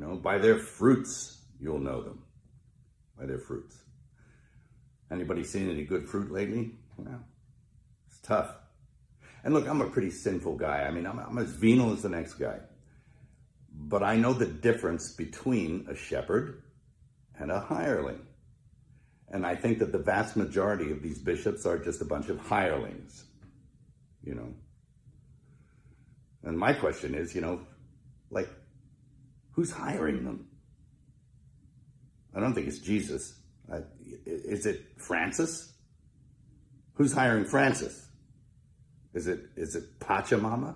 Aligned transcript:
know, 0.00 0.16
by 0.16 0.38
their 0.38 0.58
fruits 0.58 1.38
you'll 1.60 1.78
know 1.78 2.02
them. 2.02 2.22
By 3.18 3.26
their 3.26 3.38
fruits. 3.38 3.76
Anybody 5.10 5.44
seen 5.44 5.70
any 5.70 5.84
good 5.84 6.08
fruit 6.08 6.30
lately? 6.30 6.72
Well, 6.96 7.20
it's 8.06 8.20
tough. 8.20 8.54
And 9.42 9.54
look, 9.54 9.68
I'm 9.68 9.80
a 9.80 9.88
pretty 9.88 10.10
sinful 10.10 10.56
guy. 10.56 10.84
I 10.84 10.90
mean, 10.90 11.06
I'm, 11.06 11.18
I'm 11.18 11.38
as 11.38 11.50
venal 11.50 11.92
as 11.92 12.02
the 12.02 12.08
next 12.08 12.34
guy. 12.34 12.58
But 13.72 14.02
I 14.02 14.16
know 14.16 14.32
the 14.32 14.46
difference 14.46 15.12
between 15.12 15.86
a 15.90 15.94
shepherd 15.94 16.62
and 17.38 17.50
a 17.50 17.60
hireling. 17.60 18.20
And 19.28 19.46
I 19.46 19.54
think 19.54 19.78
that 19.78 19.92
the 19.92 19.98
vast 19.98 20.36
majority 20.36 20.90
of 20.90 21.02
these 21.02 21.18
bishops 21.18 21.64
are 21.64 21.78
just 21.78 22.00
a 22.02 22.04
bunch 22.04 22.28
of 22.28 22.38
hirelings, 22.40 23.24
you 24.22 24.34
know. 24.34 24.52
And 26.42 26.58
my 26.58 26.72
question 26.72 27.14
is, 27.14 27.34
you 27.34 27.40
know, 27.40 27.60
like, 28.30 28.48
who's 29.60 29.72
hiring 29.72 30.24
them? 30.24 30.46
I 32.34 32.40
don't 32.40 32.54
think 32.54 32.66
it's 32.66 32.78
Jesus. 32.78 33.34
Is 34.24 34.64
it 34.64 34.86
Francis? 34.96 35.74
Who's 36.94 37.12
hiring 37.12 37.44
Francis? 37.44 38.08
Is 39.12 39.26
it 39.26 39.40
is 39.56 39.76
it 39.76 40.00
Pachamama? 40.00 40.74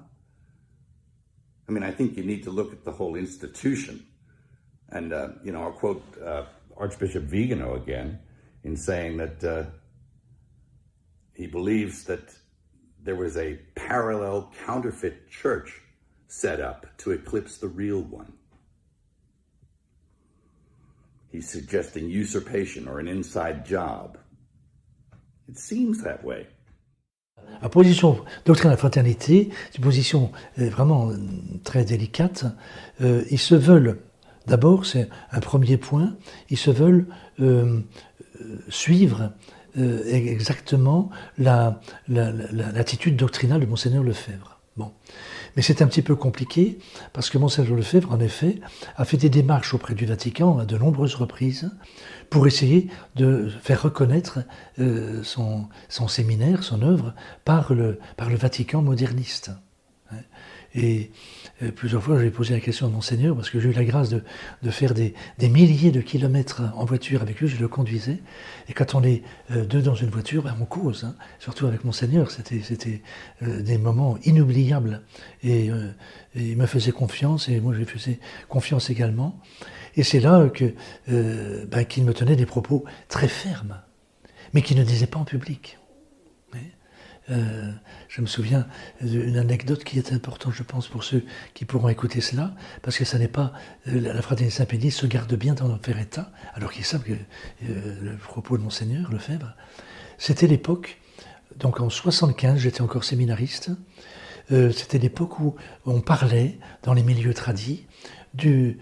I 1.66 1.72
mean, 1.72 1.82
I 1.82 1.92
think 1.92 2.18
you 2.18 2.24
need 2.24 2.42
to 2.42 2.50
look 2.50 2.74
at 2.74 2.84
the 2.84 2.92
whole 2.92 3.16
institution. 3.16 4.04
And 4.90 5.14
uh, 5.14 5.28
you 5.42 5.52
know, 5.52 5.62
I'll 5.62 5.72
quote 5.72 6.04
uh, 6.22 6.44
Archbishop 6.76 7.22
Vigano 7.22 7.76
again 7.76 8.18
in 8.64 8.76
saying 8.76 9.16
that 9.16 9.42
uh, 9.42 9.64
he 11.32 11.46
believes 11.46 12.04
that 12.04 12.34
there 13.02 13.16
was 13.16 13.38
a 13.38 13.58
parallel 13.74 14.52
counterfeit 14.66 15.30
church 15.30 15.80
set 16.28 16.60
up 16.60 16.84
to 16.98 17.12
eclipse 17.12 17.56
the 17.56 17.68
real 17.68 18.02
one. 18.02 18.34
He's 21.34 21.50
suggesting 21.50 22.08
usurpation 22.08 22.86
or 22.86 23.00
an 23.00 23.08
inside 23.08 23.66
job. 23.66 24.18
It 25.48 25.58
seems 25.58 26.00
that 26.04 26.22
way. 26.22 26.46
La 27.60 27.68
position 27.68 28.24
doctrine 28.44 28.68
de 28.68 28.74
la 28.74 28.76
fraternité, 28.76 29.50
c'est 29.72 29.78
une 29.78 29.84
position 29.84 30.30
euh, 30.60 30.68
vraiment 30.68 31.10
euh, 31.10 31.16
très 31.64 31.84
délicate. 31.84 32.44
Euh, 33.00 33.24
ils 33.32 33.40
se 33.40 33.56
veulent, 33.56 33.98
d'abord, 34.46 34.86
c'est 34.86 35.08
un 35.32 35.40
premier 35.40 35.76
point, 35.76 36.16
ils 36.50 36.56
se 36.56 36.70
veulent 36.70 37.06
suivre 38.68 39.32
exactement 39.76 41.10
l'attitude 41.36 42.06
la, 42.08 42.32
la, 42.32 43.18
doctrinale 43.18 43.60
de 43.60 43.66
Monseigneur 43.66 44.04
Lefebvre. 44.04 44.53
Bon. 44.76 44.92
Mais 45.54 45.62
c'est 45.62 45.82
un 45.82 45.86
petit 45.86 46.02
peu 46.02 46.16
compliqué 46.16 46.78
parce 47.12 47.30
que 47.30 47.38
Monseigneur 47.38 47.76
Lefebvre, 47.76 48.10
en 48.12 48.18
effet, 48.18 48.60
a 48.96 49.04
fait 49.04 49.16
des 49.16 49.28
démarches 49.28 49.72
auprès 49.72 49.94
du 49.94 50.04
Vatican 50.04 50.58
à 50.58 50.64
de 50.64 50.76
nombreuses 50.76 51.14
reprises 51.14 51.70
pour 52.28 52.48
essayer 52.48 52.88
de 53.14 53.48
faire 53.62 53.82
reconnaître 53.82 54.40
euh, 54.80 55.22
son, 55.22 55.68
séminaire, 56.08 56.64
son 56.64 56.82
œuvre, 56.82 57.14
par 57.44 57.72
le 57.72 57.98
Vatican 58.18 58.82
moderniste. 58.82 59.52
Et 60.74 61.10
euh, 61.62 61.70
plusieurs 61.70 62.02
fois, 62.02 62.20
j'ai 62.20 62.30
posé 62.30 62.52
la 62.52 62.60
question 62.60 62.86
à 62.86 62.90
Monseigneur, 62.90 63.36
parce 63.36 63.48
que 63.48 63.60
j'ai 63.60 63.68
eu 63.68 63.72
la 63.72 63.84
grâce 63.84 64.08
de, 64.10 64.22
faire 64.70 64.92
des, 64.92 65.14
milliers 65.40 65.92
de 65.92 66.00
kilomètres 66.00 66.62
en 66.74 66.84
voiture 66.84 67.22
avec 67.22 67.40
lui, 67.40 67.46
je 67.46 67.60
le 67.60 67.68
conduisais. 67.68 68.18
Et 68.68 68.72
quand 68.72 68.94
on 68.94 69.02
est 69.04 69.22
euh, 69.52 69.64
deux 69.64 69.82
dans 69.82 69.94
une 69.94 70.10
voiture, 70.10 70.42
ben, 70.42 70.56
on 70.60 70.64
cause, 70.64 71.04
hein. 71.04 71.14
surtout 71.38 71.66
avec 71.66 71.84
Monseigneur. 71.84 72.30
C'était, 72.30 72.60
c'était 72.62 73.02
euh, 73.42 73.62
des 73.62 73.78
moments 73.78 74.18
inoubliables. 74.24 75.02
Et, 75.42 75.70
il 76.36 76.56
me 76.56 76.66
faisait 76.66 76.90
confiance, 76.90 77.48
et 77.48 77.60
moi 77.60 77.72
je 77.72 77.78
lui 77.78 77.84
faisais 77.84 78.18
confiance 78.48 78.90
également. 78.90 79.40
Et 79.94 80.02
c'est 80.02 80.18
là 80.18 80.48
ben, 81.06 81.84
qu'il 81.84 82.04
me 82.04 82.12
tenait 82.12 82.34
des 82.34 82.46
propos 82.46 82.84
très 83.08 83.28
fermes, 83.28 83.80
mais 84.52 84.62
qu'il 84.62 84.76
ne 84.76 84.82
disait 84.82 85.06
pas 85.06 85.20
en 85.20 85.24
public. 85.24 85.78
Euh, 87.30 87.70
je 88.08 88.20
me 88.20 88.26
souviens 88.26 88.66
d'une 89.00 89.38
anecdote 89.38 89.82
qui 89.82 89.98
est 89.98 90.12
importante, 90.12 90.52
je 90.52 90.62
pense, 90.62 90.88
pour 90.88 91.04
ceux 91.04 91.24
qui 91.54 91.64
pourront 91.64 91.88
écouter 91.88 92.20
cela, 92.20 92.54
parce 92.82 92.98
que 92.98 93.04
ça 93.04 93.18
n'est 93.18 93.28
pas. 93.28 93.52
Euh, 93.88 94.00
la 94.00 94.20
fraternité 94.20 94.56
Saint-Pédis 94.56 94.90
se 94.90 95.06
garde 95.06 95.34
bien 95.34 95.54
dans 95.54 95.78
faire 95.78 95.98
état, 95.98 96.30
alors 96.54 96.72
qu'ils 96.72 96.84
savent 96.84 97.02
que 97.02 97.12
euh, 97.12 97.96
le 98.02 98.16
propos 98.16 98.58
de 98.58 98.62
Monseigneur 98.62 99.10
Lefebvre, 99.10 99.54
c'était 100.18 100.46
l'époque, 100.46 100.98
donc 101.56 101.80
en 101.80 101.88
75, 101.88 102.58
j'étais 102.58 102.82
encore 102.82 103.04
séminariste, 103.04 103.70
c'était 104.50 104.98
l'époque 104.98 105.40
où 105.40 105.54
on 105.86 106.02
parlait 106.02 106.58
dans 106.82 106.92
les 106.92 107.02
milieux 107.02 107.32
tradis 107.32 107.86
de 108.34 108.76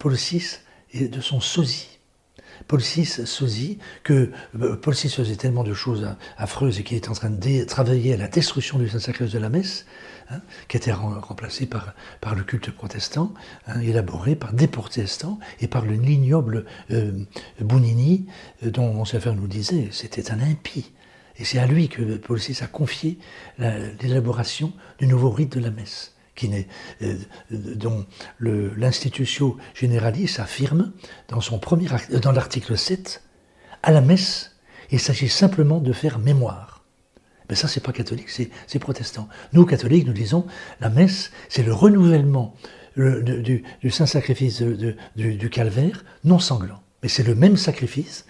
Paul 0.00 0.14
VI 0.14 0.58
et 0.92 1.06
de 1.06 1.20
son 1.20 1.40
sosie. 1.40 1.99
Paul 2.70 2.80
VI 2.80 3.04
sosie 3.04 3.78
que 4.04 4.30
euh, 4.60 4.76
Paul 4.76 4.94
VI 4.94 5.08
faisait 5.08 5.34
tellement 5.34 5.64
de 5.64 5.74
choses 5.74 6.14
affreuses 6.36 6.78
et 6.78 6.84
qu'il 6.84 6.96
est 6.96 7.08
en 7.08 7.14
train 7.14 7.28
de 7.28 7.64
travailler 7.64 8.14
à 8.14 8.16
la 8.16 8.28
destruction 8.28 8.78
du 8.78 8.88
Saint-Sacré 8.88 9.26
de 9.26 9.38
la 9.40 9.48
messe, 9.48 9.86
hein, 10.30 10.40
qui 10.68 10.76
était 10.76 10.92
remplacé 10.92 11.66
par, 11.66 11.94
le 12.36 12.44
culte 12.44 12.70
protestant, 12.70 13.34
hein, 13.66 13.80
élaboré 13.80 14.36
par 14.36 14.52
des 14.52 14.68
protestants 14.68 15.40
et 15.60 15.66
par 15.66 15.84
le 15.84 15.96
ignoble 15.96 16.64
euh, 16.92 17.10
Bounini, 17.60 18.26
euh, 18.62 18.70
dont 18.70 18.94
Monseigneur 18.94 19.34
nous 19.34 19.48
disait 19.48 19.88
c'était 19.90 20.30
un 20.30 20.38
impie. 20.38 20.92
Et 21.38 21.44
c'est 21.44 21.58
à 21.58 21.66
lui 21.66 21.88
que 21.88 22.18
Paul 22.18 22.38
VI 22.38 22.56
a 22.62 22.68
confié 22.68 23.18
l'élaboration 23.58 24.72
du 25.00 25.08
nouveau 25.08 25.30
rite 25.30 25.56
de 25.56 25.60
la 25.60 25.72
messe. 25.72 26.14
Euh, 26.42 27.16
dont 27.50 28.06
l'institution 28.40 29.56
généraliste 29.74 30.40
affirme 30.40 30.92
dans, 31.28 31.40
son 31.40 31.58
premier, 31.58 31.86
dans 32.22 32.32
l'article 32.32 32.78
7, 32.78 33.22
à 33.82 33.90
la 33.90 34.00
messe, 34.00 34.56
il 34.90 35.00
s'agit 35.00 35.28
simplement 35.28 35.80
de 35.80 35.92
faire 35.92 36.18
mémoire. 36.18 36.84
Mais 37.48 37.56
ça, 37.56 37.68
c'est 37.68 37.82
pas 37.82 37.92
catholique, 37.92 38.30
c'est 38.30 38.78
protestant. 38.78 39.28
Nous, 39.52 39.66
catholiques, 39.66 40.06
nous 40.06 40.12
disons, 40.12 40.46
la 40.80 40.88
messe, 40.88 41.32
c'est 41.48 41.62
le 41.62 41.74
renouvellement 41.74 42.54
du, 42.96 43.64
saint-sacrifice 43.90 44.62
du, 45.16 45.50
calvaire 45.50 46.04
non 46.24 46.38
sanglant. 46.38 46.82
Mais 47.02 47.08
c'est 47.08 47.22
le 47.24 47.34
même 47.34 47.56
sacrifice, 47.56 48.26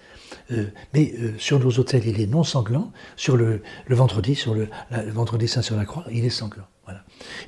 euh, 0.52 0.66
mais 0.94 1.12
euh, 1.18 1.34
sur 1.38 1.58
nos 1.58 1.70
autels, 1.72 2.06
il 2.06 2.20
est 2.20 2.26
non 2.26 2.44
sanglant. 2.44 2.92
Sur 3.16 3.36
le, 3.36 3.62
vendredi, 3.88 4.34
sur 4.34 4.54
le, 4.54 4.68
le, 4.90 5.10
vendredi 5.10 5.48
saint 5.48 5.62
sur 5.62 5.76
la 5.76 5.84
croix, 5.84 6.04
il 6.10 6.24
est 6.24 6.30
sanglant. 6.30 6.66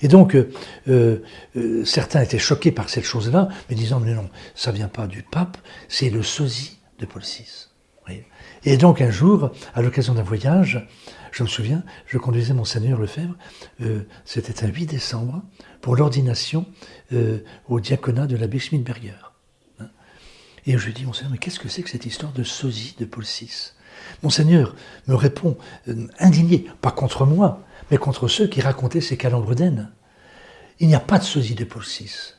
Et 0.01 0.09
donc, 0.09 0.35
euh, 0.35 0.51
euh, 0.89 1.85
certains 1.85 2.21
étaient 2.21 2.39
choqués 2.39 2.73
par 2.73 2.89
cette 2.89 3.05
chose-là, 3.05 3.49
mais 3.69 3.77
disant, 3.77 4.01
mais 4.01 4.15
non, 4.15 4.29
ça 4.55 4.73
vient 4.73 4.89
pas 4.89 5.07
du 5.07 5.23
pape, 5.23 5.57
c'est 5.89 6.11
le 6.11 6.23
sosie 6.23 6.79
de 6.99 7.07
Paul 7.07 7.23
VI. 7.23 7.69
Et 8.65 8.77
donc, 8.77 9.01
un 9.01 9.11
jour, 9.11 9.51
à 9.75 9.83
l'occasion 9.83 10.15
d'un 10.15 10.23
voyage, 10.23 10.87
je 11.33 11.43
me 11.43 11.49
souviens, 11.49 11.83
je 12.07 12.19
conduisais 12.19 12.53
Monseigneur 12.53 13.01
Lefebvre, 13.01 13.35
euh, 13.81 14.03
c'était 14.25 14.65
un 14.65 14.69
8 14.69 14.87
décembre, 14.87 15.43
pour 15.81 15.97
l'ordination 15.97 16.67
au 17.69 17.81
diaconat 17.81 18.27
de 18.27 18.37
l'abbé 18.37 18.59
Schmidberger. 18.59 19.35
Hein. 19.81 19.89
Et 20.65 20.79
je 20.79 20.87
lui 20.87 20.93
dis, 20.93 21.05
Monseigneur, 21.05 21.33
mais 21.33 21.39
qu'est-ce 21.39 21.59
que 21.59 21.69
c'est 21.69 21.83
que 21.83 21.91
cette 21.91 22.07
histoire 22.07 22.33
de 22.33 22.45
sosie 22.45 22.95
de 22.99 23.05
Paul 23.05 23.25
VI 23.25 23.73
Monseigneur 24.23 24.75
me 25.09 25.15
répond, 25.15 25.59
indigné, 26.19 26.67
pas 26.81 26.93
contre 26.93 27.27
moi, 27.27 27.63
mais 27.93 27.99
contre 27.99 28.27
ceux 28.27 28.47
qui 28.47 28.63
racontaient 28.63 29.03
ces 29.03 29.19
calambres 29.19 29.55
d'aine. 29.55 29.91
Il 30.81 30.89
n'y 30.89 30.95
a 30.95 31.01
pas 31.01 31.19
de 31.19 31.25
sosie 31.25 31.55
de 31.55 31.65
Paul 31.65 31.83
VI. 31.83 32.33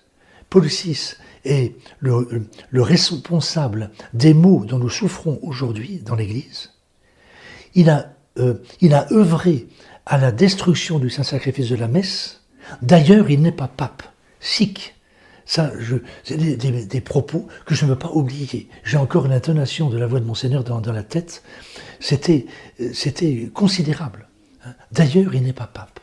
Paul 0.50 0.66
VI 0.66 1.14
est 1.46 1.76
le, 2.00 2.50
responsable 2.74 3.92
des 4.16 4.34
maux 4.34 4.66
dont 4.66 4.80
nous 4.80 4.90
souffrons 4.90 5.38
aujourd'hui 5.44 6.00
dans 6.04 6.16
l'Église. 6.16 6.72
Il 7.76 7.92
a, 7.92 8.16
euh, 8.40 8.56
il 8.82 8.96
a 8.96 9.06
œuvré 9.14 9.68
à 10.08 10.18
la 10.18 10.32
destruction 10.32 10.98
du 10.98 11.12
Saint-Sacrifice 11.12 11.70
de 11.70 11.76
la 11.76 11.88
messe. 11.88 12.42
D'ailleurs, 12.82 13.30
il 13.30 13.44
n'est 13.44 13.52
pas 13.52 13.68
pape, 13.68 14.02
sikh. 14.40 14.96
Ça, 15.46 15.72
c'est 16.24 16.38
des, 16.38 17.02
propos 17.02 17.48
que 17.68 17.76
je 17.76 17.86
ne 17.86 17.92
veux 17.92 18.00
pas 18.00 18.12
oublier. 18.12 18.70
J'ai 18.84 18.98
encore 18.98 19.28
l'intonation 19.28 19.90
de 19.90 20.00
la 20.00 20.08
voix 20.08 20.20
de 20.20 20.26
Monseigneur 20.26 20.64
dans, 20.64 20.82
dans 20.82 20.94
la 20.94 21.04
tête. 21.04 21.44
C'était, 22.00 22.48
euh, 22.80 22.90
c'était 22.94 23.52
considérable. 23.54 24.30
D'ailleurs, 24.92 25.36
il 25.36 25.44
n'est 25.44 25.54
pas 25.54 25.68
pape. 25.68 26.00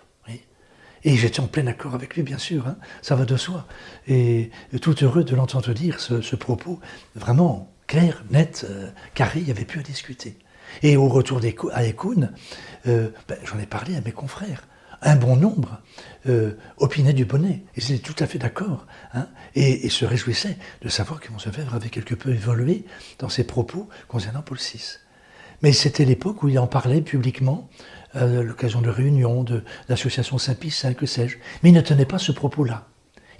Et 1.05 1.17
j'étais 1.17 1.41
en 1.41 1.47
plein 1.47 1.67
accord 1.67 1.95
avec 1.95 2.15
lui, 2.15 2.23
bien 2.23 2.39
sûr, 2.39 2.67
hein. 2.67 2.77
ça 3.03 3.15
va 3.15 3.25
de 3.25 3.37
soi. 3.37 3.67
Et 4.07 4.51
tout 4.83 5.03
heureux 5.03 5.25
de 5.25 5.35
l'entendre 5.35 5.73
dire 5.73 5.99
ce, 6.01 6.37
propos 6.37 6.79
vraiment 7.15 7.73
clair, 7.87 8.25
net, 8.31 8.67
euh, 8.69 8.91
carré, 9.15 9.41
il 9.41 9.47
n'y 9.47 9.51
avait 9.51 9.65
plus 9.65 9.81
à 9.81 9.83
discuter. 9.83 10.37
Et 10.83 10.97
au 10.97 11.09
retour 11.09 11.41
à 11.73 11.85
Écoune, 11.85 12.33
euh, 12.87 13.09
ben, 13.29 13.39
j'en 13.45 13.59
ai 13.59 13.67
parlé 13.67 13.97
à 13.97 14.01
mes 14.01 14.13
confrères. 14.13 14.67
Un 15.03 15.17
bon 15.17 15.35
nombre 15.35 15.81
euh, 16.29 16.53
opinaient 16.77 17.15
du 17.15 17.25
bonnet. 17.25 17.65
Ils 17.77 17.93
étaient 17.93 18.13
tout 18.13 18.23
à 18.23 18.27
fait 18.27 18.39
d'accord. 18.39 18.87
Hein, 19.15 19.27
et, 19.55 19.89
se 19.89 20.05
réjouissaient 20.05 20.59
de 20.83 20.89
savoir 20.91 21.21
que 21.21 21.33
Monseigneur 21.33 21.75
avait 21.75 21.89
quelque 21.89 22.15
peu 22.15 22.31
évolué 22.31 22.85
dans 23.19 23.31
ses 23.31 23.45
propos 23.45 23.89
concernant 24.07 24.43
Paul 24.43 24.59
VI. 24.59 24.99
Mais 25.63 25.73
c'était 25.73 26.05
l'époque 26.05 26.43
où 26.43 26.49
il 26.49 26.59
en 26.59 26.67
parlait 26.67 27.01
publiquement 27.01 27.69
à 28.15 28.27
l'occasion 28.27 28.81
de 28.81 28.91
réunions, 28.91 29.45
d'associations 29.89 30.39
Saint-Pie, 30.39 30.75
que 30.97 31.07
sais-je. 31.07 31.39
Mais 31.63 31.71
il 31.71 31.75
ne 31.75 31.81
tenait 31.81 32.07
pas 32.07 32.19
ce 32.19 32.33
propos-là. 32.33 32.87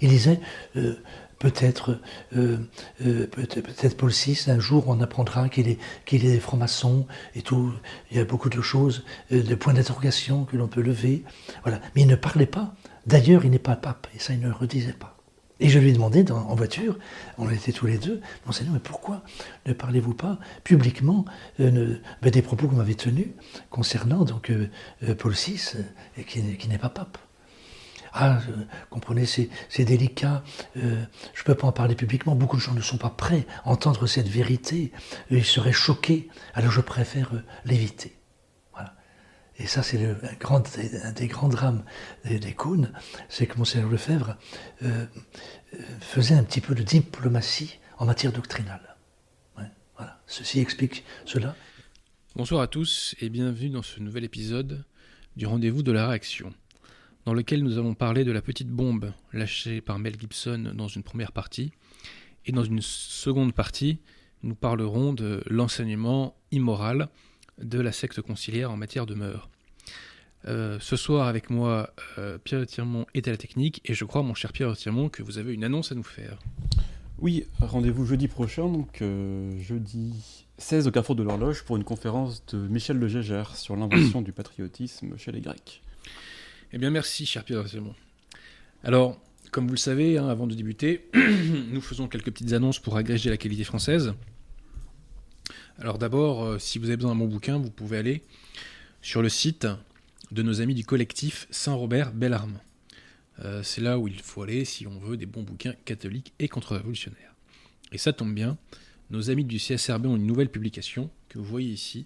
Il 0.01 0.09
disait, 0.09 0.39
euh, 0.75 0.95
peut-être 1.39 1.99
euh, 2.35 2.57
euh, 3.05 3.27
peut-être 3.27 3.97
Paul 3.97 4.11
VI, 4.11 4.45
un 4.47 4.59
jour 4.59 4.85
on 4.87 4.99
apprendra 5.01 5.49
qu'il 5.49 5.67
est, 5.67 5.79
est 6.11 6.39
franc-maçon 6.39 7.05
et 7.35 7.41
tout. 7.41 7.71
Il 8.09 8.17
y 8.17 8.19
a 8.19 8.25
beaucoup 8.25 8.49
de 8.49 8.61
choses, 8.61 9.05
de 9.29 9.55
points 9.55 9.73
d'interrogation 9.73 10.45
que 10.45 10.57
l'on 10.57 10.67
peut 10.67 10.81
lever. 10.81 11.23
Voilà. 11.63 11.79
Mais 11.95 12.01
il 12.01 12.07
ne 12.07 12.15
parlait 12.15 12.45
pas. 12.45 12.73
D'ailleurs, 13.05 13.45
il 13.45 13.51
n'est 13.51 13.59
pas 13.59 13.75
pape, 13.75 14.07
et 14.15 14.19
ça, 14.19 14.33
il 14.33 14.39
ne 14.39 14.51
redisait 14.51 14.93
pas. 14.93 15.17
Et 15.61 15.69
je 15.69 15.79
lui 15.79 15.91
ai 15.91 15.93
demandé 15.93 16.25
en 16.31 16.55
voiture, 16.55 16.97
on 17.37 17.49
était 17.49 17.71
tous 17.71 17.85
les 17.85 17.99
deux, 17.99 18.19
Monseigneur, 18.45 18.73
mais 18.73 18.79
pourquoi 18.79 19.21
ne 19.67 19.73
parlez-vous 19.73 20.15
pas 20.15 20.39
publiquement 20.63 21.23
ben, 21.59 22.01
des 22.21 22.41
propos 22.41 22.67
vous 22.67 22.75
m'avez 22.75 22.95
tenus 22.95 23.27
concernant 23.69 24.25
donc, 24.25 24.51
Paul 25.19 25.33
VI, 25.33 25.61
qui 26.27 26.67
n'est 26.67 26.77
pas 26.79 26.89
pape 26.89 27.17
ah, 28.13 28.39
comprenez, 28.89 29.25
c'est 29.25 29.85
délicat, 29.85 30.43
euh, 30.75 31.01
je 31.33 31.41
ne 31.41 31.45
peux 31.45 31.55
pas 31.55 31.67
en 31.67 31.71
parler 31.71 31.95
publiquement, 31.95 32.35
beaucoup 32.35 32.57
de 32.57 32.61
gens 32.61 32.73
ne 32.73 32.81
sont 32.81 32.97
pas 32.97 33.09
prêts 33.09 33.47
à 33.63 33.69
entendre 33.69 34.05
cette 34.05 34.27
vérité, 34.27 34.91
ils 35.29 35.45
seraient 35.45 35.71
choqués, 35.71 36.27
alors 36.53 36.71
je 36.71 36.81
préfère 36.81 37.33
euh, 37.33 37.43
l'éviter. 37.63 38.13
Et 39.61 39.67
ça, 39.67 39.83
c'est 39.83 40.03
un, 40.03 40.15
un, 40.15 41.11
des 41.11 41.27
grands 41.27 41.47
drames 41.47 41.83
des, 42.25 42.53
cônes, 42.53 42.91
c'est 43.29 43.45
que 43.45 43.59
Monseigneur 43.59 43.91
Lefebvre 43.91 44.35
euh, 44.81 45.05
faisait 45.99 46.33
un 46.33 46.43
petit 46.43 46.61
peu 46.61 46.73
de 46.73 46.81
diplomatie 46.81 47.77
en 47.99 48.05
matière 48.05 48.31
doctrinale. 48.31 48.97
voilà. 49.95 50.19
Ceci 50.25 50.59
explique 50.59 51.03
cela. 51.25 51.55
Bonsoir 52.35 52.61
à 52.61 52.67
tous 52.67 53.13
et 53.21 53.29
bienvenue 53.29 53.69
dans 53.69 53.83
ce 53.83 53.99
nouvel 53.99 54.23
épisode 54.23 54.83
du 55.35 55.45
rendez-vous 55.45 55.83
de 55.83 55.91
la 55.91 56.07
réaction 56.07 56.51
dans 57.25 57.35
lequel 57.35 57.61
nous 57.61 57.77
allons 57.77 57.93
parler 57.93 58.23
de 58.23 58.31
la 58.31 58.41
petite 58.41 58.69
bombe 58.69 59.13
lâchée 59.31 59.79
par 59.79 59.99
Mel 59.99 60.19
Gibson 60.19 60.71
dans 60.73 60.87
une 60.87 61.03
première 61.03 61.31
partie. 61.31 61.71
Et 62.47 62.51
dans 62.51 62.63
une 62.63 62.81
seconde 62.81 63.53
partie, 63.53 63.99
nous 64.41 64.55
parlerons 64.55 65.13
de 65.13 65.43
l'enseignement 65.45 66.35
immoral 66.51 67.09
de 67.59 67.79
la 67.79 67.91
secte 67.91 68.21
conciliaire 68.21 68.71
en 68.71 68.77
matière 68.77 69.05
de 69.05 69.13
mœurs. 69.13 69.49
Euh, 70.47 70.77
ce 70.79 70.95
soir 70.95 71.27
avec 71.27 71.49
moi, 71.49 71.93
euh, 72.17 72.37
Pierre 72.37 72.65
Tirmont 72.65 73.05
est 73.13 73.27
à 73.27 73.31
la 73.31 73.37
technique 73.37 73.81
et 73.85 73.93
je 73.93 74.05
crois, 74.05 74.23
mon 74.23 74.33
cher 74.33 74.51
Pierre 74.51 74.75
Tirmont, 74.75 75.09
que 75.09 75.21
vous 75.21 75.37
avez 75.37 75.53
une 75.53 75.63
annonce 75.63 75.91
à 75.91 75.95
nous 75.95 76.03
faire. 76.03 76.39
Oui, 77.19 77.45
rendez-vous 77.59 78.05
jeudi 78.05 78.27
prochain, 78.27 78.67
donc 78.67 79.01
euh, 79.01 79.51
jeudi 79.61 80.45
16 80.57 80.87
au 80.87 80.91
Carrefour 80.91 81.15
de 81.15 81.21
l'Horloge 81.21 81.63
pour 81.63 81.77
une 81.77 81.83
conférence 81.83 82.43
de 82.47 82.57
Michel 82.57 82.99
de 82.99 83.07
Gégère 83.07 83.55
sur 83.55 83.75
l'invention 83.75 84.21
du 84.23 84.31
patriotisme 84.31 85.15
chez 85.17 85.31
les 85.31 85.41
Grecs. 85.41 85.83
Eh 86.73 86.79
bien, 86.79 86.89
merci, 86.89 87.27
cher 87.27 87.43
Pierre 87.43 87.67
Simon. 87.67 87.93
Alors, 88.83 89.19
comme 89.51 89.67
vous 89.67 89.73
le 89.73 89.77
savez, 89.77 90.17
hein, 90.17 90.27
avant 90.27 90.47
de 90.47 90.55
débuter, 90.55 91.09
nous 91.13 91.81
faisons 91.81 92.07
quelques 92.07 92.31
petites 92.31 92.53
annonces 92.53 92.79
pour 92.79 92.97
agréger 92.97 93.29
la 93.29 93.37
qualité 93.37 93.63
française. 93.63 94.13
Alors 95.81 95.97
d'abord, 95.97 96.43
euh, 96.43 96.59
si 96.59 96.77
vous 96.77 96.85
avez 96.85 96.95
besoin 96.95 97.13
d'un 97.13 97.17
bon 97.17 97.27
bouquin, 97.27 97.57
vous 97.57 97.71
pouvez 97.71 97.97
aller 97.97 98.21
sur 99.01 99.23
le 99.23 99.29
site 99.29 99.65
de 100.29 100.43
nos 100.43 100.61
amis 100.61 100.75
du 100.75 100.85
collectif 100.85 101.47
Saint-Robert 101.49 102.13
Bellarme. 102.13 102.59
Euh, 103.39 103.63
c'est 103.63 103.81
là 103.81 103.97
où 103.97 104.07
il 104.07 104.21
faut 104.21 104.43
aller 104.43 104.63
si 104.63 104.85
on 104.85 104.99
veut 104.99 105.17
des 105.17 105.25
bons 105.25 105.41
bouquins 105.41 105.73
catholiques 105.85 106.33
et 106.37 106.47
contre-révolutionnaires. 106.47 107.33
Et 107.91 107.97
ça 107.97 108.13
tombe 108.13 108.31
bien, 108.31 108.59
nos 109.09 109.31
amis 109.31 109.43
du 109.43 109.57
CSRB 109.57 110.05
ont 110.05 110.17
une 110.17 110.27
nouvelle 110.27 110.51
publication 110.51 111.09
que 111.29 111.39
vous 111.39 111.45
voyez 111.45 111.71
ici. 111.71 112.05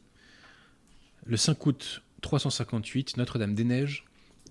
Le 1.26 1.36
5 1.36 1.66
août 1.66 2.02
358, 2.22 3.18
Notre-Dame-des-Neiges, 3.18 4.06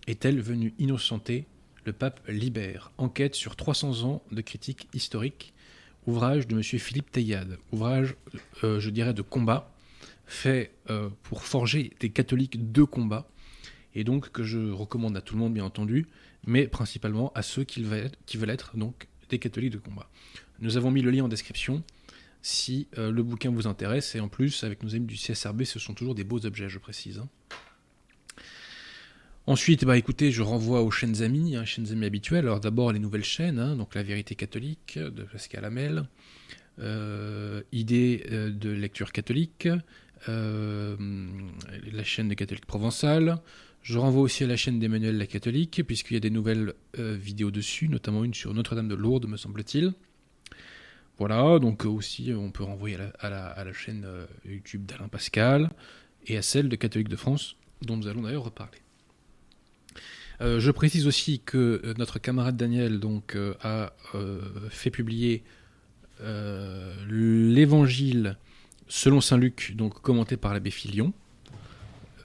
est-elle 0.07 0.38
venue 0.38 0.75
innocenter 0.78 1.47
le 1.87 1.95
pape 1.95 2.21
Libère? 2.28 2.93
Enquête 2.99 3.37
sur 3.37 3.57
300 3.57 4.02
ans 4.02 4.23
de 4.33 4.43
critique 4.43 4.87
historique. 4.93 5.53
Ouvrage 6.06 6.46
de 6.46 6.54
M. 6.54 6.62
Philippe 6.62 7.11
Teillade. 7.11 7.58
Ouvrage, 7.73 8.14
euh, 8.62 8.80
je 8.80 8.90
dirais, 8.90 9.14
de 9.14 9.23
combat, 9.23 9.73
fait 10.26 10.73
euh, 10.90 11.08
pour 11.23 11.44
forger 11.44 11.92
des 12.00 12.11
catholiques 12.11 12.73
de 12.73 12.82
combat. 12.82 13.28
Et 13.94 14.04
donc 14.04 14.30
que 14.30 14.42
je 14.42 14.70
recommande 14.70 15.16
à 15.16 15.20
tout 15.20 15.34
le 15.34 15.40
monde, 15.40 15.54
bien 15.54 15.64
entendu, 15.64 16.06
mais 16.46 16.66
principalement 16.66 17.32
à 17.34 17.42
ceux 17.42 17.64
qui 17.64 17.82
veulent 17.82 18.06
être, 18.06 18.18
qui 18.26 18.37
veulent 18.37 18.50
être 18.50 18.76
donc 18.76 19.06
des 19.28 19.38
catholiques 19.38 19.73
de 19.73 19.78
combat. 19.78 20.11
Nous 20.61 20.76
avons 20.76 20.90
mis 20.90 21.00
le 21.00 21.11
lien 21.11 21.25
en 21.25 21.28
description 21.28 21.82
si 22.42 22.88
euh, 22.99 23.11
le 23.11 23.23
bouquin 23.23 23.50
vous 23.50 23.66
intéresse. 23.66 24.14
Et 24.14 24.20
en 24.20 24.28
plus, 24.28 24.64
avec 24.64 24.82
nos 24.82 24.94
amis 24.94 25.06
du 25.06 25.16
CSRB, 25.16 25.64
ce 25.64 25.78
sont 25.78 25.94
toujours 25.94 26.14
des 26.14 26.25
beaux 26.25 26.44
objets, 26.44 26.68
je 26.68 26.78
précise. 26.78 27.18
Hein. 27.18 27.28
Ensuite, 29.46 29.84
bah 29.84 29.98
écoutez, 29.98 30.32
je 30.32 30.40
renvoie 30.40 30.80
aux 30.80 30.90
chaînes 30.90 31.20
amies, 31.20 31.54
hein, 31.54 31.66
chaînes 31.66 31.92
amies 31.92 32.06
habituelles. 32.06 32.46
Alors 32.46 32.60
d'abord 32.60 32.92
les 32.92 32.98
nouvelles 32.98 33.24
chaînes, 33.24 33.58
hein, 33.58 33.76
donc 33.76 33.94
la 33.94 34.02
vérité 34.02 34.34
catholique 34.34 34.98
de 34.98 35.22
Pascal 35.24 35.66
Hamel, 35.66 36.04
euh, 36.80 37.62
idée 37.70 38.24
euh, 38.32 38.50
de 38.50 38.70
lecture 38.70 39.12
catholique, 39.12 39.68
euh, 40.30 40.96
la 41.92 42.04
chaîne 42.04 42.28
de 42.28 42.34
catholique 42.34 42.64
provençal. 42.64 43.36
Je 43.82 43.98
renvoie 43.98 44.22
aussi 44.22 44.44
à 44.44 44.46
la 44.46 44.56
chaîne 44.56 44.78
d'Emmanuel 44.78 45.18
la 45.18 45.26
catholique, 45.26 45.82
puisqu'il 45.86 46.14
y 46.14 46.16
a 46.16 46.20
des 46.20 46.30
nouvelles 46.30 46.72
vidéos 46.96 47.50
dessus, 47.50 47.90
notamment 47.90 48.24
une 48.24 48.32
sur 48.32 48.54
Notre-Dame 48.54 48.88
de 48.88 48.94
Lourdes, 48.94 49.28
me 49.28 49.36
semble-t-il. 49.36 49.92
Voilà, 51.18 51.58
donc 51.58 51.84
aussi 51.84 52.32
on 52.34 52.50
peut 52.50 52.64
renvoyer 52.64 52.96
à 53.18 53.28
la 53.28 53.72
chaîne 53.74 54.06
YouTube 54.46 54.86
d'Alain 54.86 55.08
Pascal 55.08 55.68
et 56.26 56.38
à 56.38 56.42
celle 56.42 56.70
de 56.70 56.76
Catholique 56.76 57.10
de 57.10 57.16
France, 57.16 57.56
dont 57.82 57.98
nous 57.98 58.08
allons 58.08 58.22
d'ailleurs 58.22 58.44
reparler. 58.44 58.83
Euh, 60.40 60.60
je 60.60 60.70
précise 60.70 61.06
aussi 61.06 61.40
que 61.40 61.80
euh, 61.84 61.94
notre 61.96 62.18
camarade 62.18 62.56
Daniel 62.56 62.98
donc, 63.00 63.36
euh, 63.36 63.54
a 63.62 63.92
fait 64.70 64.90
publier 64.90 65.44
l'évangile 67.08 68.38
selon 68.88 69.20
saint 69.20 69.36
Luc, 69.36 69.74
donc 69.76 70.00
commenté 70.00 70.36
par 70.36 70.54
l'abbé 70.54 70.70
Filion. 70.70 71.12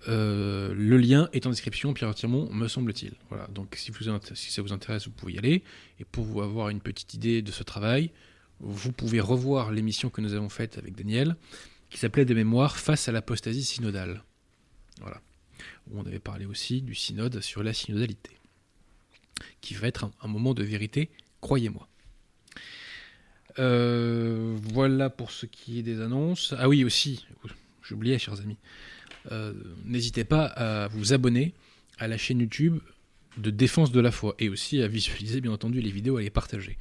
le 0.07 0.97
lien 0.97 1.27
est 1.33 1.45
en 1.47 1.49
description, 1.49 1.93
Pierre 1.93 2.13
Tirmont, 2.15 2.49
me 2.53 2.67
semble-t-il. 2.67 3.13
Voilà, 3.29 3.47
donc 3.47 3.75
si, 3.75 3.91
si, 4.35 4.51
ça 4.51 4.61
vous 4.61 4.71
intéresse, 4.71 5.05
vous 5.07 5.11
pouvez 5.11 5.33
y 5.33 5.37
aller. 5.37 5.63
Et 5.99 6.05
pour 6.05 6.23
vous 6.23 6.41
avoir 6.41 6.69
une 6.69 6.79
petite 6.79 7.13
idée 7.13 7.41
de 7.41 7.51
ce 7.51 7.63
travail, 7.63 8.11
vous 8.59 8.91
pouvez 8.91 9.19
revoir 9.19 9.71
l'émission 9.71 10.09
que 10.09 10.21
nous 10.21 10.33
avons 10.33 10.49
faite 10.49 10.77
avec 10.77 10.95
Daniel, 10.95 11.35
qui 11.89 11.97
s'appelait 11.97 12.25
de 12.25 12.33
mémoire 12.33 12.77
Face 12.77 13.09
à 13.09 13.11
l'apostasie 13.11 13.63
synodale. 13.63 14.23
Voilà 15.01 15.19
on 15.93 16.05
avait 16.05 16.19
parlé 16.19 16.46
aussi 16.46 16.81
du 16.81 16.96
synode 16.96 17.41
sur 17.41 17.63
la 17.63 17.74
synodalité, 17.74 18.31
qui 19.62 19.74
va 19.74 19.88
être 19.88 20.10
un, 20.22 20.27
moment 20.27 20.53
de 20.53 20.63
vérité, 20.63 21.10
croyez-moi. 21.41 21.88
Euh, 23.58 24.55
voilà 24.74 25.10
pour 25.10 25.31
ce 25.31 25.46
qui 25.46 25.79
est 25.79 25.84
des 25.84 26.01
annonces. 26.01 26.53
Ah 26.58 26.69
oui, 26.69 26.84
aussi, 26.84 27.25
j'oubliais, 27.81 28.19
chers 28.19 28.39
amis, 28.39 28.58
euh, 29.31 29.53
n'hésitez 29.86 30.24
pas 30.24 30.46
à 30.46 30.88
vous 30.88 31.13
abonner 31.13 31.53
à 31.98 32.08
la 32.08 32.17
chaîne 32.17 32.39
YouTube 32.39 32.79
de 33.38 33.50
Défense 33.50 33.91
de 33.91 34.00
la 34.00 34.12
foi 34.12 34.36
et 34.39 34.50
aussi 34.50 34.81
à 34.81 34.88
visualiser, 34.88 35.41
bien 35.41 35.51
entendu, 35.51 35.81
les 35.81 35.91
vidéos 35.91 36.19
et 36.19 36.24
les 36.24 36.29
partager. 36.29 36.77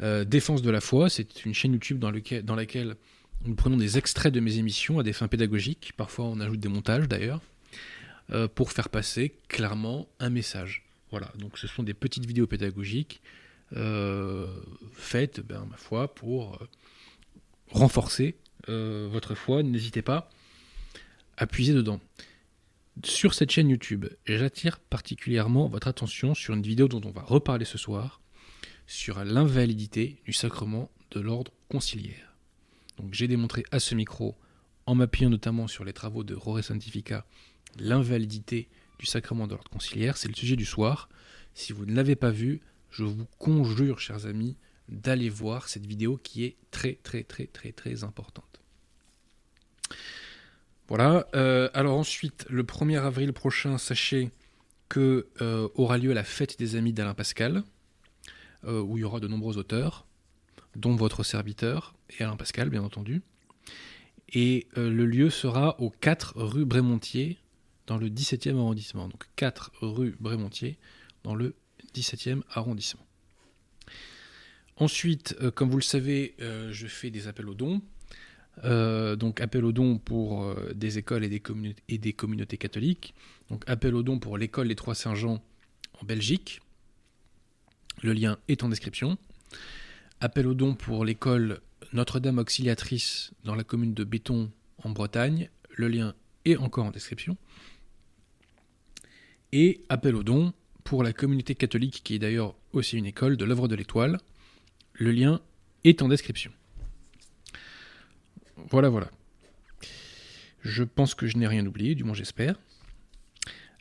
Euh, 0.00 0.24
Défense 0.24 0.62
de 0.62 0.70
la 0.70 0.80
foi, 0.80 1.08
c'est 1.08 1.44
une 1.44 1.54
chaîne 1.54 1.72
YouTube 1.72 1.98
dans 1.98 2.56
laquelle 2.56 2.96
nous 3.44 3.54
prenons 3.54 3.76
des 3.76 3.98
extraits 3.98 4.32
de 4.32 4.40
mes 4.40 4.58
émissions 4.58 4.98
à 4.98 5.02
des 5.02 5.12
fins 5.12 5.28
pédagogiques. 5.28 5.92
Parfois, 5.96 6.26
on 6.26 6.40
ajoute 6.40 6.60
des 6.60 6.68
montages 6.68 7.08
d'ailleurs. 7.08 7.40
Euh, 8.32 8.48
pour 8.48 8.72
faire 8.72 8.88
passer 8.88 9.34
clairement 9.48 10.08
un 10.18 10.30
message. 10.30 10.84
Voilà, 11.10 11.30
donc 11.38 11.58
ce 11.58 11.66
sont 11.66 11.82
des 11.82 11.92
petites 11.92 12.24
vidéos 12.24 12.46
pédagogiques 12.46 13.20
euh, 13.76 14.46
faites, 14.94 15.40
ben, 15.40 15.66
ma 15.68 15.76
foi, 15.76 16.14
pour 16.14 16.54
euh, 16.54 16.68
renforcer 17.70 18.36
votre 18.68 19.34
foi. 19.34 19.62
N'hésitez 19.62 20.02
pas 20.02 20.30
à 21.36 21.46
puiser 21.46 21.74
dedans. 21.74 22.00
Sur 23.04 23.34
cette 23.34 23.50
chaîne 23.50 23.68
YouTube, 23.68 24.06
j'attire 24.24 24.78
particulièrement 24.78 25.66
votre 25.68 25.88
attention 25.88 26.32
sur 26.34 26.54
une 26.54 26.62
vidéo 26.62 26.88
dont 26.88 27.00
on 27.04 27.10
va 27.10 27.22
reparler 27.22 27.64
ce 27.64 27.76
soir, 27.76 28.20
sur 28.86 29.24
l'invalidité 29.24 30.22
du 30.24 30.32
sacrement 30.32 30.90
de 31.10 31.20
l'ordre 31.20 31.52
conciliaire. 31.68 32.36
Donc 32.98 33.12
j'ai 33.12 33.26
démontré 33.26 33.64
à 33.72 33.80
ce 33.80 33.94
micro, 33.94 34.36
en 34.86 34.94
m'appuyant 34.94 35.28
notamment 35.28 35.66
sur 35.66 35.84
les 35.84 35.92
travaux 35.92 36.22
de 36.24 36.34
Rore 36.34 36.62
Santifica 36.62 37.26
l'invalidité 37.78 38.68
du 38.98 39.06
sacrement 39.06 39.46
de 39.46 39.54
l'ordre 39.54 39.70
conciliaire. 39.70 40.16
C'est 40.16 40.28
le 40.28 40.34
sujet 40.34 40.56
du 40.56 40.64
soir. 40.64 41.08
Si 41.54 41.72
vous 41.72 41.86
ne 41.86 41.94
l'avez 41.94 42.16
pas 42.16 42.30
vu, 42.30 42.60
je 42.90 43.04
vous 43.04 43.26
conjure, 43.38 43.98
chers 43.98 44.26
amis, 44.26 44.56
d'aller 44.88 45.28
voir 45.28 45.68
cette 45.68 45.86
vidéo 45.86 46.18
qui 46.22 46.44
est 46.44 46.56
très 46.70 46.98
très 47.02 47.22
très 47.22 47.46
très 47.46 47.72
très 47.72 48.04
importante. 48.04 48.60
Voilà. 50.88 51.26
Euh, 51.34 51.70
alors 51.74 51.98
ensuite, 51.98 52.46
le 52.50 52.64
1er 52.64 53.00
avril 53.00 53.32
prochain, 53.32 53.78
sachez 53.78 54.30
que 54.88 55.26
euh, 55.40 55.68
aura 55.74 55.96
lieu 55.96 56.12
la 56.12 56.24
fête 56.24 56.58
des 56.58 56.76
amis 56.76 56.92
d'Alain 56.92 57.14
Pascal, 57.14 57.64
euh, 58.64 58.80
où 58.82 58.98
il 58.98 59.00
y 59.00 59.04
aura 59.04 59.20
de 59.20 59.28
nombreux 59.28 59.56
auteurs, 59.56 60.06
dont 60.76 60.94
votre 60.94 61.22
serviteur 61.22 61.94
et 62.10 62.22
Alain 62.22 62.36
Pascal, 62.36 62.68
bien 62.68 62.82
entendu. 62.82 63.22
Et 64.34 64.66
le 64.76 65.04
lieu 65.04 65.28
sera 65.28 65.78
aux 65.78 65.90
4 65.90 66.34
rue 66.36 66.64
Brémontier, 66.64 67.38
dans 67.86 67.96
le 67.96 68.08
17e 68.08 68.56
arrondissement. 68.56 69.08
Donc 69.08 69.26
4 69.36 69.72
rue 69.80 70.16
Brémontier, 70.20 70.78
dans 71.24 71.34
le 71.34 71.54
17e 71.94 72.42
arrondissement. 72.50 73.04
Ensuite, 74.76 75.36
euh, 75.40 75.50
comme 75.50 75.70
vous 75.70 75.78
le 75.78 75.82
savez, 75.82 76.34
euh, 76.40 76.72
je 76.72 76.86
fais 76.86 77.10
des 77.10 77.28
appels 77.28 77.48
aux 77.48 77.54
dons. 77.54 77.82
Euh, 78.64 79.16
donc 79.16 79.40
appel 79.40 79.64
aux 79.64 79.72
dons 79.72 79.96
pour 79.96 80.54
des 80.74 80.98
écoles 80.98 81.24
et 81.24 81.28
des, 81.98 82.12
communautés 82.12 82.58
catholiques. 82.58 83.14
Donc 83.48 83.64
appel 83.66 83.94
aux 83.94 84.02
dons 84.02 84.18
pour 84.18 84.36
l'école 84.38 84.68
des 84.68 84.74
Trois 84.74 84.94
Saint-Jean 84.94 85.42
en 86.00 86.04
Belgique. 86.04 86.60
Le 88.02 88.12
lien 88.12 88.38
est 88.48 88.62
en 88.62 88.68
description. 88.68 89.18
Appel 90.20 90.46
aux 90.46 90.54
dons 90.54 90.74
pour 90.74 91.04
l'école 91.04 91.60
Notre-Dame 91.92 92.38
Auxiliatrice 92.38 93.32
dans 93.44 93.54
la 93.54 93.64
commune 93.64 93.94
de 93.94 94.04
Béton 94.04 94.50
en 94.78 94.90
Bretagne. 94.90 95.48
Le 95.70 95.88
lien 95.88 96.14
est 96.44 96.56
encore 96.56 96.86
en 96.86 96.90
description. 96.90 97.36
Et 99.52 99.82
appel 99.88 100.14
aux 100.14 100.22
dons 100.22 100.52
pour 100.84 101.02
la 101.02 101.12
communauté 101.12 101.54
catholique, 101.54 102.02
qui 102.04 102.14
est 102.14 102.18
d'ailleurs 102.18 102.54
aussi 102.72 102.96
une 102.96 103.06
école 103.06 103.36
de 103.36 103.44
l'œuvre 103.44 103.68
de 103.68 103.74
l'étoile. 103.74 104.18
Le 104.94 105.10
lien 105.12 105.40
est 105.84 106.02
en 106.02 106.08
description. 106.08 106.52
Voilà, 108.70 108.88
voilà. 108.88 109.10
Je 110.60 110.84
pense 110.84 111.14
que 111.14 111.26
je 111.26 111.36
n'ai 111.36 111.46
rien 111.46 111.66
oublié, 111.66 111.94
du 111.94 112.04
moins 112.04 112.14
j'espère. 112.14 112.56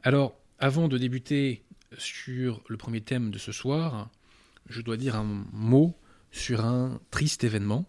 Alors, 0.03 0.35
avant 0.59 0.87
de 0.87 0.97
débuter 0.97 1.63
sur 1.97 2.63
le 2.67 2.77
premier 2.77 3.01
thème 3.01 3.31
de 3.31 3.37
ce 3.37 3.51
soir, 3.51 4.09
je 4.67 4.81
dois 4.81 4.97
dire 4.97 5.15
un 5.15 5.45
mot 5.51 5.95
sur 6.31 6.65
un 6.65 6.99
triste 7.11 7.43
événement. 7.43 7.85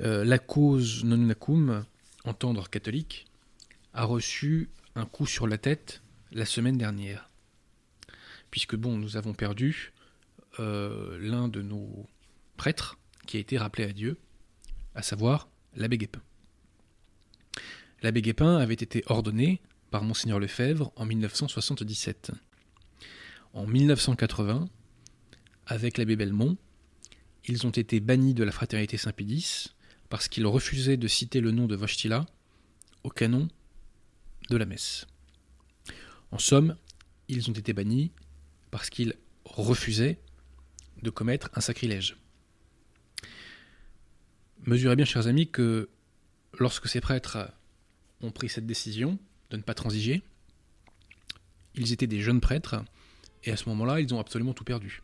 Euh, 0.00 0.24
la 0.24 0.38
cause 0.38 1.04
Nonunacum, 1.04 1.84
entendre 2.24 2.68
catholique, 2.68 3.26
a 3.96 4.04
reçu 4.04 4.68
un 4.94 5.06
coup 5.06 5.26
sur 5.26 5.46
la 5.46 5.56
tête 5.56 6.02
la 6.30 6.44
semaine 6.44 6.76
dernière. 6.76 7.30
Puisque, 8.50 8.76
bon, 8.76 8.98
nous 8.98 9.16
avons 9.16 9.32
perdu 9.32 9.94
euh, 10.60 11.18
l'un 11.18 11.48
de 11.48 11.62
nos 11.62 12.06
prêtres 12.58 12.98
qui 13.26 13.38
a 13.38 13.40
été 13.40 13.56
rappelé 13.56 13.84
à 13.84 13.92
Dieu, 13.92 14.18
à 14.94 15.02
savoir 15.02 15.48
l'abbé 15.74 15.96
Guépin. 15.96 16.20
L'abbé 18.02 18.20
Guépin 18.20 18.58
avait 18.58 18.74
été 18.74 19.02
ordonné 19.06 19.62
par 19.90 20.04
Monseigneur 20.04 20.38
Lefebvre 20.38 20.92
en 20.96 21.06
1977. 21.06 22.32
En 23.54 23.66
1980, 23.66 24.68
avec 25.66 25.96
l'abbé 25.96 26.16
Belmont, 26.16 26.58
ils 27.46 27.66
ont 27.66 27.70
été 27.70 28.00
bannis 28.00 28.34
de 28.34 28.44
la 28.44 28.52
fraternité 28.52 28.98
Saint-Pédis 28.98 29.74
parce 30.10 30.28
qu'ils 30.28 30.46
refusaient 30.46 30.98
de 30.98 31.08
citer 31.08 31.40
le 31.40 31.50
nom 31.50 31.66
de 31.66 31.76
Wojtyla 31.76 32.26
au 33.02 33.08
canon 33.08 33.48
de 34.50 34.56
la 34.56 34.66
messe. 34.66 35.06
En 36.30 36.38
somme, 36.38 36.76
ils 37.28 37.50
ont 37.50 37.54
été 37.54 37.72
bannis 37.72 38.12
parce 38.70 38.90
qu'ils 38.90 39.14
refusaient 39.44 40.18
de 41.02 41.10
commettre 41.10 41.50
un 41.54 41.60
sacrilège. 41.60 42.16
Mesurez 44.64 44.96
bien, 44.96 45.04
chers 45.04 45.26
amis, 45.26 45.48
que 45.48 45.88
lorsque 46.58 46.88
ces 46.88 47.00
prêtres 47.00 47.38
ont 48.20 48.30
pris 48.30 48.48
cette 48.48 48.66
décision 48.66 49.18
de 49.50 49.56
ne 49.56 49.62
pas 49.62 49.74
transiger, 49.74 50.22
ils 51.74 51.92
étaient 51.92 52.06
des 52.06 52.20
jeunes 52.20 52.40
prêtres, 52.40 52.82
et 53.44 53.52
à 53.52 53.56
ce 53.56 53.68
moment-là, 53.68 54.00
ils 54.00 54.12
ont 54.14 54.18
absolument 54.18 54.54
tout 54.54 54.64
perdu. 54.64 55.02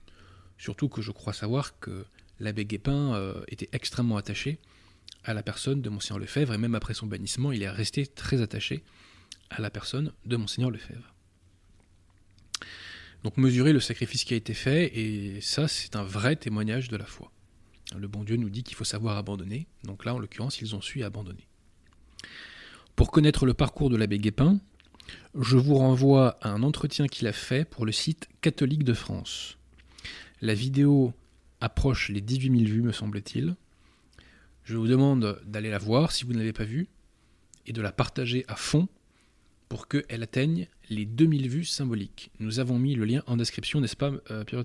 Surtout 0.59 0.89
que 0.89 1.03
je 1.03 1.13
crois 1.13 1.33
savoir 1.33 1.79
que 1.79 2.05
l'abbé 2.41 2.65
Guépin 2.65 3.15
euh, 3.15 3.43
était 3.49 3.69
extrêmement 3.73 4.17
attaché 4.17 4.59
à 5.25 5.35
la 5.35 5.43
personne 5.43 5.83
de 5.83 5.91
Monseigneur 5.91 6.19
Lefebvre, 6.19 6.55
et 6.55 6.59
même 6.59 6.75
après 6.75 6.95
son 6.95 7.07
bannissement, 7.07 7.53
il 7.53 7.63
est 7.63 7.71
resté 7.71 8.07
très 8.07 8.41
attaché 8.43 8.83
à 9.53 9.61
la 9.61 9.71
personne 9.71 10.13
de 10.25 10.37
Monseigneur 10.37 10.71
Lefebvre. 10.71 11.15
Donc 13.23 13.37
mesurer 13.37 13.73
le 13.73 13.81
sacrifice 13.81 14.25
qui 14.25 14.35
a 14.35 14.37
été 14.37 14.55
fait, 14.55 14.87
et 14.99 15.41
ça 15.41 15.69
c'est 15.69 15.95
un 15.95 16.03
vrai 16.03 16.37
témoignage 16.37 16.89
de 16.89 16.97
la 16.97 17.05
foi. 17.05 17.31
Le 17.97 18.09
bon 18.09 18.25
Dieu 18.25 18.37
nous 18.37 18.51
dit 18.51 18.63
qu'il 18.63 18.77
faut 18.77 18.85
savoir 18.85 19.17
abandonner, 19.17 19.67
donc 19.85 20.05
là 20.05 20.15
en 20.15 20.19
l'occurrence 20.19 20.61
ils 20.61 20.75
ont 20.75 20.81
su 20.81 21.03
abandonner. 21.03 21.47
Pour 22.97 23.11
connaître 23.11 23.47
le 23.47 23.55
parcours 23.55 23.91
de 23.91 23.97
l'abbé 23.97 24.19
Guépin, 24.19 24.59
je 25.39 25.57
vous 25.57 25.77
renvoie 25.77 26.39
à 26.41 26.51
un 26.51 26.63
entretien 26.63 27.07
qu'il 27.07 27.27
a 27.27 27.33
fait 27.33 27.65
pour 27.65 27.87
le 27.87 27.93
site 27.93 28.29
catholique 28.41 28.85
de 28.85 28.95
France. 28.95 29.59
La 30.41 30.55
vidéo 30.55 31.13
approche 31.61 32.09
les 32.09 32.21
18 32.21 32.59
000 32.59 32.71
vues, 32.71 32.83
me 32.83 32.93
semble-t-il. 32.93 33.55
Je 34.65 34.77
vous 34.77 34.89
demande 34.89 35.41
d'aller 35.45 35.71
la 35.71 35.79
voir 35.79 36.13
si 36.13 36.25
vous 36.25 36.33
ne 36.33 36.39
l'avez 36.39 36.53
pas 36.53 36.65
vue 36.65 36.89
et 37.67 37.73
de 37.73 37.83
la 37.83 37.93
partager 37.93 38.45
à 38.49 38.57
fond 38.57 38.89
pour 39.73 39.88
qu'elle 39.88 40.23
atteigne 40.23 40.69
les 40.91 41.07
2000 41.07 41.49
vues 41.49 41.64
symboliques. 41.64 42.31
Nous 42.41 42.61
avons 42.61 42.79
mis 42.79 42.95
le 42.95 43.07
lien 43.07 43.23
en 43.26 43.38
description, 43.38 43.81
n'est-ce 43.81 43.97
pas, 43.97 44.12
euh, 44.31 44.45
Pierre 44.45 44.64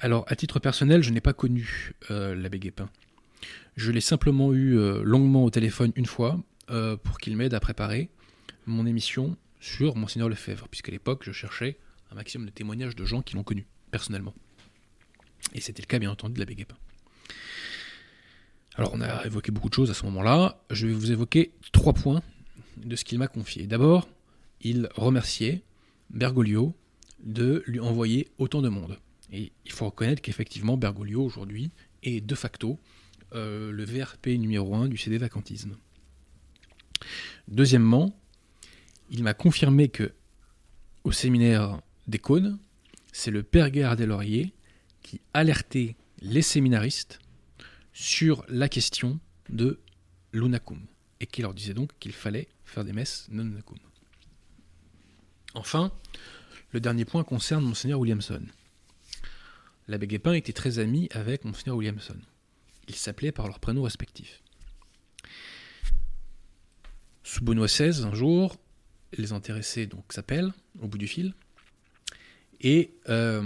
Alors, 0.00 0.24
à 0.28 0.34
titre 0.34 0.60
personnel, 0.60 1.02
je 1.02 1.10
n'ai 1.10 1.20
pas 1.20 1.34
connu 1.34 1.92
euh, 2.10 2.34
l'abbé 2.34 2.58
Guépin. 2.58 2.88
Je 3.76 3.92
l'ai 3.92 4.00
simplement 4.00 4.54
eu 4.54 4.78
euh, 4.78 5.02
longuement 5.02 5.44
au 5.44 5.50
téléphone 5.50 5.92
une 5.94 6.06
fois 6.06 6.40
euh, 6.70 6.96
pour 6.96 7.18
qu'il 7.18 7.36
m'aide 7.36 7.52
à 7.52 7.60
préparer 7.60 8.08
mon 8.64 8.86
émission 8.86 9.36
sur 9.60 9.94
Monseigneur 9.94 10.30
Lefebvre, 10.30 10.66
puisqu'à 10.68 10.90
l'époque, 10.90 11.22
je 11.26 11.32
cherchais 11.32 11.76
un 12.10 12.14
maximum 12.14 12.46
de 12.46 12.50
témoignages 12.50 12.96
de 12.96 13.04
gens 13.04 13.20
qui 13.20 13.36
l'ont 13.36 13.44
connu, 13.44 13.66
personnellement. 13.90 14.32
Et 15.52 15.60
c'était 15.60 15.82
le 15.82 15.86
cas, 15.86 15.98
bien 15.98 16.10
entendu, 16.10 16.32
de 16.32 16.40
l'abbé 16.40 16.54
Guépin. 16.54 16.76
Alors, 18.76 18.92
on 18.94 19.02
a 19.02 19.26
évoqué 19.26 19.52
beaucoup 19.52 19.68
de 19.68 19.74
choses 19.74 19.90
à 19.90 19.94
ce 19.94 20.06
moment-là. 20.06 20.64
Je 20.70 20.86
vais 20.86 20.94
vous 20.94 21.12
évoquer 21.12 21.52
trois 21.70 21.92
points 21.92 22.22
de 22.76 22.96
ce 22.96 23.04
qu'il 23.04 23.18
m'a 23.18 23.28
confié. 23.28 23.66
D'abord, 23.66 24.08
il 24.60 24.88
remerciait 24.94 25.62
Bergoglio 26.10 26.74
de 27.22 27.62
lui 27.66 27.80
envoyer 27.80 28.28
autant 28.38 28.62
de 28.62 28.68
monde. 28.68 28.98
Et 29.32 29.52
il 29.64 29.72
faut 29.72 29.86
reconnaître 29.86 30.22
qu'effectivement, 30.22 30.76
Bergoglio, 30.76 31.24
aujourd'hui, 31.24 31.70
est 32.02 32.20
de 32.20 32.34
facto 32.34 32.78
euh, 33.34 33.72
le 33.72 33.84
VRP 33.84 34.28
numéro 34.38 34.74
1 34.74 34.88
du 34.88 34.96
CD 34.96 35.18
Vacantisme. 35.18 35.76
Deuxièmement, 37.48 38.18
il 39.10 39.22
m'a 39.22 39.34
confirmé 39.34 39.88
que 39.88 40.12
au 41.04 41.12
séminaire 41.12 41.80
des 42.06 42.18
Cônes, 42.18 42.58
c'est 43.12 43.30
le 43.30 43.42
père 43.42 43.72
Gérard 43.72 43.96
Laurier 43.96 44.54
qui 45.02 45.20
alertait 45.34 45.96
les 46.20 46.42
séminaristes 46.42 47.20
sur 47.92 48.44
la 48.48 48.68
question 48.68 49.20
de 49.50 49.80
l'unacum 50.32 50.80
et 51.24 51.26
qui 51.26 51.40
leur 51.40 51.54
disait 51.54 51.72
donc 51.72 51.90
qu'il 51.98 52.12
fallait 52.12 52.48
faire 52.66 52.84
des 52.84 52.92
messes 52.92 53.26
non 53.30 53.44
unacum. 53.44 53.78
Enfin, 55.54 55.90
le 56.72 56.80
dernier 56.80 57.06
point 57.06 57.24
concerne 57.24 57.64
Monseigneur 57.64 57.98
Williamson. 57.98 58.42
L'abbé 59.88 60.06
Guépin 60.06 60.34
était 60.34 60.52
très 60.52 60.78
ami 60.78 61.08
avec 61.12 61.46
Monseigneur 61.46 61.76
Williamson. 61.76 62.18
Ils 62.88 62.94
s'appelaient 62.94 63.32
par 63.32 63.46
leurs 63.46 63.58
prénoms 63.58 63.84
respectifs. 63.84 64.42
Sous 67.22 67.42
Benoît 67.42 67.68
XVI, 67.68 68.04
un 68.04 68.12
jour, 68.12 68.56
les 69.16 69.32
intéressés 69.32 69.86
donc 69.86 70.12
s'appellent 70.12 70.52
au 70.82 70.88
bout 70.88 70.98
du 70.98 71.06
fil, 71.06 71.32
et, 72.60 72.92
euh, 73.08 73.42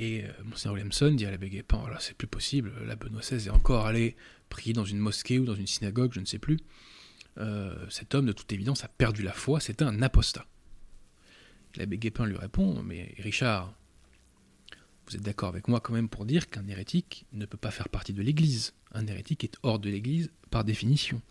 euh, 0.00 0.32
Monseigneur 0.44 0.74
Williamson 0.74 1.10
dit 1.10 1.26
à 1.26 1.30
l'abbé 1.30 1.50
Guépin, 1.50 1.76
voilà, 1.76 2.00
c'est 2.00 2.16
plus 2.16 2.26
possible, 2.26 2.72
la 2.86 2.96
Benoît 2.96 3.20
XVI 3.20 3.48
est 3.48 3.50
encore 3.50 3.84
allé 3.84 4.16
prier 4.50 4.74
dans 4.74 4.84
une 4.84 4.98
mosquée 4.98 5.38
ou 5.38 5.46
dans 5.46 5.54
une 5.54 5.66
synagogue, 5.66 6.12
je 6.12 6.20
ne 6.20 6.26
sais 6.26 6.38
plus. 6.38 6.58
Euh, 7.38 7.74
cet 7.88 8.14
homme, 8.14 8.26
de 8.26 8.32
toute 8.32 8.52
évidence, 8.52 8.84
a 8.84 8.88
perdu 8.88 9.22
la 9.22 9.32
foi, 9.32 9.60
c'est 9.60 9.80
un 9.80 10.02
apostat. 10.02 10.44
L'abbé 11.76 11.96
Guépin 11.96 12.26
lui 12.26 12.36
répond, 12.36 12.82
mais 12.82 13.14
Richard, 13.18 13.72
vous 15.06 15.16
êtes 15.16 15.22
d'accord 15.22 15.48
avec 15.48 15.68
moi 15.68 15.80
quand 15.80 15.94
même 15.94 16.08
pour 16.08 16.26
dire 16.26 16.50
qu'un 16.50 16.66
hérétique 16.66 17.24
ne 17.32 17.46
peut 17.46 17.56
pas 17.56 17.70
faire 17.70 17.88
partie 17.88 18.12
de 18.12 18.22
l'Église. 18.22 18.74
Un 18.92 19.06
hérétique 19.06 19.44
est 19.44 19.56
hors 19.62 19.78
de 19.78 19.88
l'Église 19.88 20.30
par 20.50 20.64
définition. 20.64 21.22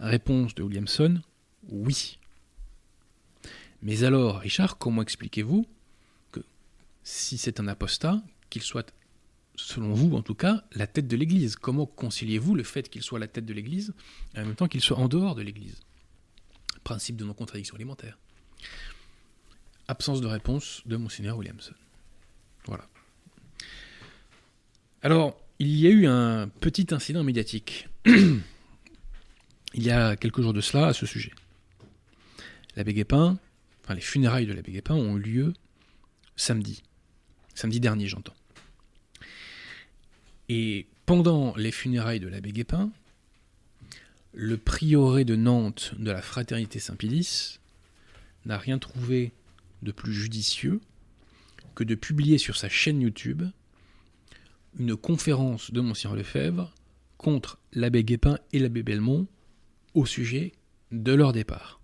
Réponse 0.00 0.54
de 0.54 0.62
Williamson, 0.62 1.20
oui. 1.68 2.18
Mais 3.82 4.04
alors, 4.04 4.40
Richard, 4.40 4.78
comment 4.78 5.02
expliquez-vous 5.02 5.66
que 6.32 6.40
si 7.02 7.38
c'est 7.38 7.60
un 7.60 7.68
apostat, 7.68 8.22
qu'il 8.50 8.62
soit, 8.62 8.92
selon 9.66 9.92
vous 9.92 10.14
en 10.16 10.22
tout 10.22 10.34
cas, 10.34 10.64
la 10.72 10.86
tête 10.86 11.08
de 11.08 11.16
l'Église 11.16 11.56
Comment 11.56 11.86
conciliez-vous 11.86 12.54
le 12.54 12.62
fait 12.62 12.88
qu'il 12.88 13.02
soit 13.02 13.18
la 13.18 13.28
tête 13.28 13.44
de 13.44 13.52
l'Église 13.52 13.92
et 14.34 14.40
en 14.40 14.46
même 14.46 14.54
temps 14.54 14.68
qu'il 14.68 14.80
soit 14.80 14.98
en 14.98 15.08
dehors 15.08 15.34
de 15.34 15.42
l'Église? 15.42 15.80
Principe 16.84 17.16
de 17.16 17.24
non-contradiction 17.24 17.76
élémentaire. 17.76 18.18
Absence 19.88 20.20
de 20.20 20.26
réponse 20.26 20.82
de 20.86 20.96
Monseigneur 20.96 21.36
Williamson. 21.36 21.74
Voilà. 22.66 22.86
Alors, 25.02 25.40
il 25.58 25.76
y 25.76 25.86
a 25.86 25.90
eu 25.90 26.06
un 26.06 26.48
petit 26.48 26.86
incident 26.92 27.24
médiatique 27.24 27.88
il 28.06 28.42
y 29.74 29.90
a 29.90 30.16
quelques 30.16 30.40
jours 30.40 30.52
de 30.52 30.60
cela 30.60 30.88
à 30.88 30.92
ce 30.92 31.06
sujet. 31.06 31.32
L'abbé 32.76 32.94
Guépin, 32.94 33.38
enfin 33.82 33.94
les 33.94 34.00
funérailles 34.00 34.46
de 34.46 34.52
l'abbé 34.52 34.72
Guépin 34.72 34.94
ont 34.94 35.16
eu 35.16 35.20
lieu 35.20 35.54
samedi. 36.36 36.82
Samedi 37.54 37.80
dernier, 37.80 38.06
j'entends. 38.06 38.34
Et 40.52 40.88
pendant 41.06 41.54
les 41.54 41.70
funérailles 41.70 42.18
de 42.18 42.26
l'abbé 42.26 42.50
Guépin, 42.50 42.90
le 44.32 44.56
prieuré 44.56 45.24
de 45.24 45.36
Nantes 45.36 45.94
de 45.96 46.10
la 46.10 46.22
Fraternité 46.22 46.80
Saint-Pédis 46.80 47.60
n'a 48.46 48.58
rien 48.58 48.80
trouvé 48.80 49.32
de 49.82 49.92
plus 49.92 50.12
judicieux 50.12 50.80
que 51.76 51.84
de 51.84 51.94
publier 51.94 52.36
sur 52.36 52.56
sa 52.56 52.68
chaîne 52.68 53.00
YouTube 53.00 53.44
une 54.76 54.96
conférence 54.96 55.70
de 55.70 55.80
Monseigneur 55.80 56.16
Lefebvre 56.16 56.74
contre 57.16 57.60
l'abbé 57.72 58.02
Guépin 58.02 58.40
et 58.52 58.58
l'abbé 58.58 58.82
Belmont 58.82 59.28
au 59.94 60.04
sujet 60.04 60.50
de 60.90 61.12
leur 61.12 61.32
départ. 61.32 61.80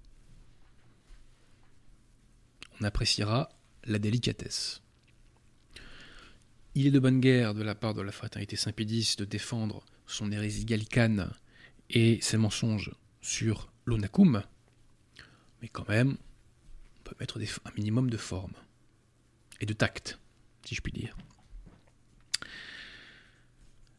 On 2.80 2.84
appréciera 2.84 3.48
la 3.84 4.00
délicatesse. 4.00 4.82
Il 6.78 6.86
est 6.86 6.90
de 6.90 6.98
bonne 6.98 7.20
guerre 7.20 7.54
de 7.54 7.62
la 7.62 7.74
part 7.74 7.94
de 7.94 8.02
la 8.02 8.12
fraternité 8.12 8.54
Saint-Pédis 8.54 9.16
de 9.16 9.24
défendre 9.24 9.82
son 10.06 10.30
hérésie 10.30 10.66
gallicane 10.66 11.32
et 11.88 12.18
ses 12.20 12.36
mensonges 12.36 12.92
sur 13.22 13.72
l'onacum, 13.86 14.42
mais 15.62 15.68
quand 15.68 15.88
même, 15.88 16.18
on 16.98 17.02
peut 17.02 17.14
mettre 17.18 17.40
un 17.64 17.70
minimum 17.78 18.10
de 18.10 18.18
forme 18.18 18.52
et 19.58 19.64
de 19.64 19.72
tact, 19.72 20.18
si 20.66 20.74
je 20.74 20.82
puis 20.82 20.92
dire. 20.92 21.16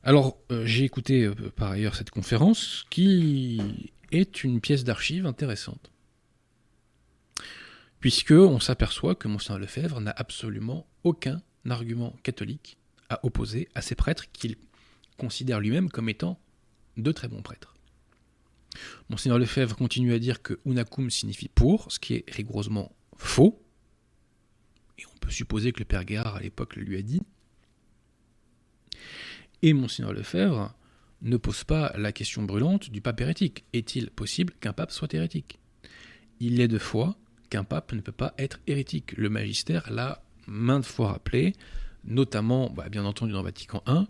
Alors, 0.03 0.37
euh, 0.51 0.63
j'ai 0.63 0.83
écouté 0.83 1.23
euh, 1.23 1.33
par 1.55 1.71
ailleurs 1.71 1.95
cette 1.95 2.11
conférence 2.11 2.85
qui 2.91 3.91
est 4.11 4.43
une 4.43 4.61
pièce 4.61 4.83
d'archive 4.83 5.25
intéressante. 5.25 5.89
Puisque 8.01 8.33
on 8.33 8.59
s'aperçoit 8.59 9.15
que 9.15 9.27
Monseigneur 9.27 9.57
Lefebvre 9.57 9.99
n'a 9.99 10.13
absolument 10.15 10.85
aucun 11.03 11.41
argument 11.71 12.15
catholique 12.23 12.77
à 13.09 13.25
opposer 13.25 13.69
à 13.75 13.81
ces 13.81 13.95
prêtres 13.95 14.31
qu'il 14.31 14.57
considère 15.17 15.59
lui-même 15.59 15.89
comme 15.89 16.09
étant 16.09 16.39
de 16.97 17.11
très 17.11 17.27
bons 17.27 17.41
prêtres. 17.41 17.75
Monseigneur 19.09 19.39
Lefebvre 19.39 19.75
continue 19.75 20.13
à 20.13 20.19
dire 20.19 20.41
que 20.41 20.59
unacum 20.65 21.09
signifie 21.09 21.47
pour, 21.47 21.91
ce 21.91 21.99
qui 21.99 22.15
est 22.15 22.25
rigoureusement 22.29 22.95
faux. 23.15 23.63
Et 24.97 25.03
on 25.05 25.17
peut 25.19 25.31
supposer 25.31 25.71
que 25.71 25.79
le 25.79 25.85
père 25.85 26.05
Guérard 26.05 26.35
à 26.35 26.41
l'époque 26.41 26.75
le 26.75 26.83
lui 26.83 26.97
a 26.97 27.01
dit. 27.01 27.21
Et 29.61 29.73
Monseigneur 29.73 30.13
Lefebvre 30.13 30.75
ne 31.21 31.37
pose 31.37 31.63
pas 31.63 31.93
la 31.97 32.11
question 32.11 32.43
brûlante 32.43 32.89
du 32.91 33.01
pape 33.01 33.21
hérétique. 33.21 33.65
Est-il 33.73 34.11
possible 34.11 34.53
qu'un 34.59 34.73
pape 34.73 34.91
soit 34.91 35.13
hérétique? 35.13 35.59
Il 36.39 36.61
est 36.61 36.67
de 36.67 36.77
foi 36.77 37.17
qu'un 37.49 37.63
pape 37.63 37.93
ne 37.93 38.01
peut 38.01 38.11
pas 38.11 38.35
être 38.37 38.59
hérétique. 38.67 39.13
Le 39.13 39.29
magistère 39.29 39.91
l'a 39.91 40.23
maintes 40.47 40.85
fois 40.85 41.11
rappelé, 41.11 41.53
notamment, 42.03 42.69
bah, 42.69 42.89
bien 42.89 43.05
entendu, 43.05 43.33
dans 43.33 43.43
Vatican 43.43 43.83
I, 43.87 44.05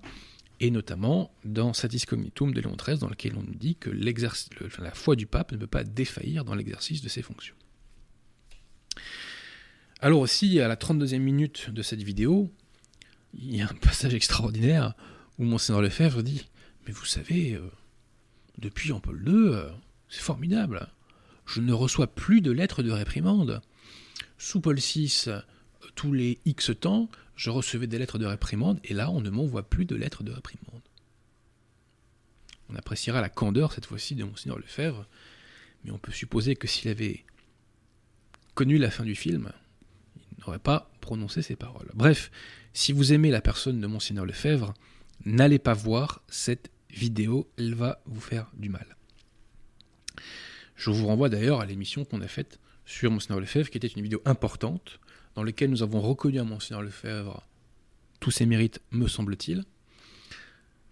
et 0.59 0.71
notamment 0.71 1.31
dans 1.45 1.73
Satis 1.73 2.05
Cognitum 2.05 2.53
de 2.53 2.61
Léon 2.61 2.75
XIII, 2.75 2.99
dans 2.99 3.09
lequel 3.09 3.33
on 3.37 3.43
nous 3.43 3.55
dit 3.55 3.75
que 3.75 3.89
la 3.89 4.91
foi 4.93 5.15
du 5.15 5.27
pape 5.27 5.51
ne 5.51 5.57
peut 5.57 5.67
pas 5.67 5.83
défaillir 5.83 6.45
dans 6.45 6.55
l'exercice 6.55 7.01
de 7.01 7.09
ses 7.09 7.21
fonctions. 7.21 7.55
Alors 9.99 10.19
aussi, 10.19 10.59
à 10.59 10.67
la 10.67 10.75
32e 10.75 11.19
minute 11.19 11.69
de 11.71 11.81
cette 11.81 12.03
vidéo, 12.03 12.51
il 13.33 13.55
y 13.55 13.61
a 13.61 13.65
un 13.65 13.75
passage 13.81 14.13
extraordinaire 14.13 14.93
où 15.37 15.43
Monseigneur 15.43 15.81
Lefebvre 15.81 16.23
dit 16.23 16.45
Mais 16.85 16.93
vous 16.93 17.05
savez, 17.05 17.53
euh, 17.53 17.61
depuis 18.57 18.89
Jean-Paul 18.89 19.23
II, 19.27 19.33
euh, 19.33 19.69
c'est 20.09 20.21
formidable. 20.21 20.87
Je 21.45 21.61
ne 21.61 21.73
reçois 21.73 22.07
plus 22.07 22.41
de 22.41 22.51
lettres 22.51 22.83
de 22.83 22.91
réprimande. 22.91 23.61
Sous 24.37 24.59
Paul 24.59 24.77
VI, 24.77 25.25
tous 25.97 26.13
les 26.13 26.39
X 26.45 26.71
temps, 26.79 27.09
je 27.35 27.49
recevais 27.49 27.87
des 27.87 27.97
lettres 27.97 28.19
de 28.19 28.25
réprimande, 28.25 28.79
et 28.83 28.93
là, 28.93 29.09
on 29.09 29.19
ne 29.19 29.31
m'envoie 29.31 29.67
plus 29.67 29.83
de 29.83 29.95
lettres 29.95 30.23
de 30.23 30.31
réprimande. 30.31 30.81
On 32.69 32.75
appréciera 32.75 33.19
la 33.19 33.29
candeur, 33.29 33.73
cette 33.73 33.87
fois-ci, 33.87 34.13
de 34.13 34.23
Monseigneur 34.23 34.59
Lefebvre, 34.59 35.07
mais 35.83 35.91
on 35.91 35.97
peut 35.97 36.11
supposer 36.11 36.55
que 36.55 36.67
s'il 36.67 36.89
avait 36.89 37.25
connu 38.53 38.77
la 38.77 38.91
fin 38.91 39.05
du 39.05 39.15
film, 39.15 39.51
il 40.37 40.41
n'aurait 40.41 40.59
pas 40.59 40.91
prononcé 41.01 41.41
ces 41.41 41.55
paroles. 41.55 41.89
Bref, 41.95 42.31
si 42.73 42.91
vous 42.91 43.11
aimez 43.11 43.31
la 43.31 43.41
personne 43.41 43.81
de 43.81 43.87
Monseigneur 43.87 44.25
Lefebvre, 44.25 44.75
n'allez 45.25 45.59
pas 45.59 45.73
voir 45.73 46.21
cette 46.27 46.69
vidéo, 46.91 47.49
elle 47.57 47.73
va 47.73 48.01
vous 48.05 48.21
faire 48.21 48.51
du 48.53 48.69
mal. 48.69 48.95
Je 50.75 50.91
vous 50.91 51.07
renvoie 51.07 51.29
d'ailleurs 51.29 51.61
à 51.61 51.65
l'émission 51.65 52.05
qu'on 52.05 52.21
a 52.21 52.27
faite 52.27 52.59
sur 52.85 53.09
Monseigneur 53.09 53.39
Lefebvre, 53.39 53.71
qui 53.71 53.77
était 53.77 53.87
une 53.87 54.03
vidéo 54.03 54.21
importante, 54.25 54.99
dans 55.37 55.43
lequel 55.43 55.69
nous 55.69 55.83
avons 55.83 56.01
reconnu 56.01 56.39
à 56.39 56.43
Monseigneur 56.43 56.81
Lefebvre 56.81 57.43
tous 58.19 58.31
ses 58.31 58.47
mérites, 58.47 58.81
me 58.89 59.07
semble-t-il, 59.07 59.65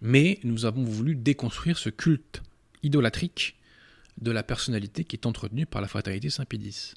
mais 0.00 0.38
nous 0.44 0.66
avons 0.66 0.84
voulu 0.84 1.16
déconstruire 1.16 1.78
ce 1.78 1.88
culte 1.88 2.42
idolatrique 2.84 3.56
de 4.18 4.30
la 4.30 4.44
personnalité 4.44 5.02
qui 5.02 5.16
est 5.16 5.26
entretenu 5.26 5.66
par 5.66 5.82
la 5.82 5.88
fraternité 5.88 6.30
Saint-Pédis. 6.30 6.94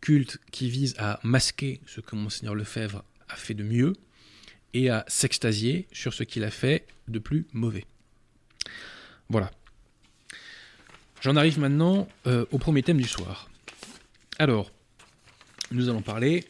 Culte 0.00 0.38
qui 0.50 0.70
vise 0.70 0.94
à 0.96 1.20
masquer 1.22 1.82
ce 1.84 2.00
que 2.00 2.16
Monseigneur 2.16 2.54
Lefebvre 2.54 3.04
a 3.28 3.36
fait 3.36 3.52
de 3.52 3.62
mieux 3.62 3.92
et 4.72 4.88
à 4.88 5.04
s'extasier 5.06 5.88
sur 5.92 6.14
ce 6.14 6.22
qu'il 6.22 6.44
a 6.44 6.50
fait 6.50 6.86
de 7.08 7.18
plus 7.18 7.46
mauvais. 7.52 7.84
Voilà. 9.28 9.50
J'en 11.20 11.36
arrive 11.36 11.58
maintenant 11.58 12.08
euh, 12.26 12.46
au 12.52 12.58
premier 12.58 12.82
thème 12.82 13.02
du 13.02 13.08
soir. 13.08 13.50
Alors, 14.38 14.70
nous 15.70 15.90
allons 15.90 16.02
parler 16.02 16.46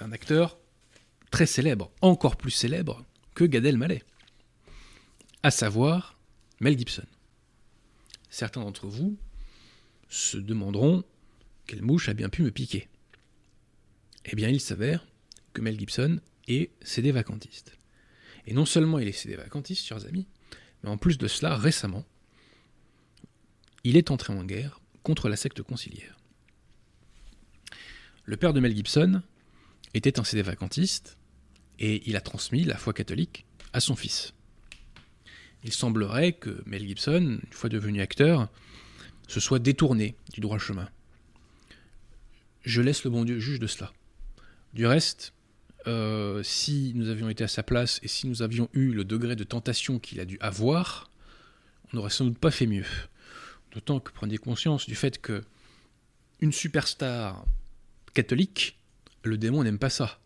un 0.00 0.12
acteur 0.12 0.58
très 1.30 1.46
célèbre, 1.46 1.90
encore 2.00 2.36
plus 2.36 2.50
célèbre 2.50 3.04
que 3.34 3.44
Gad 3.44 3.64
Elmaleh, 3.64 4.02
à 5.42 5.50
savoir 5.50 6.18
Mel 6.60 6.78
Gibson. 6.78 7.06
Certains 8.30 8.60
d'entre 8.60 8.86
vous 8.86 9.16
se 10.08 10.36
demanderont 10.36 11.04
quelle 11.66 11.82
mouche 11.82 12.08
a 12.08 12.14
bien 12.14 12.28
pu 12.28 12.42
me 12.42 12.50
piquer. 12.50 12.88
Eh 14.24 14.36
bien, 14.36 14.48
il 14.48 14.60
s'avère 14.60 15.06
que 15.52 15.60
Mel 15.60 15.78
Gibson 15.78 16.20
est 16.48 16.70
cédé 16.82 17.12
vacantiste. 17.12 17.72
Et 18.46 18.54
non 18.54 18.66
seulement 18.66 18.98
il 18.98 19.08
est 19.08 19.12
cédé 19.12 19.36
vacantiste, 19.36 19.86
chers 19.86 20.06
amis, 20.06 20.26
mais 20.82 20.90
en 20.90 20.96
plus 20.96 21.18
de 21.18 21.28
cela, 21.28 21.56
récemment, 21.56 22.04
il 23.84 23.96
est 23.96 24.10
entré 24.10 24.32
en 24.32 24.44
guerre 24.44 24.80
contre 25.02 25.28
la 25.28 25.36
secte 25.36 25.62
conciliaire. 25.62 26.16
Le 28.24 28.36
père 28.36 28.52
de 28.52 28.60
Mel 28.60 28.74
Gibson 28.74 29.22
était 29.94 30.18
un 30.18 30.24
CD 30.24 30.42
vacantiste 30.42 31.16
et 31.78 32.02
il 32.08 32.16
a 32.16 32.20
transmis 32.20 32.64
la 32.64 32.76
foi 32.76 32.92
catholique 32.92 33.44
à 33.72 33.80
son 33.80 33.96
fils. 33.96 34.34
Il 35.64 35.72
semblerait 35.72 36.32
que 36.32 36.62
Mel 36.66 36.86
Gibson, 36.86 37.38
une 37.44 37.52
fois 37.52 37.70
devenu 37.70 38.00
acteur, 38.00 38.48
se 39.28 39.40
soit 39.40 39.58
détourné 39.58 40.16
du 40.32 40.40
droit 40.40 40.58
chemin. 40.58 40.88
Je 42.64 42.82
laisse 42.82 43.04
le 43.04 43.10
bon 43.10 43.24
Dieu 43.24 43.38
juge 43.38 43.60
de 43.60 43.66
cela. 43.66 43.92
Du 44.72 44.86
reste, 44.86 45.32
euh, 45.86 46.42
si 46.42 46.92
nous 46.94 47.08
avions 47.08 47.28
été 47.28 47.44
à 47.44 47.48
sa 47.48 47.62
place 47.62 48.00
et 48.02 48.08
si 48.08 48.26
nous 48.26 48.42
avions 48.42 48.68
eu 48.72 48.92
le 48.92 49.04
degré 49.04 49.36
de 49.36 49.44
tentation 49.44 49.98
qu'il 49.98 50.20
a 50.20 50.24
dû 50.24 50.38
avoir, 50.40 51.10
on 51.92 51.96
n'aurait 51.96 52.10
sans 52.10 52.24
doute 52.24 52.38
pas 52.38 52.50
fait 52.50 52.66
mieux. 52.66 52.86
D'autant 53.72 54.00
que 54.00 54.12
prenez 54.12 54.38
conscience 54.38 54.86
du 54.86 54.94
fait 54.94 55.20
que 55.20 55.42
une 56.40 56.52
superstar 56.52 57.44
catholique 58.14 58.78
le 59.24 59.38
démon 59.38 59.62
n'aime 59.62 59.78
pas 59.78 59.90
ça. 59.90 60.18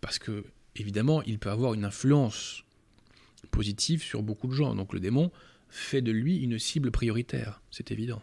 Parce 0.00 0.18
que, 0.18 0.44
évidemment, 0.76 1.22
il 1.22 1.38
peut 1.38 1.50
avoir 1.50 1.74
une 1.74 1.84
influence 1.84 2.62
positive 3.50 4.02
sur 4.02 4.22
beaucoup 4.22 4.46
de 4.46 4.52
gens. 4.52 4.74
Donc 4.74 4.92
le 4.92 5.00
démon 5.00 5.30
fait 5.68 6.02
de 6.02 6.12
lui 6.12 6.38
une 6.38 6.58
cible 6.58 6.90
prioritaire, 6.90 7.60
c'est 7.70 7.90
évident. 7.90 8.22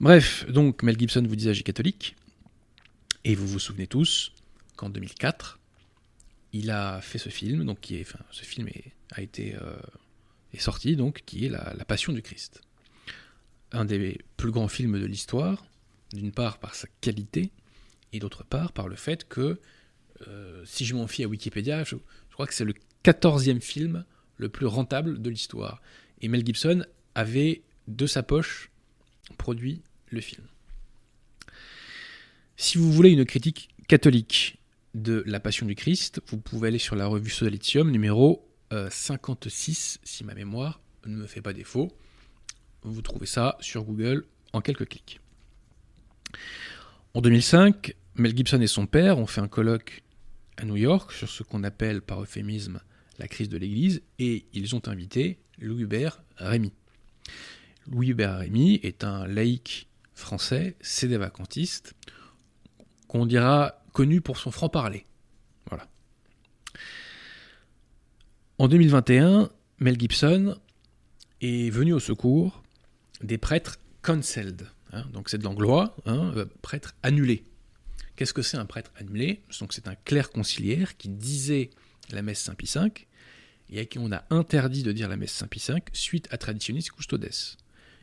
Bref, 0.00 0.44
donc 0.50 0.82
Mel 0.82 0.98
Gibson 0.98 1.24
vous 1.26 1.36
disait, 1.36 1.54
j'ai 1.54 1.62
catholique. 1.62 2.16
Et 3.24 3.34
vous 3.34 3.46
vous 3.46 3.58
souvenez 3.58 3.86
tous 3.86 4.32
qu'en 4.76 4.90
2004, 4.90 5.58
il 6.52 6.70
a 6.70 7.00
fait 7.00 7.18
ce 7.18 7.30
film, 7.30 7.64
donc 7.64 7.80
qui 7.80 7.96
est, 7.96 8.02
enfin, 8.02 8.22
ce 8.30 8.44
film 8.44 8.68
a 9.12 9.22
été 9.22 9.54
euh, 9.54 9.76
est 10.52 10.58
sorti, 10.58 10.94
donc 10.94 11.22
qui 11.24 11.46
est 11.46 11.48
la 11.48 11.84
Passion 11.86 12.12
du 12.12 12.20
Christ, 12.20 12.60
un 13.72 13.84
des 13.84 14.18
plus 14.36 14.50
grands 14.50 14.68
films 14.68 15.00
de 15.00 15.06
l'histoire, 15.06 15.64
d'une 16.14 16.32
part 16.32 16.58
par 16.58 16.74
sa 16.74 16.88
qualité, 17.00 17.50
et 18.12 18.18
d'autre 18.20 18.44
part 18.44 18.72
par 18.72 18.88
le 18.88 18.96
fait 18.96 19.28
que, 19.28 19.60
euh, 20.28 20.62
si 20.64 20.84
je 20.84 20.94
m'en 20.94 21.06
fie 21.06 21.24
à 21.24 21.28
Wikipédia, 21.28 21.84
je, 21.84 21.96
crois 22.32 22.46
que 22.46 22.54
c'est 22.54 22.64
le 22.64 22.74
14e 23.04 23.60
film 23.60 24.04
le 24.36 24.48
plus 24.48 24.66
rentable 24.66 25.20
de 25.20 25.30
l'histoire. 25.30 25.82
Et 26.20 26.28
Mel 26.28 26.44
Gibson 26.44 26.84
avait 27.14 27.62
de 27.86 28.06
sa 28.06 28.22
poche 28.22 28.70
produit 29.38 29.82
le 30.08 30.20
film. 30.20 30.44
Si 32.56 32.78
vous 32.78 32.92
voulez 32.92 33.10
une 33.10 33.24
critique 33.24 33.68
catholique 33.88 34.58
de 34.94 35.22
La 35.26 35.40
Passion 35.40 35.66
du 35.66 35.74
Christ, 35.74 36.20
vous 36.28 36.38
pouvez 36.38 36.68
aller 36.68 36.78
sur 36.78 36.96
la 36.96 37.06
revue 37.06 37.30
Solitium 37.30 37.90
numéro 37.90 38.48
56, 38.90 39.98
euh, 39.98 40.00
si 40.04 40.24
ma 40.24 40.34
mémoire 40.34 40.80
ne 41.06 41.16
me 41.16 41.26
fait 41.26 41.42
pas 41.42 41.52
défaut. 41.52 41.92
Vous 42.82 43.02
trouvez 43.02 43.26
ça 43.26 43.56
sur 43.60 43.84
Google 43.84 44.26
en 44.52 44.60
quelques 44.60 44.88
clics. 44.88 45.20
En 47.14 47.20
2005, 47.20 47.94
Mel 48.16 48.36
Gibson 48.36 48.60
et 48.60 48.66
son 48.66 48.86
père 48.86 49.18
ont 49.18 49.26
fait 49.26 49.40
un 49.40 49.48
colloque 49.48 50.02
à 50.56 50.64
New 50.64 50.76
York 50.76 51.12
sur 51.12 51.28
ce 51.28 51.42
qu'on 51.42 51.64
appelle 51.64 52.00
par 52.00 52.22
euphémisme 52.22 52.80
la 53.18 53.28
crise 53.28 53.48
de 53.48 53.56
l'Église 53.56 54.02
et 54.18 54.46
ils 54.52 54.74
ont 54.74 54.82
invité 54.86 55.38
Louis-Hubert 55.58 56.22
Rémy. 56.36 56.72
Louis-Hubert 57.86 58.38
Rémy 58.38 58.80
est 58.82 59.04
un 59.04 59.26
laïc 59.26 59.88
français, 60.14 60.76
cédé 60.80 61.16
vacantiste, 61.16 61.94
qu'on 63.08 63.26
dira 63.26 63.82
connu 63.92 64.20
pour 64.20 64.38
son 64.38 64.50
franc-parler. 64.50 65.06
Voilà. 65.68 65.88
En 68.58 68.68
2021, 68.68 69.50
Mel 69.78 69.98
Gibson 69.98 70.58
est 71.40 71.70
venu 71.70 71.92
au 71.92 72.00
secours 72.00 72.62
des 73.22 73.38
prêtres 73.38 73.78
cancelled. 74.02 74.68
Hein, 74.94 75.06
donc 75.12 75.28
c'est 75.28 75.38
de 75.38 75.44
l'anglois, 75.44 75.96
hein, 76.06 76.32
euh, 76.36 76.46
prêtre 76.62 76.94
annulé. 77.02 77.44
Qu'est-ce 78.16 78.32
que 78.32 78.42
c'est 78.42 78.56
un 78.56 78.66
prêtre 78.66 78.92
annulé? 78.96 79.42
C'est 79.50 79.88
un 79.88 79.96
clerc 79.96 80.30
conciliaire 80.30 80.96
qui 80.96 81.08
disait 81.08 81.70
la 82.10 82.22
messe 82.22 82.40
Saint-Pie 82.40 82.70
V 82.74 82.92
et 83.70 83.80
à 83.80 83.84
qui 83.84 83.98
on 83.98 84.12
a 84.12 84.24
interdit 84.30 84.82
de 84.82 84.92
dire 84.92 85.08
la 85.08 85.16
messe 85.16 85.32
Saint-Pie 85.32 85.62
V 85.68 85.82
suite 85.92 86.28
à 86.30 86.38
Traditionis 86.38 86.84
Custodes. 86.84 87.28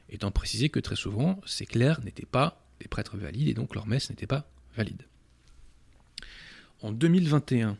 Étant 0.09 0.31
précisé 0.31 0.69
que 0.69 0.79
très 0.79 0.97
souvent, 0.97 1.39
ces 1.45 1.65
clercs 1.65 2.01
n'étaient 2.03 2.25
pas 2.25 2.65
des 2.81 2.87
prêtres 2.87 3.17
valides 3.17 3.47
et 3.47 3.53
donc 3.53 3.73
leur 3.75 3.87
messe 3.87 4.09
n'était 4.09 4.27
pas 4.27 4.49
valide. 4.75 5.03
En 6.81 6.91
2021, 6.91 7.77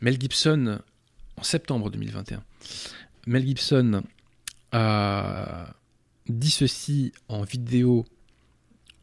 Mel 0.00 0.20
Gibson, 0.20 0.80
en 1.36 1.42
septembre 1.42 1.90
2021, 1.90 2.42
Mel 3.26 3.46
Gibson 3.46 4.02
a 4.72 5.74
dit 6.28 6.50
ceci 6.50 7.12
en 7.28 7.42
vidéo 7.42 8.06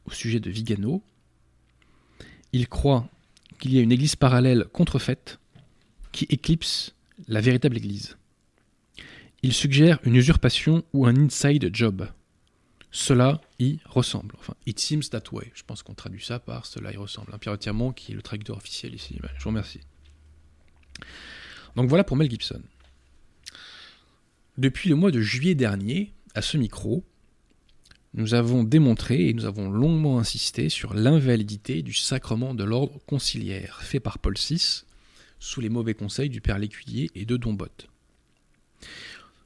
au 0.06 0.12
sujet 0.12 0.40
de 0.40 0.50
Vigano. 0.50 1.04
Il 2.54 2.68
croit 2.68 3.10
qu'il 3.60 3.74
y 3.74 3.80
a 3.80 3.82
une 3.82 3.92
église 3.92 4.16
parallèle 4.16 4.66
contrefaite 4.74 5.40
qui 6.12 6.26
éclipse 6.30 6.96
la 7.28 7.42
véritable 7.42 7.78
église. 7.78 8.18
Il 9.44 9.54
suggère 9.54 10.00
une 10.04 10.16
usurpation 10.16 10.84
ou 10.94 11.06
un 11.06 11.16
inside 11.16 11.70
job. 11.74 12.08
Cela 12.92 13.40
y 13.58 13.80
ressemble. 13.86 14.36
Enfin, 14.38 14.54
it 14.66 14.80
seems 14.80 15.10
that 15.12 15.24
way. 15.32 15.52
Je 15.56 15.64
pense 15.64 15.82
qu'on 15.82 15.94
traduit 15.94 16.24
ça 16.24 16.40
par 16.40 16.66
cela 16.66 16.92
y 16.92 16.98
ressemble. 16.98 17.38
Pierre 17.40 17.58
Tirmont 17.58 17.94
qui 17.94 18.12
est 18.12 18.16
le 18.16 18.22
traducteur 18.22 18.58
officiel 18.58 18.94
ici. 18.94 19.18
Je 19.38 19.44
vous 19.44 19.50
remercie. 19.50 19.80
Donc 21.76 21.88
voilà 21.88 22.04
pour 22.04 22.18
Mel 22.18 22.30
Gibson. 22.30 22.62
Depuis 24.58 24.90
le 24.90 24.96
mois 24.96 25.12
de 25.12 25.22
juillet 25.22 25.56
dernier, 25.56 26.14
à 26.36 26.42
ce 26.42 26.58
micro, 26.58 27.06
nous 28.14 28.34
avons 28.34 28.64
démontré 28.64 29.30
et 29.30 29.34
nous 29.34 29.46
avons 29.46 29.70
longuement 29.70 30.20
insisté 30.20 30.70
sur 30.70 30.94
l'invalidité 30.94 31.82
du 31.82 31.94
sacrement 31.94 32.54
de 32.54 32.64
l'ordre 32.64 33.00
conciliaire 33.06 33.82
fait 33.82 34.00
par 34.00 34.20
Paul 34.20 34.36
VI 34.36 34.84
sous 35.40 35.62
les 35.62 35.70
mauvais 35.70 35.94
conseils 35.94 36.30
du 36.30 36.42
père 36.42 36.60
Lécuyer 36.60 37.10
et 37.16 37.26
de 37.26 37.38
Dombot. 37.38 37.68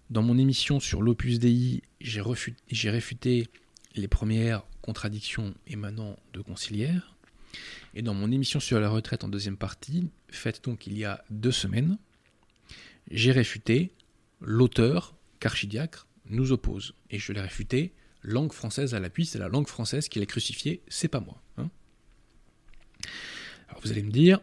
Dans 0.09 0.23
mon 0.23 0.37
émission 0.37 0.79
sur 0.79 1.01
l'Opus 1.01 1.39
Dei, 1.39 1.83
j'ai 2.01 2.89
réfuté 2.89 3.47
les 3.95 4.07
premières 4.07 4.63
contradictions 4.81 5.53
émanant 5.67 6.17
de 6.33 6.41
conciliaires. 6.41 7.15
Et 7.93 8.01
dans 8.01 8.13
mon 8.13 8.31
émission 8.31 8.59
sur 8.59 8.79
la 8.79 8.89
retraite 8.89 9.23
en 9.23 9.29
deuxième 9.29 9.57
partie, 9.57 10.09
faite 10.29 10.63
donc 10.63 10.85
il 10.85 10.97
y 10.97 11.05
a 11.05 11.23
deux 11.29 11.51
semaines, 11.51 11.97
j'ai 13.09 13.31
réfuté 13.31 13.91
l'auteur 14.41 15.15
qu'Archidiacre 15.39 16.07
nous 16.29 16.51
oppose. 16.51 16.93
Et 17.09 17.19
je 17.19 17.31
l'ai 17.31 17.41
réfuté 17.41 17.93
langue 18.25 18.51
française 18.53 18.93
à 18.95 18.99
l'appui, 18.99 19.25
c'est 19.25 19.39
la 19.39 19.47
langue 19.47 19.67
française 19.67 20.09
qui 20.09 20.19
l'a 20.19 20.25
crucifié, 20.25 20.81
c'est 20.87 21.07
pas 21.07 21.19
moi. 21.19 21.41
hein. 21.57 21.69
Alors 23.69 23.81
vous 23.81 23.91
allez 23.91 24.03
me 24.03 24.11
dire, 24.11 24.39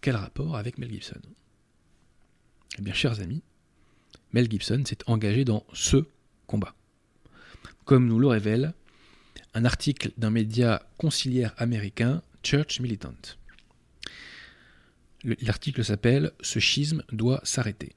quel 0.00 0.16
rapport 0.16 0.56
avec 0.56 0.78
Mel 0.78 0.90
Gibson? 0.90 1.20
Eh 2.78 2.82
bien, 2.82 2.94
chers 2.94 3.20
amis, 3.20 3.42
Mel 4.32 4.50
Gibson 4.50 4.82
s'est 4.86 4.98
engagé 5.06 5.44
dans 5.44 5.64
ce 5.72 6.04
combat. 6.46 6.74
Comme 7.84 8.06
nous 8.06 8.18
le 8.18 8.26
révèle 8.26 8.74
un 9.54 9.64
article 9.64 10.10
d'un 10.16 10.30
média 10.30 10.82
conciliaire 10.98 11.54
américain, 11.58 12.22
Church 12.42 12.80
Militant. 12.80 13.14
Le- 15.22 15.36
L'article 15.42 15.84
s'appelle 15.84 16.32
Ce 16.40 16.58
schisme 16.58 17.02
doit 17.12 17.40
s'arrêter. 17.44 17.92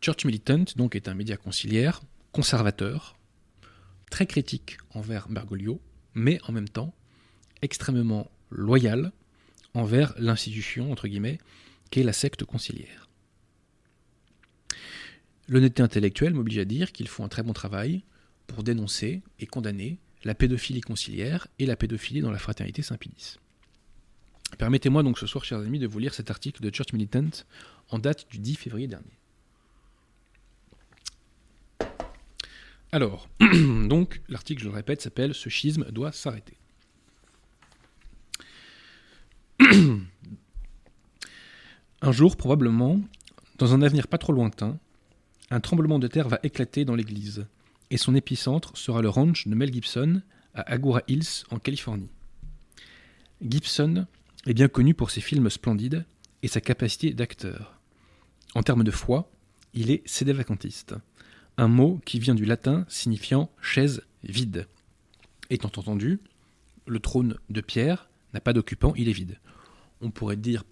Church 0.00 0.24
Militant 0.24 0.64
donc 0.76 0.94
est 0.96 1.08
un 1.08 1.14
média 1.14 1.36
conciliaire, 1.36 2.02
conservateur, 2.32 3.16
très 4.10 4.26
critique 4.26 4.76
envers 4.90 5.28
Bergoglio, 5.28 5.80
mais 6.14 6.38
en 6.46 6.52
même 6.52 6.68
temps 6.68 6.94
extrêmement 7.62 8.30
loyal 8.50 9.12
envers 9.74 10.14
l'institution, 10.18 10.90
entre 10.90 11.08
guillemets, 11.08 11.38
qu'est 11.90 12.02
la 12.02 12.12
secte 12.12 12.44
conciliaire. 12.44 13.08
L'honnêteté 15.48 15.82
intellectuelle 15.82 16.34
m'oblige 16.34 16.58
à 16.58 16.64
dire 16.64 16.92
qu'ils 16.92 17.08
font 17.08 17.24
un 17.24 17.28
très 17.28 17.42
bon 17.42 17.52
travail 17.52 18.02
pour 18.46 18.62
dénoncer 18.62 19.22
et 19.38 19.46
condamner 19.46 19.98
la 20.24 20.34
pédophilie 20.34 20.80
conciliaire 20.80 21.48
et 21.58 21.66
la 21.66 21.76
pédophilie 21.76 22.20
dans 22.20 22.30
la 22.30 22.38
fraternité 22.38 22.82
Saint-Pédis. 22.82 23.38
Permettez-moi 24.58 25.02
donc 25.02 25.18
ce 25.18 25.26
soir, 25.26 25.44
chers 25.44 25.58
amis, 25.58 25.78
de 25.78 25.86
vous 25.86 25.98
lire 25.98 26.14
cet 26.14 26.30
article 26.30 26.62
de 26.62 26.74
Church 26.74 26.92
Militant 26.92 27.30
en 27.88 27.98
date 27.98 28.28
du 28.30 28.38
10 28.38 28.56
février 28.56 28.86
dernier. 28.88 29.19
Alors, 32.92 33.28
donc, 33.40 34.20
l'article, 34.28 34.62
je 34.62 34.68
le 34.68 34.74
répète, 34.74 35.00
s'appelle 35.00 35.34
Ce 35.34 35.48
schisme 35.48 35.84
doit 35.90 36.12
s'arrêter. 36.12 36.56
Un 42.02 42.12
jour, 42.12 42.36
probablement, 42.36 43.00
dans 43.58 43.74
un 43.74 43.82
avenir 43.82 44.08
pas 44.08 44.16
trop 44.16 44.32
lointain, 44.32 44.78
un 45.50 45.60
tremblement 45.60 45.98
de 45.98 46.06
terre 46.06 46.28
va 46.28 46.40
éclater 46.42 46.86
dans 46.86 46.94
l'église, 46.94 47.46
et 47.90 47.98
son 47.98 48.14
épicentre 48.14 48.76
sera 48.76 49.02
le 49.02 49.10
ranch 49.10 49.46
de 49.46 49.54
Mel 49.54 49.72
Gibson 49.72 50.22
à 50.54 50.62
Agura 50.72 51.02
Hills, 51.08 51.44
en 51.50 51.58
Californie. 51.58 52.08
Gibson 53.46 54.06
est 54.46 54.54
bien 54.54 54.68
connu 54.68 54.94
pour 54.94 55.10
ses 55.10 55.20
films 55.20 55.50
splendides 55.50 56.06
et 56.42 56.48
sa 56.48 56.62
capacité 56.62 57.12
d'acteur. 57.12 57.78
En 58.54 58.62
termes 58.62 58.84
de 58.84 58.90
foi, 58.90 59.30
il 59.74 59.90
est 59.90 60.02
sédévacantiste, 60.08 60.94
un 61.60 61.68
mot 61.68 62.00
qui 62.06 62.18
vient 62.18 62.34
du 62.34 62.46
latin 62.46 62.86
signifiant 62.88 63.50
chaise 63.60 64.02
vide. 64.24 64.66
Étant 65.50 65.70
entendu, 65.76 66.18
le 66.86 67.00
trône 67.00 67.36
de 67.50 67.60
Pierre 67.60 68.08
n'a 68.32 68.40
pas 68.40 68.54
d'occupant, 68.54 68.94
il 68.96 69.10
est 69.10 69.12
vide. 69.12 69.38
On 70.00 70.10
pourrait 70.10 70.38
dire 70.38 70.64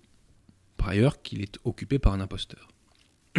par 0.78 0.88
ailleurs 0.88 1.20
qu'il 1.20 1.42
est 1.42 1.58
occupé 1.64 1.98
par 1.98 2.14
un 2.14 2.20
imposteur. 2.20 2.68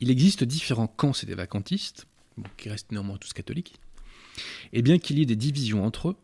il 0.00 0.10
existe 0.10 0.44
différents 0.44 0.88
camps 0.88 1.14
sédévacantistes, 1.14 2.06
bon, 2.36 2.50
qui 2.58 2.68
restent 2.68 2.92
néanmoins 2.92 3.16
tous 3.16 3.32
catholiques, 3.32 3.76
et 4.74 4.82
bien 4.82 4.98
qu'il 4.98 5.18
y 5.18 5.22
ait 5.22 5.26
des 5.26 5.36
divisions 5.36 5.86
entre 5.86 6.10
eux, 6.10 6.16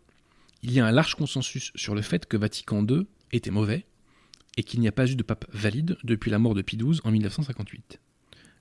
il 0.62 0.73
y 0.73 0.81
a 0.81 0.87
un 0.87 0.92
large 0.92 1.14
consensus 1.14 1.73
sur 1.75 1.95
le 1.95 2.03
fait 2.03 2.27
que 2.27 2.37
Vatican 2.37 2.87
II 2.87 3.07
était 3.33 3.51
mauvais 3.51 3.87
et 4.59 4.62
qu'il 4.62 4.81
n'y 4.81 4.88
a 4.88 4.92
pas 4.92 5.11
eu 5.11 5.16
de 5.16 5.23
pape 5.23 5.47
valide 5.55 5.97
depuis 6.05 6.31
la 6.31 6.38
mort 6.38 6.53
de 6.53 6.61
Pie 6.61 6.77
XII 6.77 7.01
en 7.05 7.11
1958. 7.11 7.99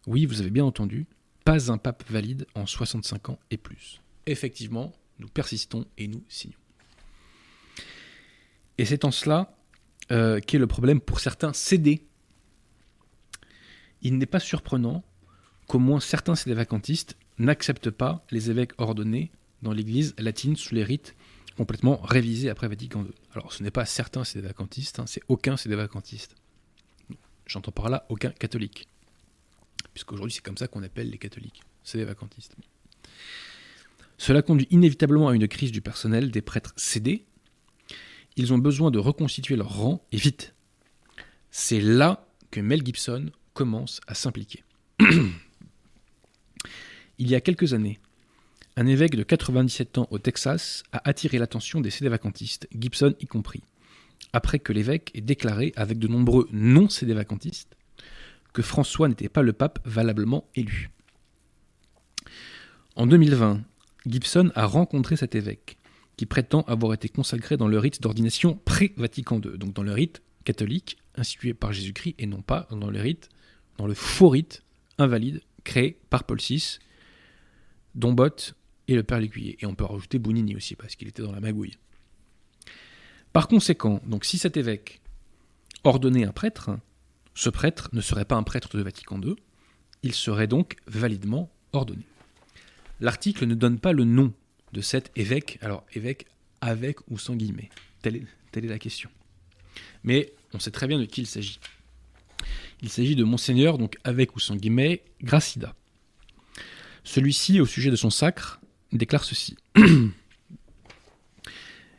Oui, 0.08 0.26
vous 0.26 0.42
avez 0.42 0.50
bien 0.50 0.66
entendu, 0.66 1.06
pas 1.46 1.72
un 1.72 1.78
pape 1.78 2.04
valide 2.10 2.48
en 2.56 2.66
65 2.66 3.30
ans 3.30 3.40
et 3.52 3.58
plus. 3.58 4.02
Effectivement, 4.26 4.94
nous 5.20 5.28
persistons 5.28 5.86
et 5.98 6.08
nous 6.08 6.24
signons. 6.28 6.58
Et 8.78 8.86
c'est 8.86 9.06
en 9.06 9.12
cela 9.12 9.56
euh, 10.12 10.40
qu'est 10.40 10.58
le 10.58 10.68
problème 10.68 11.00
pour 11.00 11.20
certains 11.20 11.54
CD. 11.54 12.04
Il 14.02 14.18
n'est 14.18 14.26
pas 14.26 14.40
surprenant 14.40 15.04
qu'au 15.68 15.80
moins 15.80 16.00
certains 16.00 16.36
sédévacantistes 16.36 17.16
n'acceptent 17.38 17.92
pas 17.92 18.26
les 18.32 18.50
évêques 18.50 18.74
ordonnés 18.80 19.32
dans 19.62 19.74
l'Église 19.74 20.16
latine 20.18 20.56
sous 20.56 20.74
les 20.74 20.84
rites 20.84 21.16
complètement 21.56 21.98
révisés 21.98 22.50
après 22.50 22.68
Vatican 22.68 23.04
II. 23.04 23.12
Alors 23.34 23.54
ce 23.54 23.62
n'est 23.62 23.72
pas 23.72 23.86
certains 23.86 24.24
sédévacantistes, 24.24 25.00
hein, 25.00 25.06
c'est 25.06 25.22
aucun 25.28 25.58
sédévacantiste. 25.58 26.36
J'entends 27.46 27.72
par 27.72 27.90
là 27.90 28.06
aucun 28.10 28.32
catholique. 28.32 28.88
Puisqu'aujourd'hui 29.94 30.34
c'est 30.34 30.44
comme 30.44 30.58
ça 30.58 30.68
qu'on 30.68 30.84
appelle 30.84 31.10
les 31.10 31.18
catholiques, 31.18 31.62
sédévacantistes. 31.84 32.56
Cela 34.18 34.42
conduit 34.42 34.68
inévitablement 34.70 35.30
à 35.30 35.36
une 35.36 35.48
crise 35.48 35.72
du 35.72 35.82
personnel 35.82 36.32
des 36.32 36.42
prêtres 36.42 36.74
cédés. 36.76 37.26
Ils 38.38 38.54
ont 38.54 38.60
besoin 38.60 38.92
de 38.92 39.00
reconstituer 39.00 39.56
leur 39.56 39.76
rang 39.76 40.06
et 40.12 40.18
vite. 40.18 40.54
C'est 41.50 41.82
là 41.82 42.28
que 42.52 42.60
Mel 42.60 42.86
Gibson 42.86 43.32
commence 43.54 44.00
à 44.08 44.14
s'impliquer. 44.14 44.64
Il 47.18 47.30
y 47.30 47.36
a 47.36 47.42
quelques 47.42 47.74
années, 47.74 48.00
un 48.78 48.88
évêque 48.88 49.16
de 49.16 49.24
97 49.24 49.98
ans 49.98 50.08
au 50.12 50.20
Texas 50.20 50.84
a 50.92 51.08
attiré 51.10 51.38
l'attention 51.38 51.82
des 51.82 51.90
sédévacantistes, 51.90 52.68
Gibson 52.78 53.16
y 53.20 53.26
compris, 53.26 53.64
après 54.34 54.60
que 54.60 54.72
l'évêque 54.72 55.12
ait 55.14 55.22
déclaré 55.22 55.74
avec 55.76 56.00
de 56.00 56.08
nombreux 56.08 56.48
non-sédévacantistes 56.52 57.76
que 58.54 58.62
François 58.62 59.08
n'était 59.08 59.30
pas 59.30 59.42
le 59.42 59.54
pape 59.54 59.80
valablement 59.86 60.50
élu. 60.56 60.90
En 62.96 63.08
2020, 63.08 63.62
Gibson 64.06 64.52
a 64.56 64.66
rencontré 64.66 65.16
cet 65.16 65.36
évêque, 65.36 65.78
qui 66.18 66.26
prétend 66.26 66.62
avoir 66.62 66.94
été 66.94 67.10
consacré 67.10 67.58
dans 67.58 67.68
le 67.68 67.80
rite 67.80 68.02
d'ordination 68.02 68.60
pré-Vatican 68.66 69.40
II, 69.40 69.58
donc 69.58 69.74
dans 69.74 69.84
le 69.84 69.94
rite 69.94 70.22
catholique 70.44 70.98
institué 71.16 71.54
par 71.54 71.72
Jésus-Christ 71.72 72.16
et 72.18 72.26
non 72.26 72.42
pas 72.42 72.68
dans 72.72 72.90
le 72.90 73.00
rite, 73.00 73.30
dans 73.78 73.88
le 73.88 73.94
faux 73.94 74.30
rite 74.30 74.64
invalide 74.98 75.42
créé 75.64 76.00
par 76.10 76.24
Paul 76.24 76.40
VI, 76.40 76.80
Dombot 77.96 78.54
et 78.88 78.96
le 78.96 79.04
père 79.04 79.20
Lécuyer. 79.20 79.58
Et 79.62 79.66
on 79.66 79.76
peut 79.76 79.86
rajouter 79.86 80.20
Bounini 80.20 80.56
aussi, 80.56 80.76
parce 80.76 80.96
qu'il 80.96 81.08
était 81.08 81.22
dans 81.22 81.32
la 81.32 81.40
magouille. 81.40 81.78
Par 83.34 83.48
conséquent, 83.48 84.02
donc 84.06 84.26
si 84.26 84.38
cet 84.38 84.58
évêque 84.58 85.02
ordonnait 85.84 86.26
un 86.26 86.32
prêtre, 86.32 86.72
ce 87.34 87.50
prêtre 87.50 87.90
ne 87.94 88.02
serait 88.02 88.26
pas 88.26 88.36
un 88.36 88.44
prêtre 88.44 88.78
de 88.78 88.84
Vatican 88.84 89.20
II, 89.22 89.36
il 90.04 90.14
serait 90.14 90.48
donc 90.48 90.76
validement 90.88 91.52
ordonné. 91.74 92.06
L'article 93.00 93.46
ne 93.46 93.56
donne 93.56 93.80
pas 93.80 93.94
le 93.94 94.04
nom 94.04 94.34
de 94.74 94.82
cet 94.82 95.12
évêque, 95.16 95.58
alors 95.62 95.86
évêque 95.94 96.26
avec 96.62 97.00
ou 97.10 97.18
sans 97.18 97.36
guillemets, 97.36 97.70
telle 98.02 98.16
est, 98.16 98.62
la 98.62 98.80
question. 98.80 99.10
Mais 100.04 100.34
on 100.54 100.60
sait 100.60 100.72
très 100.72 100.88
bien 100.88 101.00
de 101.00 101.06
qui 101.06 101.22
il 101.22 101.28
s'agit. 101.28 101.60
Il 102.82 102.90
s'agit 102.90 103.16
de 103.16 103.24
Monseigneur, 103.24 103.78
donc 103.78 103.98
avec 104.04 104.36
ou 104.36 104.40
sans 104.40 104.56
guillemets, 104.56 105.04
Gracida. 105.22 105.76
Celui-ci, 107.04 107.60
au 107.60 107.66
sujet 107.66 107.92
de 107.92 107.96
son 107.96 108.10
sacre, 108.10 108.60
déclare 108.92 109.24
ceci. 109.24 109.56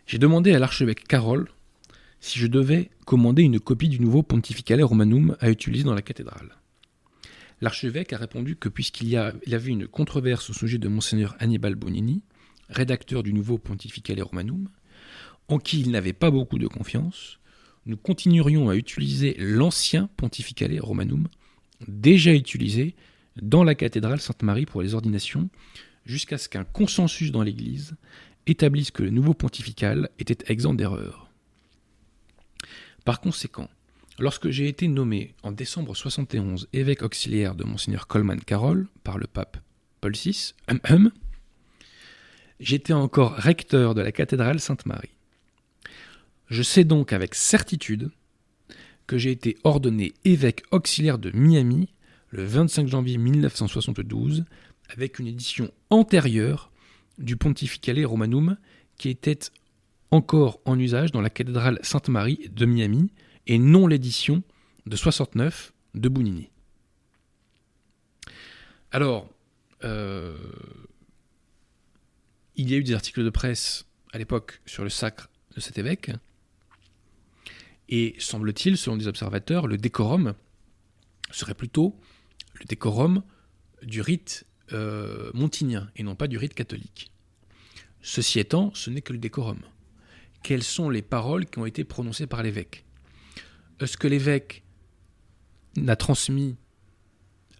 J'ai 0.07 0.19
demandé 0.19 0.53
à 0.53 0.59
l'archevêque 0.59 1.07
Carole 1.07 1.49
si 2.23 2.39
je 2.39 2.47
devais 2.47 2.89
commander 3.05 3.43
une 3.43 3.59
copie 3.59 3.89
du 3.89 3.99
nouveau 3.99 4.23
Pontificale 4.23 4.83
Romanum 4.83 5.37
à 5.41 5.51
utiliser 5.51 5.83
dans 5.83 5.93
la 5.93 6.03
cathédrale. 6.03 6.57
L'archevêque 7.61 8.13
a 8.13 8.17
répondu 8.17 8.55
que 8.55 8.69
puisqu'il 8.69 9.09
y, 9.09 9.17
avait 9.17 9.71
une 9.71 9.89
controverse 9.89 10.49
au 10.49 10.53
sujet 10.53 10.79
de 10.79 10.87
Monseigneur 10.87 11.35
Annibal 11.41 11.75
Bonini, 11.75 12.23
rédacteur 12.69 13.25
du 13.25 13.33
nouveau 13.33 13.59
Pontificale 13.59 14.23
Romanum, 14.23 14.69
en 15.49 15.59
qui 15.59 15.81
il 15.81 15.91
n'avait 15.91 16.13
pas 16.13 16.31
beaucoup 16.31 16.59
de 16.59 16.69
confiance, 16.69 17.41
nous 17.87 17.97
continuerions 17.97 18.69
à 18.69 18.77
utiliser 18.77 19.35
l'ancien 19.41 20.09
Pontificale 20.17 20.79
Romanum, 20.79 21.27
déjà 21.89 22.33
utilisé 22.33 22.95
dans 23.41 23.65
la 23.65 23.75
cathédrale 23.75 24.21
Sainte-Marie 24.21 24.67
pour 24.67 24.81
les 24.81 24.95
ordinations, 24.95 25.51
jusqu'à 26.07 26.39
ce 26.39 26.49
qu'un 26.49 26.65
consensus 26.65 27.33
dans 27.33 27.43
l'Église 27.43 27.97
établisse 28.47 28.93
que 28.93 29.03
le 29.03 29.11
nouveau 29.11 29.35
pontifical 29.35 30.09
était 30.21 30.51
exempt 30.53 30.75
d'erreur. 30.75 31.22
Par 33.05 33.21
conséquent, 33.21 33.69
lorsque 34.19 34.51
j'ai 34.51 34.69
été 34.69 34.87
nommé 34.87 35.35
en 35.43 35.51
décembre 35.51 35.97
71 35.97 36.69
évêque 36.73 37.03
auxiliaire 37.03 37.55
de 37.55 37.65
Monseigneur 37.65 38.07
Coleman 38.07 38.41
Carroll 38.41 38.87
par 39.03 39.19
le 39.19 39.27
pape 39.27 39.59
Paul 40.01 40.13
VI, 40.13 40.55
j'étais 42.61 42.93
encore 42.93 43.35
recteur 43.35 43.95
de 43.95 44.03
la 44.03 44.13
cathédrale 44.13 44.61
Sainte-Marie. 44.61 45.15
Je 46.47 46.63
sais 46.63 46.85
donc 46.85 47.13
avec 47.13 47.35
certitude 47.35 48.11
que 49.07 49.19
j'ai 49.19 49.33
été 49.33 49.57
ordonné 49.65 50.15
évêque 50.25 50.63
auxiliaire 50.71 51.19
de 51.19 51.31
Miami 51.35 51.89
le 52.31 52.45
25 52.45 52.87
janvier 52.87 53.19
1972 53.19 54.45
avec 54.91 55.19
une 55.19 55.27
édition 55.27 55.71
antérieure 55.91 56.71
du 57.19 57.37
Pontificale 57.37 58.05
Romanum 58.05 58.57
qui 58.97 59.09
était 59.09 59.39
encore 60.13 60.61
en 60.67 60.79
usage 60.79 61.11
dans 61.11 61.21
la 61.21 61.31
cathédrale 61.31 61.79
Sainte-Marie 61.83 62.51
de 62.53 62.67
Miami 62.67 63.11
et 63.47 63.59
non 63.59 63.87
l'édition 63.89 64.43
de 64.87 64.95
69 64.95 65.73
de 65.95 66.09
Bounini. 66.09 66.51
Alors, 68.93 69.29
euh, 69.85 70.37
il 72.55 72.71
y 72.71 72.75
a 72.75 72.77
eu 72.77 72.85
des 72.85 72.93
articles 72.93 73.25
de 73.25 73.31
presse 73.31 73.87
à 74.13 74.19
l'époque 74.19 74.61
sur 74.67 74.85
le 74.85 74.91
sacre 74.91 75.31
de 75.57 75.61
cet 75.61 75.79
évêque, 75.79 76.11
et 77.89 78.15
semble-t-il, 78.19 78.77
selon 78.77 78.97
des 78.97 79.07
observateurs, 79.07 79.67
le 79.67 79.77
décorum 79.77 80.35
serait 81.31 81.55
plutôt 81.55 81.99
le 82.55 82.65
décorum 82.65 83.23
du 83.83 84.01
rite 84.01 84.47
euh, 84.73 85.31
montinien 85.35 85.91
et 85.97 86.03
non 86.03 86.15
pas 86.15 86.29
du 86.29 86.39
rite 86.39 86.55
catholique. 86.55 87.11
Ceci 88.01 88.39
étant, 88.39 88.73
ce 88.75 88.91
n'est 88.91 89.03
que 89.03 89.13
le 89.13 89.19
décorum. 89.19 89.61
Quelles 90.43 90.63
sont 90.63 90.91
les 90.91 91.03
paroles 91.03 91.47
qui 91.47 91.59
ont 91.59 91.67
été 91.67 91.85
prononcées 91.85 92.27
par 92.27 92.43
l'évêque. 92.43 92.85
Est-ce 93.81 93.97
que 93.97 94.09
l'évêque 94.09 94.65
n'a 95.77 95.97
transmis 95.97 96.57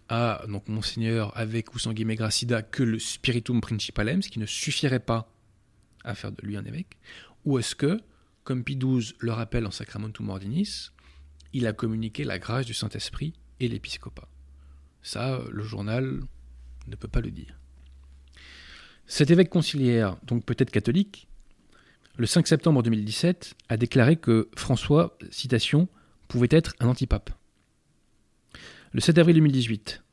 à 0.09 0.43
donc 0.47 0.67
monseigneur 0.67 1.35
avec 1.37 1.73
ou 1.73 1.79
sans 1.79 1.93
guillemets 1.93 2.15
gracida 2.15 2.61
que 2.61 2.83
le 2.83 2.99
spiritum 2.99 3.61
principalem, 3.61 4.21
ce 4.21 4.29
qui 4.29 4.39
ne 4.39 4.45
suffirait 4.45 4.99
pas 4.99 5.31
à 6.03 6.13
faire 6.15 6.31
de 6.31 6.41
lui 6.45 6.57
un 6.57 6.65
évêque? 6.65 6.97
Ou 7.45 7.59
est-ce 7.59 7.75
que, 7.75 7.99
comme 8.43 8.63
Pie 8.63 8.77
XII 8.77 9.13
le 9.19 9.31
rappelle 9.31 9.65
en 9.65 9.71
Sacramentum 9.71 10.29
Ordinis, 10.29 10.89
il 11.53 11.67
a 11.67 11.73
communiqué 11.73 12.23
la 12.23 12.39
grâce 12.39 12.65
du 12.65 12.73
Saint-Esprit 12.73 13.33
et 13.59 13.67
l'épiscopat 13.67 14.27
Ça, 15.01 15.41
le 15.51 15.63
journal 15.63 16.21
ne 16.87 16.95
peut 16.95 17.07
pas 17.07 17.21
le 17.21 17.31
dire. 17.31 17.57
Cet 19.05 19.31
évêque 19.31 19.49
conciliaire, 19.49 20.17
donc 20.23 20.45
peut-être 20.45 20.71
catholique, 20.71 21.27
le 22.17 22.25
5 22.25 22.47
septembre 22.47 22.83
2017, 22.83 23.55
a 23.69 23.77
déclaré 23.77 24.17
que 24.17 24.49
François, 24.55 25.17
citation, 25.31 25.87
pouvait 26.27 26.47
être 26.51 26.75
un 26.79 26.87
antipape. 26.87 27.31
Le 28.91 29.01
7 29.01 29.17
avril 29.17 29.35
2018, 29.35 30.03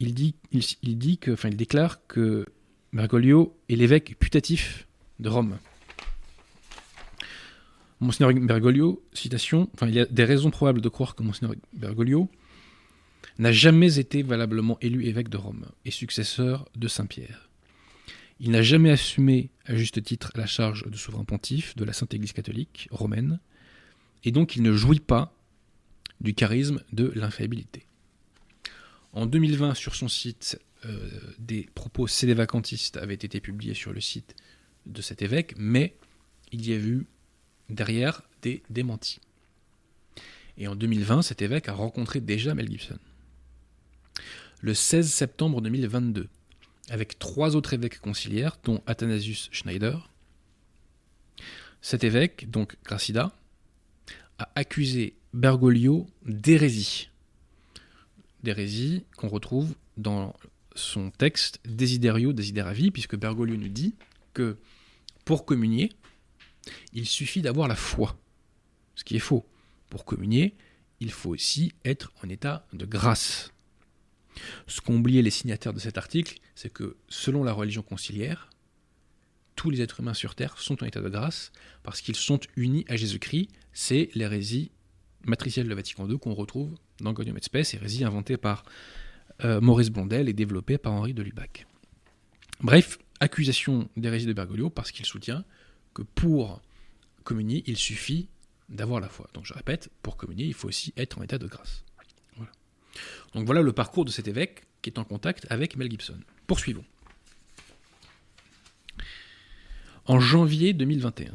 il 0.00 0.14
dit, 0.14 0.36
il, 0.52 0.62
il 0.82 1.56
déclare 1.56 2.06
que 2.06 2.46
Bergoglio 2.92 3.56
est 3.68 3.76
l'évêque 3.76 4.16
putatif 4.18 4.86
de 5.18 5.28
Rome. 5.28 5.58
Monseigneur 8.00 8.32
Bergoglio, 8.32 9.02
citation, 9.12 9.68
il 9.82 9.90
y 9.90 10.00
a 10.00 10.06
des 10.06 10.24
raisons 10.24 10.50
probables 10.50 10.80
de 10.80 10.88
croire 10.88 11.16
que 11.16 11.24
Monseigneur 11.24 11.56
Bergoglio 11.72 12.30
n'a 13.38 13.50
jamais 13.50 13.98
été 13.98 14.22
valablement 14.22 14.78
élu 14.80 15.06
évêque 15.06 15.28
de 15.28 15.36
Rome 15.36 15.66
et 15.84 15.90
successeur 15.90 16.68
de 16.76 16.86
Saint-Pierre. 16.86 17.47
Il 18.40 18.52
n'a 18.52 18.62
jamais 18.62 18.90
assumé 18.90 19.50
à 19.66 19.74
juste 19.74 20.02
titre 20.02 20.32
la 20.36 20.46
charge 20.46 20.84
de 20.86 20.96
souverain 20.96 21.24
pontife 21.24 21.74
de 21.76 21.84
la 21.84 21.92
Sainte 21.92 22.14
Église 22.14 22.32
catholique 22.32 22.88
romaine, 22.90 23.40
et 24.24 24.30
donc 24.30 24.56
il 24.56 24.62
ne 24.62 24.72
jouit 24.72 25.00
pas 25.00 25.34
du 26.20 26.34
charisme 26.34 26.82
de 26.92 27.12
l'infaillibilité. 27.14 27.84
En 29.12 29.26
2020, 29.26 29.74
sur 29.74 29.94
son 29.94 30.08
site, 30.08 30.60
euh, 30.84 31.10
des 31.38 31.68
propos 31.74 32.06
sédévacantistes 32.06 32.96
avaient 32.96 33.14
été 33.14 33.40
publiés 33.40 33.74
sur 33.74 33.92
le 33.92 34.00
site 34.00 34.36
de 34.86 35.02
cet 35.02 35.22
évêque, 35.22 35.54
mais 35.56 35.96
il 36.52 36.68
y 36.68 36.72
a 36.72 36.76
eu 36.76 37.06
derrière 37.68 38.22
des 38.42 38.62
démentis. 38.70 39.20
Et 40.56 40.68
en 40.68 40.76
2020, 40.76 41.22
cet 41.22 41.42
évêque 41.42 41.68
a 41.68 41.72
rencontré 41.72 42.20
déjà 42.20 42.54
Mel 42.54 42.70
Gibson 42.70 42.98
le 44.60 44.74
16 44.74 45.10
septembre 45.10 45.60
2022, 45.60 46.28
avec 46.90 47.18
trois 47.18 47.56
autres 47.56 47.74
évêques 47.74 48.00
conciliaires, 48.00 48.58
dont 48.64 48.82
Athanasius 48.86 49.48
Schneider. 49.52 50.10
Cet 51.80 52.04
évêque, 52.04 52.50
donc 52.50 52.76
Gracida, 52.84 53.32
a 54.38 54.50
accusé 54.54 55.14
Bergoglio 55.32 56.06
d'hérésie. 56.24 57.10
D'hérésie 58.42 59.04
qu'on 59.16 59.28
retrouve 59.28 59.74
dans 59.96 60.34
son 60.74 61.10
texte 61.10 61.60
Desiderio 61.64 62.32
Desideravi, 62.32 62.90
puisque 62.90 63.16
Bergoglio 63.16 63.56
nous 63.56 63.68
dit 63.68 63.94
que 64.32 64.56
pour 65.24 65.44
communier, 65.44 65.92
il 66.92 67.06
suffit 67.06 67.42
d'avoir 67.42 67.68
la 67.68 67.76
foi. 67.76 68.16
Ce 68.94 69.04
qui 69.04 69.16
est 69.16 69.20
faux. 69.20 69.46
Pour 69.90 70.04
communier, 70.04 70.54
il 71.00 71.10
faut 71.10 71.30
aussi 71.30 71.72
être 71.84 72.12
en 72.22 72.28
état 72.28 72.66
de 72.72 72.84
grâce. 72.84 73.52
Ce 74.66 74.80
qu'ont 74.80 74.96
oublié 74.96 75.22
les 75.22 75.30
signataires 75.30 75.72
de 75.72 75.78
cet 75.78 75.98
article, 75.98 76.38
c'est 76.54 76.72
que 76.72 76.96
selon 77.08 77.44
la 77.44 77.52
religion 77.52 77.82
conciliaire, 77.82 78.50
tous 79.56 79.70
les 79.70 79.80
êtres 79.80 80.00
humains 80.00 80.14
sur 80.14 80.34
Terre 80.34 80.56
sont 80.58 80.82
en 80.82 80.86
état 80.86 81.00
de 81.00 81.08
grâce 81.08 81.50
parce 81.82 82.00
qu'ils 82.00 82.16
sont 82.16 82.38
unis 82.56 82.84
à 82.88 82.96
Jésus-Christ. 82.96 83.48
C'est 83.72 84.10
l'hérésie 84.14 84.70
matricielle 85.24 85.68
de 85.68 85.74
Vatican 85.74 86.08
II 86.08 86.18
qu'on 86.18 86.34
retrouve 86.34 86.74
dans 87.00 87.12
Gaudium 87.12 87.36
et 87.36 87.42
Spes, 87.42 87.74
hérésie 87.74 88.04
inventée 88.04 88.36
par 88.36 88.64
euh, 89.44 89.60
Maurice 89.60 89.90
Blondel 89.90 90.28
et 90.28 90.32
développée 90.32 90.78
par 90.78 90.92
Henri 90.92 91.12
de 91.12 91.22
Lubac. 91.22 91.66
Bref, 92.60 92.98
accusation 93.20 93.88
d'hérésie 93.96 94.26
de 94.26 94.32
Bergoglio 94.32 94.70
parce 94.70 94.90
qu'il 94.90 95.06
soutient 95.06 95.44
que 95.94 96.02
pour 96.02 96.60
communier, 97.24 97.62
il 97.66 97.76
suffit 97.76 98.28
d'avoir 98.68 99.00
la 99.00 99.08
foi. 99.08 99.28
Donc 99.34 99.44
je 99.44 99.54
répète, 99.54 99.90
pour 100.02 100.16
communier, 100.16 100.44
il 100.44 100.54
faut 100.54 100.68
aussi 100.68 100.92
être 100.96 101.18
en 101.18 101.22
état 101.22 101.38
de 101.38 101.46
grâce. 101.46 101.84
Donc 103.34 103.46
voilà 103.46 103.62
le 103.62 103.72
parcours 103.72 104.04
de 104.04 104.10
cet 104.10 104.28
évêque 104.28 104.64
qui 104.82 104.90
est 104.90 104.98
en 104.98 105.04
contact 105.04 105.46
avec 105.50 105.76
Mel 105.76 105.90
Gibson. 105.90 106.18
Poursuivons. 106.46 106.84
En 110.06 110.20
janvier 110.20 110.72
2021, 110.72 111.34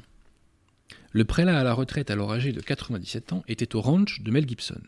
le 1.11 1.25
prélat 1.25 1.59
à 1.59 1.63
la 1.63 1.73
retraite 1.73 2.09
alors 2.09 2.33
âgé 2.33 2.51
de 2.51 2.59
97 2.59 3.33
ans 3.33 3.43
était 3.47 3.75
au 3.75 3.81
ranch 3.81 4.21
de 4.21 4.31
Mel 4.31 4.47
Gibson. 4.47 4.81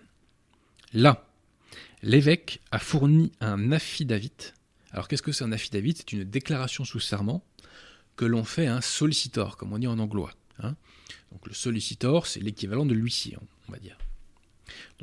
Là, 0.93 1.27
l'évêque 2.01 2.61
a 2.71 2.79
fourni 2.79 3.31
un 3.41 3.71
affidavit. 3.71 4.53
Alors 4.91 5.07
qu'est-ce 5.07 5.21
que 5.21 5.31
c'est 5.31 5.43
un 5.43 5.51
affidavit? 5.51 5.93
C'est 5.95 6.13
une 6.13 6.23
déclaration 6.23 6.83
sous 6.83 6.99
serment 6.99 7.45
que 8.15 8.25
l'on 8.25 8.43
fait 8.43 8.67
à 8.67 8.75
un 8.75 8.81
sollicitor, 8.81 9.57
comme 9.57 9.73
on 9.73 9.77
dit 9.77 9.87
en 9.87 9.99
anglois. 9.99 10.33
Hein. 10.59 10.75
Donc 11.31 11.47
le 11.47 11.53
sollicitor, 11.53 12.27
c'est 12.27 12.39
l'équivalent 12.39 12.85
de 12.85 12.93
l'huissier, 12.93 13.37
on 13.67 13.71
va 13.71 13.77
dire. 13.77 13.97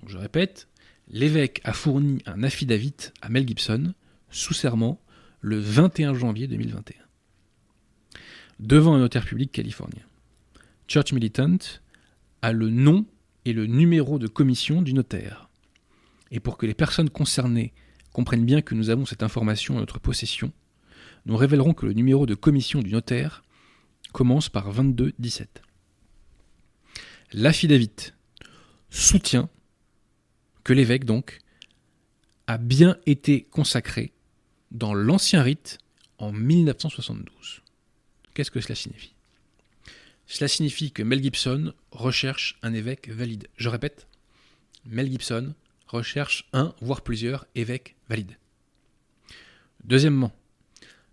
Donc 0.01 0.09
je 0.09 0.19
répète, 0.19 0.67
l'évêque 1.09 1.61
a 1.65 1.73
fourni 1.73 2.23
un 2.27 2.43
affidavit 2.43 2.95
à 3.21 3.29
Mel 3.29 3.47
Gibson, 3.47 3.95
sous 4.31 4.55
serment, 4.55 5.01
le 5.41 5.59
21 5.59 6.15
janvier 6.15 6.47
2021, 6.47 6.97
devant 8.61 8.95
un 8.95 9.01
notaire 9.01 9.25
public 9.25 9.53
californien. 9.53 10.03
Church 10.87 11.13
Militant 11.13 11.59
a 12.43 12.53
le 12.53 12.71
nom 12.71 13.07
et 13.45 13.53
le 13.53 13.67
numéro 13.67 14.19
de 14.19 14.29
commission 14.29 14.83
du 14.83 14.95
notaire. 14.95 15.49
Et 16.31 16.41
pour 16.41 16.57
que 16.57 16.67
les 16.67 16.75
personnes 16.75 17.11
concernées 17.11 17.73
comprennent 18.13 18.45
bien 18.45 18.63
que 18.63 18.75
nous 18.75 18.91
avons 18.91 19.07
cette 19.07 19.23
information 19.23 19.77
en 19.77 19.81
notre 19.81 19.99
possession, 19.99 20.53
nous 21.27 21.37
révélerons 21.37 21.75
que 21.75 21.87
le 21.87 21.93
numéro 21.93 22.27
de 22.27 22.35
commission 22.35 22.81
du 22.81 22.93
notaire 22.93 23.43
commence 24.13 24.49
par 24.49 24.73
2217. 24.73 25.63
L'affidavit 27.33 28.13
soutient 28.91 29.49
que 30.65 30.73
l'évêque, 30.73 31.05
donc, 31.05 31.41
a 32.47 32.59
bien 32.59 32.99
été 33.07 33.43
consacré 33.43 34.13
dans 34.71 34.95
l'ancien 34.95 35.43
rite 35.43 35.79
en 36.19 36.33
1972. 36.33 37.63
Qu'est-ce 38.35 38.51
que 38.51 38.61
cela 38.61 38.75
signifie? 38.75 39.15
Cela 40.27 40.49
signifie 40.49 40.93
que 40.93 41.03
Mel 41.03 41.23
Gibson 41.23 41.75
recherche 41.91 42.59
un 42.63 42.73
évêque 42.73 43.09
valide. 43.09 43.49
Je 43.57 43.69
répète, 43.69 44.07
Mel 44.87 45.11
Gibson 45.11 45.55
recherche 45.87 46.49
un, 46.53 46.75
voire 46.81 47.03
plusieurs 47.03 47.47
évêques 47.55 47.97
valides. 48.09 48.39
Deuxièmement, 49.85 50.33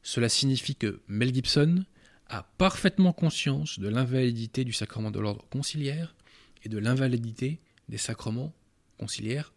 cela 0.03 0.29
signifie 0.29 0.75
que 0.75 1.01
Mel 1.07 1.33
Gibson 1.33 1.83
a 2.27 2.43
parfaitement 2.57 3.11
conscience 3.11 3.79
de 3.79 3.89
l'invalidité 3.89 4.63
du 4.63 4.71
sacrement 4.73 5.11
de 5.11 5.19
l'ordre 5.19 5.45
conciliaire 5.49 6.15
et 6.63 6.69
de 6.69 6.77
l'invalidité 6.77 7.59
des 7.89 7.97
sacrements 7.97 8.53
conciliaires 8.99 9.53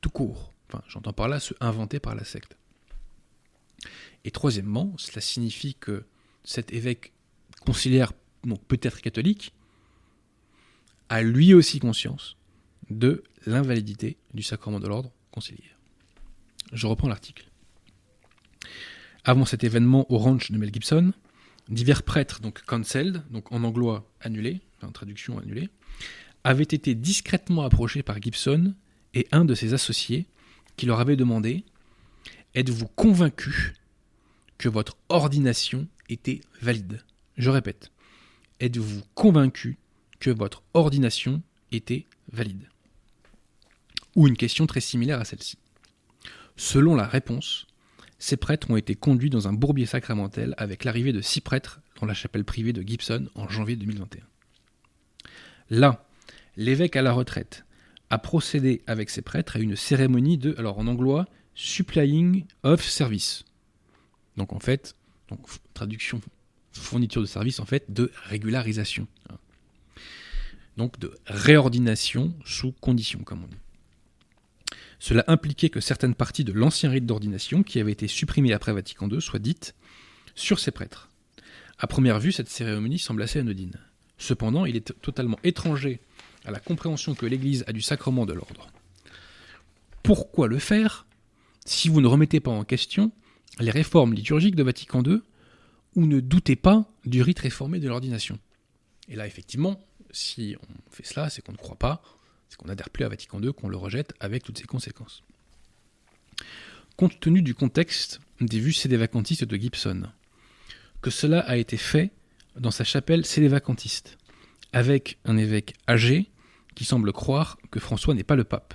tout 0.00 0.10
court. 0.10 0.54
Enfin, 0.68 0.82
j'entends 0.88 1.12
par 1.12 1.28
là 1.28 1.40
ceux 1.40 1.56
inventés 1.60 2.00
par 2.00 2.14
la 2.14 2.24
secte. 2.24 2.56
Et 4.24 4.30
troisièmement, 4.30 4.94
cela 4.96 5.20
signifie 5.20 5.74
que 5.74 6.04
cet 6.44 6.72
évêque 6.72 7.12
conciliaire, 7.64 8.12
donc 8.44 8.62
peut-être 8.64 9.00
catholique, 9.00 9.52
a 11.08 11.22
lui 11.22 11.54
aussi 11.54 11.78
conscience 11.78 12.36
de 12.90 13.24
l'invalidité 13.46 14.16
du 14.34 14.42
sacrement 14.42 14.80
de 14.80 14.88
l'ordre 14.88 15.12
conciliaire. 15.30 15.78
Je 16.72 16.86
reprends 16.86 17.08
l'article. 17.08 17.48
Avant 19.24 19.44
cet 19.44 19.64
événement 19.64 20.10
au 20.12 20.18
ranch 20.18 20.50
de 20.50 20.58
Mel 20.58 20.72
Gibson, 20.72 21.12
divers 21.68 22.02
prêtres, 22.02 22.40
donc 22.40 22.62
cancelled, 22.62 23.22
donc 23.30 23.52
en 23.52 23.62
anglois 23.64 24.10
annulés, 24.20 24.60
en 24.82 24.92
traduction 24.92 25.38
annulée, 25.38 25.68
avaient 26.44 26.62
été 26.62 26.94
discrètement 26.94 27.62
approchés 27.62 28.02
par 28.02 28.20
Gibson 28.20 28.74
et 29.14 29.26
un 29.32 29.44
de 29.44 29.54
ses 29.54 29.74
associés 29.74 30.26
qui 30.76 30.86
leur 30.86 31.00
avait 31.00 31.16
demandé 31.16 31.64
Êtes-vous 32.54 32.86
convaincu 32.88 33.74
que 34.56 34.68
votre 34.68 34.96
ordination 35.08 35.86
était 36.08 36.40
valide? 36.60 37.04
Je 37.36 37.50
répète, 37.50 37.92
êtes-vous 38.60 39.02
convaincu 39.14 39.78
que 40.18 40.30
votre 40.30 40.62
ordination 40.74 41.42
était 41.70 42.06
valide? 42.32 42.68
Ou 44.16 44.26
une 44.26 44.36
question 44.36 44.66
très 44.66 44.80
similaire 44.80 45.20
à 45.20 45.24
celle-ci. 45.24 45.58
Selon 46.56 46.96
la 46.96 47.06
réponse, 47.06 47.66
ces 48.18 48.36
prêtres 48.36 48.70
ont 48.70 48.76
été 48.76 48.96
conduits 48.96 49.30
dans 49.30 49.46
un 49.46 49.52
bourbier 49.52 49.86
sacramentel 49.86 50.54
avec 50.58 50.84
l'arrivée 50.84 51.12
de 51.12 51.20
six 51.20 51.40
prêtres 51.40 51.80
dans 52.00 52.06
la 52.06 52.14
chapelle 52.14 52.44
privée 52.44 52.72
de 52.72 52.82
Gibson 52.82 53.28
en 53.36 53.48
janvier 53.48 53.76
2021. 53.76 54.22
Là, 55.70 56.07
l'évêque 56.58 56.96
à 56.96 57.02
la 57.02 57.12
retraite 57.12 57.64
a 58.10 58.18
procédé 58.18 58.82
avec 58.86 59.08
ses 59.08 59.22
prêtres 59.22 59.56
à 59.56 59.60
une 59.60 59.76
cérémonie 59.76 60.36
de, 60.36 60.54
alors 60.58 60.78
en 60.78 60.86
anglais, 60.86 61.22
supplying 61.54 62.44
of 62.62 62.84
service. 62.84 63.44
Donc 64.36 64.52
en 64.52 64.58
fait, 64.58 64.94
traduction 65.72 66.20
fourniture 66.72 67.22
de 67.22 67.26
service 67.26 67.60
en 67.60 67.64
fait 67.64 67.92
de 67.92 68.10
régularisation. 68.24 69.06
Donc 70.76 70.98
de 70.98 71.14
réordination 71.26 72.34
sous 72.44 72.72
condition, 72.72 73.20
comme 73.20 73.44
on 73.44 73.46
dit. 73.46 73.56
Cela 75.00 75.24
impliquait 75.28 75.70
que 75.70 75.80
certaines 75.80 76.14
parties 76.14 76.44
de 76.44 76.52
l'ancien 76.52 76.90
rite 76.90 77.06
d'ordination, 77.06 77.62
qui 77.62 77.78
avait 77.78 77.92
été 77.92 78.08
supprimé 78.08 78.52
après 78.52 78.72
Vatican 78.72 79.08
II, 79.08 79.20
soient 79.20 79.38
dites 79.38 79.74
sur 80.34 80.58
ces 80.58 80.72
prêtres. 80.72 81.08
À 81.78 81.86
première 81.86 82.18
vue, 82.18 82.32
cette 82.32 82.48
cérémonie 82.48 82.98
semble 82.98 83.22
assez 83.22 83.38
anodine. 83.38 83.78
Cependant, 84.18 84.66
il 84.66 84.74
est 84.74 85.00
totalement 85.00 85.38
étranger 85.44 86.00
à 86.48 86.50
la 86.50 86.60
compréhension 86.60 87.14
que 87.14 87.26
l'Église 87.26 87.62
a 87.66 87.72
du 87.72 87.82
sacrement 87.82 88.26
de 88.26 88.32
l'ordre. 88.32 88.70
Pourquoi 90.02 90.48
le 90.48 90.58
faire 90.58 91.06
si 91.66 91.88
vous 91.88 92.00
ne 92.00 92.06
remettez 92.06 92.40
pas 92.40 92.50
en 92.50 92.64
question 92.64 93.12
les 93.60 93.70
réformes 93.70 94.14
liturgiques 94.14 94.56
de 94.56 94.62
Vatican 94.62 95.02
II 95.02 95.20
ou 95.94 96.06
ne 96.06 96.20
doutez 96.20 96.56
pas 96.56 96.90
du 97.04 97.22
rite 97.22 97.40
réformé 97.40 97.80
de 97.80 97.88
l'ordination? 97.88 98.38
Et 99.08 99.16
là, 99.16 99.26
effectivement, 99.26 99.78
si 100.10 100.56
on 100.62 100.90
fait 100.90 101.06
cela, 101.06 101.28
c'est 101.28 101.42
qu'on 101.42 101.52
ne 101.52 101.58
croit 101.58 101.76
pas 101.76 102.02
c'est 102.48 102.56
qu'on 102.56 102.68
n'adhère 102.68 102.88
plus 102.88 103.04
à 103.04 103.10
Vatican 103.10 103.42
II, 103.42 103.52
qu'on 103.52 103.68
le 103.68 103.76
rejette 103.76 104.14
avec 104.20 104.42
toutes 104.42 104.56
ses 104.56 104.64
conséquences. 104.64 105.22
Compte 106.96 107.20
tenu 107.20 107.42
du 107.42 107.54
contexte 107.54 108.20
des 108.40 108.58
vues 108.58 108.72
sédévacantistes 108.72 109.44
de 109.44 109.56
Gibson, 109.56 110.08
que 111.02 111.10
cela 111.10 111.40
a 111.40 111.58
été 111.58 111.76
fait 111.76 112.10
dans 112.56 112.70
sa 112.70 112.84
chapelle 112.84 113.26
sédévacantiste, 113.26 114.16
avec 114.72 115.18
un 115.26 115.36
évêque 115.36 115.74
âgé 115.86 116.30
qui 116.78 116.84
semble 116.84 117.12
croire 117.12 117.58
que 117.72 117.80
François 117.80 118.14
n'est 118.14 118.22
pas 118.22 118.36
le 118.36 118.44
pape. 118.44 118.72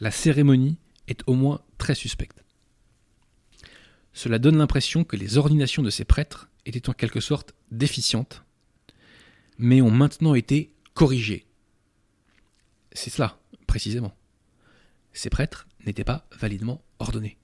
La 0.00 0.10
cérémonie 0.10 0.78
est 1.06 1.22
au 1.28 1.34
moins 1.34 1.62
très 1.78 1.94
suspecte. 1.94 2.42
Cela 4.12 4.40
donne 4.40 4.56
l'impression 4.58 5.04
que 5.04 5.14
les 5.14 5.38
ordinations 5.38 5.84
de 5.84 5.90
ces 5.90 6.04
prêtres 6.04 6.50
étaient 6.66 6.88
en 6.88 6.92
quelque 6.92 7.20
sorte 7.20 7.54
déficientes, 7.70 8.42
mais 9.58 9.80
ont 9.80 9.92
maintenant 9.92 10.34
été 10.34 10.74
corrigées, 10.94 11.46
c'est 12.90 13.10
cela, 13.10 13.38
précisément. 13.68 14.16
Ces 15.12 15.30
prêtres 15.30 15.68
n'étaient 15.86 16.02
pas 16.02 16.26
validement 16.32 16.82
ordonnés. 16.98 17.38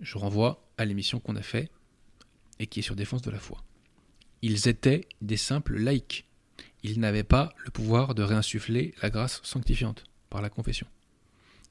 Je 0.00 0.18
renvoie 0.18 0.68
à 0.78 0.84
l'émission 0.84 1.20
qu'on 1.20 1.36
a 1.36 1.42
fait 1.42 1.70
et 2.58 2.66
qui 2.66 2.80
est 2.80 2.82
sur 2.82 2.96
défense 2.96 3.22
de 3.22 3.30
la 3.30 3.38
foi. 3.38 3.62
Ils 4.42 4.66
étaient 4.66 5.06
des 5.20 5.36
simples 5.36 5.78
laïcs. 5.78 6.26
Ils 6.82 7.00
n'avaient 7.00 7.22
pas 7.22 7.52
le 7.64 7.70
pouvoir 7.70 8.14
de 8.14 8.22
réinsuffler 8.22 8.94
la 9.02 9.10
grâce 9.10 9.40
sanctifiante 9.42 10.04
par 10.30 10.42
la 10.42 10.50
confession. 10.50 10.86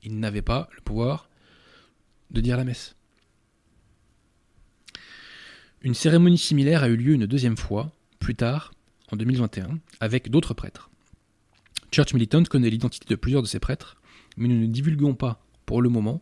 Ils 0.04 0.20
n'avaient 0.20 0.42
pas 0.42 0.70
le 0.76 0.82
pouvoir 0.82 1.30
de 2.32 2.42
dire 2.42 2.58
la 2.58 2.64
messe. 2.64 2.96
Une 5.82 5.94
cérémonie 5.94 6.38
similaire 6.38 6.84
a 6.84 6.90
eu 6.90 6.96
lieu 6.96 7.14
une 7.14 7.26
deuxième 7.26 7.58
fois, 7.58 7.92
plus 8.20 8.36
tard, 8.36 8.74
en 9.12 9.18
2021, 9.18 9.80
avec 10.00 10.30
d'autres 10.30 10.54
prêtres. 10.54 10.90
Church 11.92 12.14
Militant 12.14 12.44
connaît 12.44 12.70
l'identité 12.70 13.06
de 13.10 13.16
plusieurs 13.16 13.42
de 13.42 13.48
ses 13.48 13.60
prêtres, 13.60 13.98
mais 14.38 14.48
nous 14.48 14.60
ne 14.60 14.68
divulguons 14.68 15.16
pas 15.16 15.44
pour 15.66 15.82
le 15.82 15.90
moment 15.90 16.22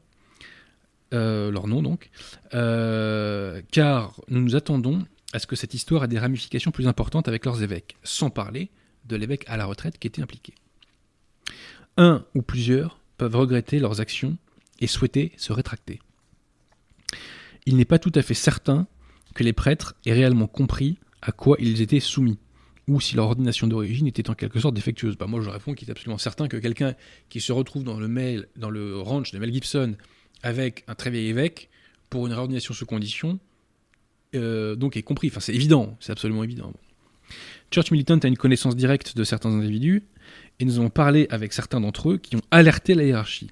euh, 1.13 1.51
leur 1.51 1.67
nom 1.67 1.81
donc, 1.81 2.09
euh, 2.53 3.61
car 3.71 4.21
nous 4.27 4.41
nous 4.41 4.55
attendons 4.55 5.05
à 5.33 5.39
ce 5.39 5.47
que 5.47 5.55
cette 5.55 5.73
histoire 5.73 6.03
ait 6.03 6.07
des 6.07 6.19
ramifications 6.19 6.71
plus 6.71 6.87
importantes 6.87 7.27
avec 7.27 7.45
leurs 7.45 7.63
évêques, 7.63 7.97
sans 8.03 8.29
parler 8.29 8.69
de 9.09 9.15
l'évêque 9.15 9.43
à 9.47 9.57
la 9.57 9.65
retraite 9.65 9.97
qui 9.99 10.07
était 10.07 10.21
impliqué. 10.21 10.53
Un 11.97 12.25
ou 12.35 12.41
plusieurs 12.41 12.99
peuvent 13.17 13.35
regretter 13.35 13.79
leurs 13.79 13.99
actions 13.99 14.37
et 14.79 14.87
souhaiter 14.87 15.33
se 15.35 15.51
rétracter. 15.51 15.99
Il 17.65 17.75
n'est 17.75 17.85
pas 17.85 17.99
tout 17.99 18.11
à 18.15 18.21
fait 18.21 18.33
certain 18.33 18.87
que 19.35 19.43
les 19.43 19.53
prêtres 19.53 19.95
aient 20.05 20.13
réellement 20.13 20.47
compris 20.47 20.97
à 21.21 21.31
quoi 21.31 21.57
ils 21.59 21.81
étaient 21.81 21.99
soumis 21.99 22.39
ou 22.87 22.99
si 22.99 23.15
leur 23.15 23.25
ordination 23.25 23.67
d'origine 23.67 24.07
était 24.07 24.29
en 24.29 24.33
quelque 24.33 24.59
sorte 24.59 24.73
défectueuse. 24.73 25.15
Bah 25.17 25.27
moi 25.27 25.41
je 25.41 25.49
réponds 25.49 25.73
qu'il 25.73 25.87
est 25.89 25.91
absolument 25.91 26.17
certain 26.17 26.47
que 26.47 26.57
quelqu'un 26.57 26.95
qui 27.29 27.39
se 27.39 27.51
retrouve 27.51 27.83
dans 27.83 27.99
le, 27.99 28.07
mail, 28.07 28.47
dans 28.55 28.71
le 28.71 28.99
ranch 28.99 29.31
de 29.31 29.37
Mel 29.37 29.53
Gibson 29.53 29.95
avec 30.41 30.83
un 30.87 30.95
très 30.95 31.11
vieil 31.11 31.27
évêque 31.27 31.69
pour 32.09 32.25
une 32.25 32.33
réordination 32.33 32.73
sous 32.73 32.85
condition, 32.87 33.39
euh, 34.33 34.75
donc 34.75 34.97
est 34.97 35.03
compris. 35.03 35.27
Enfin 35.27 35.39
c'est 35.39 35.53
évident, 35.53 35.97
c'est 35.99 36.11
absolument 36.11 36.43
évident. 36.43 36.73
Church 37.71 37.91
Militant 37.91 38.17
a 38.17 38.27
une 38.27 38.37
connaissance 38.37 38.75
directe 38.75 39.15
de 39.15 39.23
certains 39.23 39.51
individus 39.51 40.03
et 40.59 40.65
nous 40.65 40.79
avons 40.79 40.89
parlé 40.89 41.27
avec 41.29 41.53
certains 41.53 41.79
d'entre 41.79 42.11
eux 42.11 42.17
qui 42.17 42.35
ont 42.35 42.41
alerté 42.51 42.95
la 42.95 43.03
hiérarchie. 43.03 43.51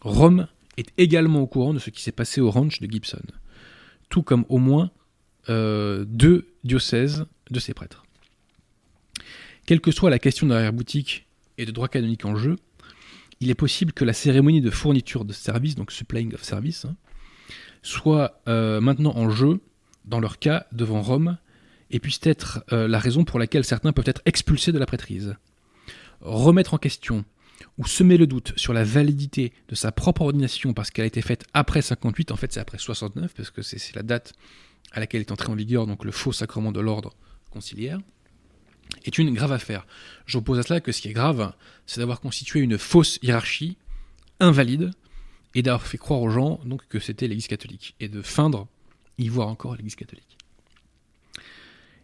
Rome 0.00 0.46
est 0.76 0.92
également 0.98 1.40
au 1.40 1.46
courant 1.46 1.74
de 1.74 1.78
ce 1.78 1.90
qui 1.90 2.02
s'est 2.02 2.12
passé 2.12 2.40
au 2.40 2.50
ranch 2.50 2.80
de 2.80 2.90
Gibson, 2.90 3.22
tout 4.08 4.22
comme 4.22 4.44
au 4.48 4.58
moins 4.58 4.90
euh, 5.48 6.04
deux 6.06 6.48
diocèses 6.64 7.26
de 7.50 7.60
ses 7.60 7.74
prêtres. 7.74 8.04
Quelle 9.66 9.80
que 9.80 9.90
soit 9.90 10.10
la 10.10 10.18
question 10.18 10.46
d'arrière-boutique 10.46 11.26
et 11.58 11.66
de 11.66 11.70
droit 11.70 11.88
canonique 11.88 12.24
en 12.24 12.36
jeu, 12.36 12.56
il 13.40 13.50
est 13.50 13.54
possible 13.54 13.92
que 13.92 14.04
la 14.04 14.12
cérémonie 14.12 14.60
de 14.60 14.70
fourniture 14.70 15.24
de 15.24 15.32
service, 15.32 15.74
donc 15.74 15.92
supplying 15.92 16.34
of 16.34 16.42
service, 16.42 16.84
hein, 16.84 16.96
soit 17.82 18.42
euh, 18.48 18.80
maintenant 18.80 19.16
en 19.16 19.30
jeu, 19.30 19.60
dans 20.04 20.20
leur 20.20 20.38
cas, 20.38 20.66
devant 20.72 21.00
Rome, 21.02 21.38
et 21.90 22.00
puisse 22.00 22.20
être 22.22 22.64
euh, 22.72 22.88
la 22.88 22.98
raison 22.98 23.24
pour 23.24 23.38
laquelle 23.38 23.64
certains 23.64 23.92
peuvent 23.92 24.08
être 24.08 24.22
expulsés 24.24 24.72
de 24.72 24.78
la 24.78 24.86
prêtrise. 24.86 25.36
Remettre 26.20 26.74
en 26.74 26.78
question 26.78 27.24
ou 27.78 27.86
semer 27.86 28.16
le 28.16 28.26
doute 28.26 28.52
sur 28.56 28.72
la 28.72 28.84
validité 28.84 29.52
de 29.68 29.74
sa 29.74 29.92
propre 29.92 30.22
ordination 30.22 30.72
parce 30.72 30.90
qu'elle 30.90 31.04
a 31.04 31.06
été 31.06 31.22
faite 31.22 31.44
après 31.54 31.82
58, 31.82 32.30
en 32.30 32.36
fait 32.36 32.52
c'est 32.52 32.60
après 32.60 32.78
69, 32.78 33.34
parce 33.34 33.50
que 33.50 33.62
c'est 33.62 33.94
la 33.94 34.02
date 34.02 34.34
à 34.92 35.00
laquelle 35.00 35.20
est 35.20 35.32
entré 35.32 35.50
en 35.50 35.54
vigueur 35.54 35.86
donc 35.86 36.04
le 36.04 36.10
faux 36.10 36.32
sacrement 36.32 36.72
de 36.72 36.80
l'ordre 36.80 37.14
conciliaire, 37.50 37.98
est 39.04 39.18
une 39.18 39.32
grave 39.34 39.52
affaire. 39.52 39.86
J'oppose 40.26 40.58
à 40.58 40.62
cela 40.62 40.80
que 40.80 40.92
ce 40.92 41.00
qui 41.00 41.08
est 41.08 41.12
grave, 41.12 41.52
c'est 41.86 42.00
d'avoir 42.00 42.20
constitué 42.20 42.60
une 42.60 42.78
fausse 42.78 43.18
hiérarchie 43.22 43.76
invalide 44.40 44.90
et 45.54 45.62
d'avoir 45.62 45.86
fait 45.86 45.98
croire 45.98 46.20
aux 46.20 46.30
gens 46.30 46.60
donc 46.64 46.86
que 46.88 46.98
c'était 46.98 47.28
l'Église 47.28 47.48
catholique 47.48 47.94
et 48.00 48.08
de 48.08 48.22
feindre 48.22 48.68
y 49.18 49.28
voir 49.28 49.48
encore 49.48 49.76
l'Église 49.76 49.96
catholique. 49.96 50.29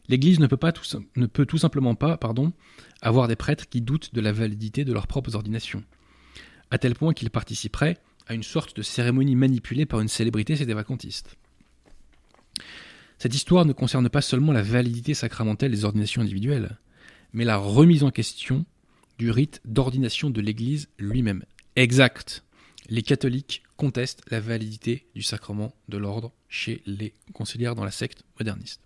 L'Église 0.09 0.39
ne 0.39 0.47
peut, 0.47 0.59
tout, 0.73 1.03
ne 1.17 1.27
peut 1.27 1.47
tout 1.47 1.59
simplement 1.59 1.95
pas 1.95 2.17
pardon, 2.17 2.53
avoir 3.03 3.29
des 3.29 3.37
prêtres 3.37 3.69
qui 3.69 3.81
doutent 3.81 4.15
de 4.15 4.21
la 4.21 4.33
validité 4.33 4.85
de 4.85 4.93
leurs 4.93 5.07
propres 5.07 5.35
ordinations, 5.35 5.83
à 6.71 6.79
tel 6.79 6.95
point 6.95 7.13
qu'ils 7.13 7.31
participeraient 7.31 7.99
à 8.27 8.35
une 8.35 8.43
sorte 8.43 8.77
de 8.77 8.83
cérémonie 8.83 9.37
manipulée 9.37 9.87
par 9.87 10.01
une 10.01 10.09
célébrité, 10.09 10.55
vacantistes. 10.55 11.37
Cette 13.19 13.35
histoire 13.35 13.65
ne 13.65 13.73
concerne 13.73 14.09
pas 14.09 14.21
seulement 14.21 14.53
la 14.53 14.63
validité 14.63 15.15
sacramentelle 15.15 15.71
des 15.71 15.85
ordinations 15.85 16.23
individuelles, 16.23 16.79
mais 17.33 17.45
la 17.45 17.57
remise 17.57 18.03
en 18.03 18.11
question 18.11 18.67
du 19.19 19.31
rite 19.31 19.61
d'ordination 19.65 20.31
de 20.31 20.41
l'Église 20.41 20.89
lui-même. 20.99 21.45
Exact. 21.77 22.45
Les 22.89 23.03
catholiques 23.03 23.63
contestent 23.77 24.23
la 24.31 24.41
validité 24.41 25.07
du 25.15 25.23
sacrement 25.23 25.75
de 25.89 25.97
l'ordre 25.97 26.33
chez 26.49 26.83
les 26.87 27.15
conciliaires 27.33 27.75
dans 27.75 27.85
la 27.85 27.91
secte 27.91 28.25
moderniste. 28.39 28.86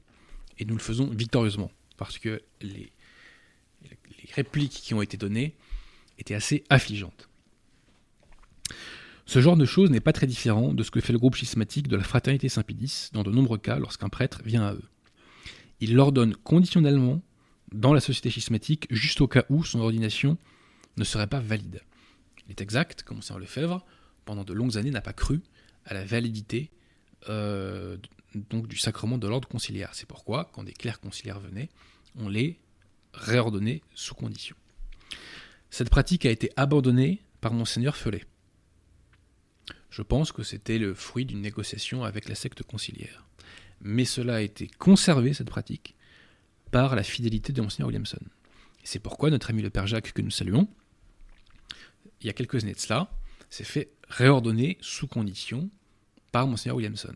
Et 0.61 0.65
nous 0.67 0.75
le 0.75 0.81
faisons 0.81 1.07
victorieusement, 1.07 1.73
parce 1.97 2.19
que 2.19 2.43
les, 2.61 2.93
répliques 4.35 4.73
qui 4.73 4.95
ont 4.95 5.03
été 5.03 5.17
données 5.17 5.57
étaient 6.19 6.35
assez 6.35 6.63
affligeantes. 6.69 7.29
Ce 9.27 9.41
genre 9.41 9.57
de 9.57 9.65
choses 9.65 9.91
n'est 9.91 10.01
pas 10.01 10.13
très 10.13 10.27
différent 10.27 10.75
de 10.75 10.83
ce 10.83 10.91
que 10.91 11.01
fait 11.01 11.13
le 11.13 11.19
groupe 11.19 11.35
schismatique 11.35 11.89
de 11.89 11.97
la 11.97 12.05
Fraternité 12.05 12.49
Saint-Pédis 12.49 13.09
dans 13.13 13.23
de 13.23 13.31
nombreux 13.31 13.59
cas 13.59 13.79
lorsqu'un 13.79 14.09
prêtre 14.09 14.43
vient 14.45 14.63
à 14.63 14.75
eux. 14.75 14.89
Il 15.81 15.95
l'ordonne 15.95 16.37
conditionnellement 16.37 17.23
dans 17.73 17.95
la 17.95 18.01
société 18.01 18.31
schismatique 18.31 18.87
juste 18.91 19.21
au 19.21 19.29
cas 19.29 19.45
où 19.49 19.65
son 19.65 19.81
ordination 19.81 20.37
ne 20.97 21.05
serait 21.05 21.27
pas 21.27 21.41
valide. 21.41 21.81
Il 22.47 22.51
est 22.51 22.61
exact 22.61 23.03
que 23.03 23.15
Monseigneur 23.15 23.41
Lefebvre, 23.41 23.85
pendant 24.27 24.45
de 24.45 24.53
longues 24.53 24.77
années, 24.77 24.91
n'a 24.91 25.01
pas 25.01 25.13
cru 25.13 25.41
à 25.87 25.95
la 25.95 26.05
validité 26.05 26.71
euh, 27.29 27.97
donc 28.35 28.67
du 28.67 28.77
sacrement 28.77 29.19
de 29.19 29.29
l'ordre 29.29 29.49
conciliaire. 29.49 29.91
C'est 29.95 30.07
pourquoi, 30.07 30.51
quand 30.53 30.65
des 30.65 30.73
clercs 30.73 31.01
conciliaires 31.01 31.41
venaient, 31.41 31.69
on 32.17 32.29
les 32.29 32.59
réordonnait 33.13 33.83
sous 33.95 34.15
condition. 34.15 34.57
Cette 35.71 35.91
pratique 35.91 36.27
a 36.27 36.31
été 36.31 36.51
abandonnée 36.57 37.23
par 37.41 37.53
Monseigneur 37.53 37.97
Felet. 37.97 38.25
Je 39.91 40.03
pense 40.03 40.33
que 40.33 40.43
c'était 40.43 40.79
le 40.79 40.95
fruit 40.95 41.25
d'une 41.25 41.41
négociation 41.41 42.05
avec 42.05 42.29
la 42.29 42.35
secte 42.35 42.63
conciliaire. 42.63 43.25
Mais 43.81 44.05
cela 44.05 44.37
a 44.37 44.41
été 44.41 44.69
conservé, 44.79 45.33
cette 45.33 45.51
pratique, 45.51 45.97
par 46.71 46.95
la 46.95 47.03
fidélité 47.03 47.53
de 47.53 47.63
Monseigneur 47.63 47.89
Williamson. 47.89 48.21
C'est 48.85 48.99
pourquoi 49.01 49.31
notre 49.31 49.51
ami 49.51 49.63
le 49.63 49.71
Père 49.71 49.87
Jacques, 49.87 50.13
que 50.13 50.23
nous 50.23 50.31
saluons, 50.31 50.69
il 52.21 52.27
y 52.27 52.31
a 52.31 52.33
quelques 52.33 52.63
années 52.63 52.75
de 52.75 52.79
cela, 52.79 53.11
s'est 53.49 53.65
fait 53.65 53.91
réordonner 54.09 54.79
sous 54.81 55.07
condition 55.07 55.71
par 56.31 56.47
Monseigneur 56.47 56.77
Williamson. 56.77 57.15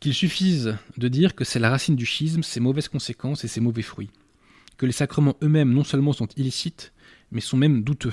Qu'il 0.00 0.14
suffise 0.14 0.76
de 0.96 1.08
dire 1.08 1.34
que 1.34 1.44
c'est 1.44 1.58
la 1.58 1.70
racine 1.70 1.96
du 1.96 2.06
schisme, 2.06 2.42
ses 2.42 2.60
mauvaises 2.60 2.88
conséquences 2.88 3.44
et 3.44 3.48
ses 3.48 3.60
mauvais 3.60 3.82
fruits. 3.82 4.10
Que 4.76 4.86
les 4.86 4.92
sacrements 4.92 5.36
eux-mêmes 5.42 5.72
non 5.72 5.84
seulement 5.84 6.12
sont 6.12 6.28
illicites, 6.36 6.92
mais 7.30 7.40
sont 7.40 7.56
même 7.56 7.82
douteux. 7.82 8.12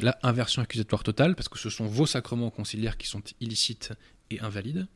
Là, 0.00 0.18
inversion 0.22 0.62
accusatoire 0.62 1.02
totale, 1.02 1.34
parce 1.34 1.48
que 1.48 1.58
ce 1.58 1.70
sont 1.70 1.86
vos 1.86 2.06
sacrements 2.06 2.50
conciliaires 2.50 2.96
qui 2.96 3.08
sont 3.08 3.22
illicites 3.40 3.92
et 4.30 4.40
invalides. 4.40 4.86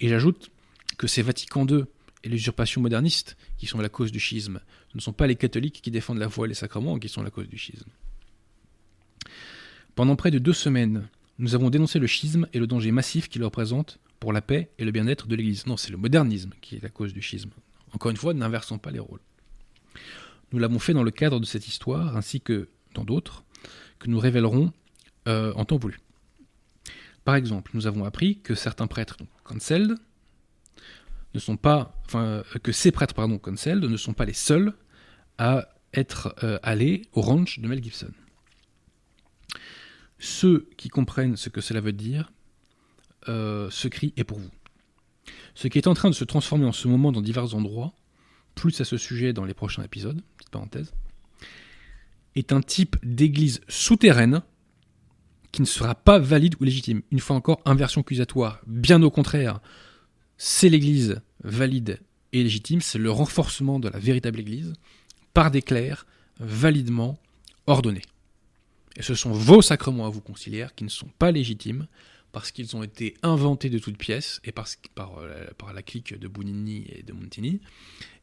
Et 0.00 0.08
j'ajoute 0.08 0.50
que 0.98 1.06
c'est 1.06 1.22
Vatican 1.22 1.66
II 1.66 1.84
et 2.24 2.28
l'usurpation 2.28 2.80
moderniste 2.80 3.36
qui 3.58 3.66
sont 3.66 3.78
la 3.78 3.88
cause 3.88 4.12
du 4.12 4.20
schisme. 4.20 4.60
Ce 4.90 4.96
ne 4.96 5.00
sont 5.00 5.12
pas 5.12 5.26
les 5.26 5.36
catholiques 5.36 5.80
qui 5.82 5.90
défendent 5.90 6.18
la 6.18 6.28
foi 6.28 6.46
et 6.46 6.48
les 6.48 6.54
sacrements 6.54 6.98
qui 6.98 7.08
sont 7.08 7.22
la 7.22 7.30
cause 7.30 7.48
du 7.48 7.58
schisme. 7.58 7.90
Pendant 9.94 10.16
près 10.16 10.30
de 10.30 10.38
deux 10.38 10.52
semaines, 10.52 11.08
nous 11.38 11.54
avons 11.54 11.70
dénoncé 11.70 11.98
le 11.98 12.06
schisme 12.06 12.46
et 12.52 12.58
le 12.58 12.66
danger 12.66 12.90
massif 12.90 13.28
qu'il 13.28 13.44
représente 13.44 13.98
pour 14.20 14.32
la 14.32 14.42
paix 14.42 14.70
et 14.78 14.84
le 14.84 14.92
bien-être 14.92 15.26
de 15.26 15.34
l'Église. 15.34 15.66
Non, 15.66 15.76
c'est 15.76 15.90
le 15.90 15.96
modernisme 15.96 16.52
qui 16.60 16.76
est 16.76 16.82
la 16.82 16.90
cause 16.90 17.12
du 17.12 17.22
schisme. 17.22 17.50
Encore 17.92 18.10
une 18.10 18.16
fois, 18.16 18.34
n'inversons 18.34 18.78
pas 18.78 18.90
les 18.90 18.98
rôles. 18.98 19.20
Nous 20.52 20.58
l'avons 20.58 20.78
fait 20.78 20.92
dans 20.92 21.02
le 21.02 21.10
cadre 21.10 21.40
de 21.40 21.46
cette 21.46 21.66
histoire, 21.66 22.16
ainsi 22.16 22.40
que 22.40 22.68
dans 22.94 23.04
d'autres, 23.04 23.44
que 23.98 24.08
nous 24.08 24.18
révélerons 24.18 24.72
euh, 25.26 25.52
en 25.54 25.64
temps 25.64 25.78
voulu. 25.78 25.98
Par 27.24 27.34
exemple, 27.34 27.70
nous 27.74 27.86
avons 27.86 28.04
appris 28.04 28.40
que 28.40 28.54
certains 28.54 28.86
prêtres 28.86 29.16
cancelled 29.44 29.94
ne 31.34 31.38
sont 31.38 31.56
pas, 31.56 32.00
enfin, 32.06 32.42
que 32.62 32.72
ces 32.72 32.90
prêtres 32.90 33.14
pardon 33.14 33.38
cancelled 33.38 33.84
ne 33.84 33.96
sont 33.96 34.14
pas 34.14 34.24
les 34.24 34.32
seuls 34.32 34.74
à 35.38 35.68
être 35.94 36.34
euh, 36.42 36.58
allés 36.62 37.02
au 37.12 37.20
ranch 37.20 37.60
de 37.60 37.68
Mel 37.68 37.82
Gibson. 37.82 38.12
Ceux 40.18 40.68
qui 40.76 40.88
comprennent 40.88 41.36
ce 41.36 41.48
que 41.48 41.60
cela 41.60 41.80
veut 41.80 41.92
dire, 41.92 42.32
euh, 43.28 43.68
ce 43.70 43.88
cri 43.88 44.12
est 44.16 44.24
pour 44.24 44.38
vous. 44.38 44.50
Ce 45.54 45.68
qui 45.68 45.78
est 45.78 45.86
en 45.86 45.94
train 45.94 46.10
de 46.10 46.14
se 46.14 46.24
transformer 46.24 46.64
en 46.64 46.72
ce 46.72 46.88
moment 46.88 47.12
dans 47.12 47.20
divers 47.20 47.54
endroits, 47.54 47.92
plus 48.54 48.80
à 48.80 48.84
ce 48.84 48.96
sujet 48.96 49.32
dans 49.32 49.44
les 49.44 49.54
prochains 49.54 49.82
épisodes, 49.82 50.20
petite 50.36 50.50
parenthèse, 50.50 50.92
est 52.34 52.52
un 52.52 52.62
type 52.62 52.96
d'église 53.02 53.60
souterraine 53.68 54.42
qui 55.52 55.62
ne 55.62 55.66
sera 55.66 55.94
pas 55.94 56.18
valide 56.18 56.54
ou 56.60 56.64
légitime. 56.64 57.02
Une 57.10 57.18
fois 57.18 57.36
encore, 57.36 57.60
inversion 57.64 58.02
accusatoire. 58.02 58.60
Bien 58.66 59.02
au 59.02 59.10
contraire, 59.10 59.60
c'est 60.38 60.68
l'église 60.68 61.20
valide 61.42 62.00
et 62.32 62.42
légitime, 62.42 62.80
c'est 62.80 62.98
le 62.98 63.10
renforcement 63.10 63.80
de 63.80 63.88
la 63.88 63.98
véritable 63.98 64.38
église 64.38 64.72
par 65.34 65.50
des 65.50 65.62
clercs 65.62 66.06
validement 66.38 67.18
ordonnés. 67.66 68.02
Et 68.96 69.02
ce 69.02 69.14
sont 69.14 69.32
vos 69.32 69.62
sacrements 69.62 70.06
à 70.06 70.10
vous 70.10 70.20
conciliaires 70.20 70.74
qui 70.74 70.84
ne 70.84 70.88
sont 70.88 71.08
pas 71.18 71.30
légitimes 71.30 71.86
parce 72.32 72.50
qu'ils 72.50 72.76
ont 72.76 72.82
été 72.82 73.14
inventés 73.22 73.70
de 73.70 73.78
toutes 73.78 73.98
pièces 73.98 74.40
et 74.44 74.52
parce, 74.52 74.78
par, 74.94 75.18
euh, 75.18 75.46
par 75.58 75.72
la 75.72 75.82
clique 75.82 76.18
de 76.18 76.28
Bounini 76.28 76.86
et 76.88 77.02
de 77.02 77.12
Montini 77.12 77.60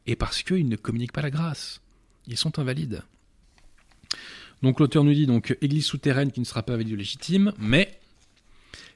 et 0.06 0.16
parce 0.16 0.42
qu'ils 0.42 0.68
ne 0.68 0.76
communiquent 0.76 1.12
pas 1.12 1.22
la 1.22 1.30
grâce. 1.30 1.80
Ils 2.26 2.36
sont 2.36 2.58
invalides. 2.58 3.02
Donc 4.62 4.80
l'auteur 4.80 5.04
nous 5.04 5.14
dit 5.14 5.26
donc 5.26 5.56
église 5.60 5.84
souterraine 5.84 6.32
qui 6.32 6.40
ne 6.40 6.44
sera 6.44 6.62
pas 6.62 6.76
valide 6.76 6.96
légitime, 6.96 7.52
mais 7.58 8.00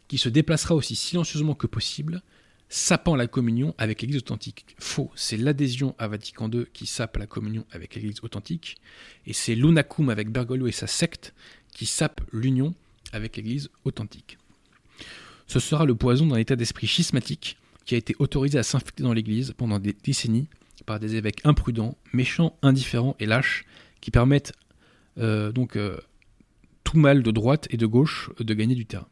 qui 0.08 0.18
se 0.18 0.28
déplacera 0.28 0.74
aussi 0.74 0.96
silencieusement 0.96 1.54
que 1.54 1.66
possible, 1.66 2.22
sapant 2.68 3.16
la 3.16 3.26
communion 3.26 3.74
avec 3.78 4.00
l'église 4.00 4.18
authentique. 4.18 4.64
Faux, 4.78 5.10
c'est 5.14 5.36
l'adhésion 5.36 5.94
à 5.98 6.08
Vatican 6.08 6.50
II 6.50 6.64
qui 6.72 6.86
sape 6.86 7.18
la 7.18 7.26
communion 7.26 7.64
avec 7.70 7.94
l'église 7.94 8.20
authentique, 8.22 8.76
et 9.26 9.32
c'est 9.32 9.54
l'unacum 9.54 10.08
avec 10.08 10.30
Bergoglio 10.30 10.66
et 10.66 10.72
sa 10.72 10.86
secte 10.86 11.34
qui 11.72 11.86
sape 11.86 12.20
l'union 12.32 12.74
avec 13.12 13.36
l'église 13.36 13.70
authentique. 13.84 14.38
Ce 15.52 15.60
sera 15.60 15.84
le 15.84 15.94
poison 15.94 16.26
d'un 16.26 16.36
état 16.36 16.56
d'esprit 16.56 16.86
schismatique 16.86 17.58
qui 17.84 17.94
a 17.94 17.98
été 17.98 18.16
autorisé 18.18 18.58
à 18.58 18.62
s'infecter 18.62 19.02
dans 19.02 19.12
l'église 19.12 19.52
pendant 19.54 19.78
des 19.78 19.92
décennies 19.92 20.48
par 20.86 20.98
des 20.98 21.16
évêques 21.16 21.42
imprudents, 21.44 21.98
méchants, 22.14 22.56
indifférents 22.62 23.16
et 23.20 23.26
lâches 23.26 23.66
qui 24.00 24.10
permettent 24.10 24.54
euh, 25.18 25.52
donc 25.52 25.76
euh, 25.76 25.98
tout 26.84 26.96
mal 26.96 27.22
de 27.22 27.30
droite 27.30 27.68
et 27.68 27.76
de 27.76 27.84
gauche 27.84 28.30
de 28.40 28.54
gagner 28.54 28.74
du 28.74 28.86
terrain. 28.86 29.08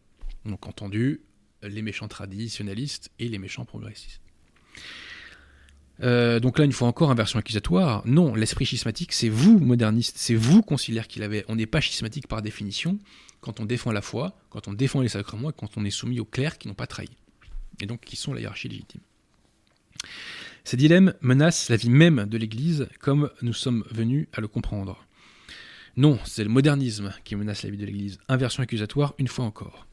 Donc 0.46 0.66
entendu, 0.66 1.20
les 1.62 1.82
méchants 1.82 2.08
traditionnalistes 2.08 3.10
et 3.18 3.28
les 3.28 3.38
méchants 3.38 3.66
progressistes. 3.66 4.22
Euh, 6.02 6.40
donc 6.40 6.58
là, 6.58 6.64
une 6.64 6.72
fois 6.72 6.88
encore, 6.88 7.10
inversion 7.10 7.38
accusatoire. 7.38 8.02
Non, 8.06 8.34
l'esprit 8.34 8.64
schismatique, 8.64 9.12
c'est 9.12 9.28
vous, 9.28 9.58
moderniste, 9.58 10.16
c'est 10.16 10.36
vous, 10.36 10.62
conciliaire, 10.62 11.06
qui 11.06 11.18
l'avez. 11.18 11.44
On 11.48 11.56
n'est 11.56 11.66
pas 11.66 11.82
schismatique 11.82 12.28
par 12.28 12.40
définition 12.40 12.98
quand 13.40 13.60
on 13.60 13.64
défend 13.64 13.92
la 13.92 14.02
foi, 14.02 14.36
quand 14.50 14.68
on 14.68 14.72
défend 14.72 15.00
les 15.00 15.08
sacrements 15.08 15.50
et 15.50 15.54
quand 15.56 15.76
on 15.76 15.84
est 15.84 15.90
soumis 15.90 16.20
aux 16.20 16.24
clercs 16.24 16.58
qui 16.58 16.68
n'ont 16.68 16.74
pas 16.74 16.86
trahi. 16.86 17.10
Et 17.80 17.86
donc 17.86 18.00
qui 18.00 18.16
sont 18.16 18.32
la 18.32 18.40
hiérarchie 18.40 18.68
légitime. 18.68 19.00
Ces 20.64 20.76
dilemmes 20.76 21.14
menacent 21.20 21.68
la 21.70 21.76
vie 21.76 21.90
même 21.90 22.26
de 22.26 22.36
l'Église 22.36 22.88
comme 23.00 23.30
nous 23.42 23.52
sommes 23.52 23.84
venus 23.90 24.28
à 24.32 24.40
le 24.40 24.48
comprendre. 24.48 25.04
Non, 25.96 26.18
c'est 26.24 26.44
le 26.44 26.50
modernisme 26.50 27.12
qui 27.24 27.34
menace 27.34 27.62
la 27.62 27.70
vie 27.70 27.78
de 27.78 27.86
l'Église. 27.86 28.18
Inversion 28.28 28.62
accusatoire, 28.62 29.14
une 29.18 29.28
fois 29.28 29.44
encore. 29.44 29.86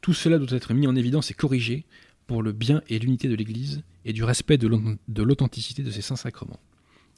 Tout 0.00 0.14
cela 0.14 0.38
doit 0.38 0.56
être 0.56 0.72
mis 0.72 0.86
en 0.86 0.96
évidence 0.96 1.30
et 1.30 1.34
corrigé 1.34 1.84
pour 2.26 2.42
le 2.42 2.52
bien 2.52 2.82
et 2.88 2.98
l'unité 2.98 3.28
de 3.28 3.34
l'Église 3.34 3.82
et 4.04 4.12
du 4.12 4.24
respect 4.24 4.58
de 4.58 5.22
l'authenticité 5.22 5.82
de 5.82 5.90
ses 5.90 6.02
saints 6.02 6.16
sacrements. 6.16 6.60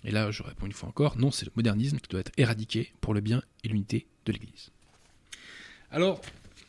Et 0.05 0.11
là, 0.11 0.31
je 0.31 0.43
réponds 0.43 0.67
une 0.67 0.73
fois 0.73 0.89
encore, 0.89 1.19
non, 1.19 1.31
c'est 1.31 1.45
le 1.45 1.53
modernisme 1.55 1.99
qui 1.99 2.09
doit 2.09 2.21
être 2.21 2.33
éradiqué 2.37 2.93
pour 3.01 3.13
le 3.13 3.21
bien 3.21 3.43
et 3.65 3.69
l'unité 3.69 4.07
de 4.25 4.33
l'Église. 4.33 4.71
Alors, 5.91 6.21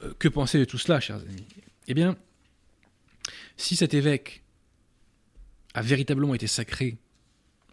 euh, 0.04 0.14
que 0.18 0.28
penser 0.28 0.58
de 0.58 0.66
tout 0.66 0.78
cela, 0.78 1.00
chers 1.00 1.18
amis? 1.18 1.46
Eh 1.88 1.94
bien, 1.94 2.18
si 3.56 3.76
cet 3.76 3.94
évêque 3.94 4.44
a 5.74 5.82
véritablement 5.82 6.34
été 6.34 6.48
sacré 6.48 6.98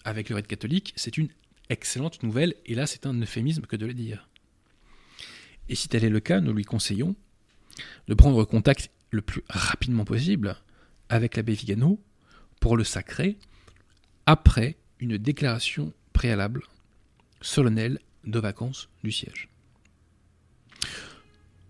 avec 0.05 0.29
le 0.29 0.37
rite 0.37 0.47
catholique, 0.47 0.93
c'est 0.97 1.17
une 1.17 1.29
excellente 1.71 2.23
nouvelle, 2.23 2.55
et 2.67 2.75
là 2.75 2.87
c'est 2.87 3.07
un 3.07 3.15
euphémisme 3.21 3.63
que 3.63 3.77
de 3.77 3.87
le 3.87 3.95
dire. 3.95 4.29
Et 5.69 5.75
si 5.75 5.89
tel 5.89 6.05
est 6.05 6.11
le 6.11 6.21
cas, 6.21 6.41
nous 6.41 6.53
lui 6.53 6.65
conseillons 6.65 7.17
de 8.09 8.15
prendre 8.15 8.45
contact 8.45 8.91
le 9.11 9.23
plus 9.23 9.43
rapidement 9.49 10.05
possible 10.05 10.57
avec 11.09 11.37
l'abbé 11.37 11.55
Vigano 11.55 11.99
pour 12.61 12.77
le 12.77 12.85
sacrer 12.85 13.39
après 14.27 14.77
une 15.01 15.17
déclaration 15.17 15.93
préalable 16.13 16.63
solennelle 17.41 18.01
de 18.25 18.39
vacances 18.39 18.89
du 19.03 19.13
siège. 19.13 19.49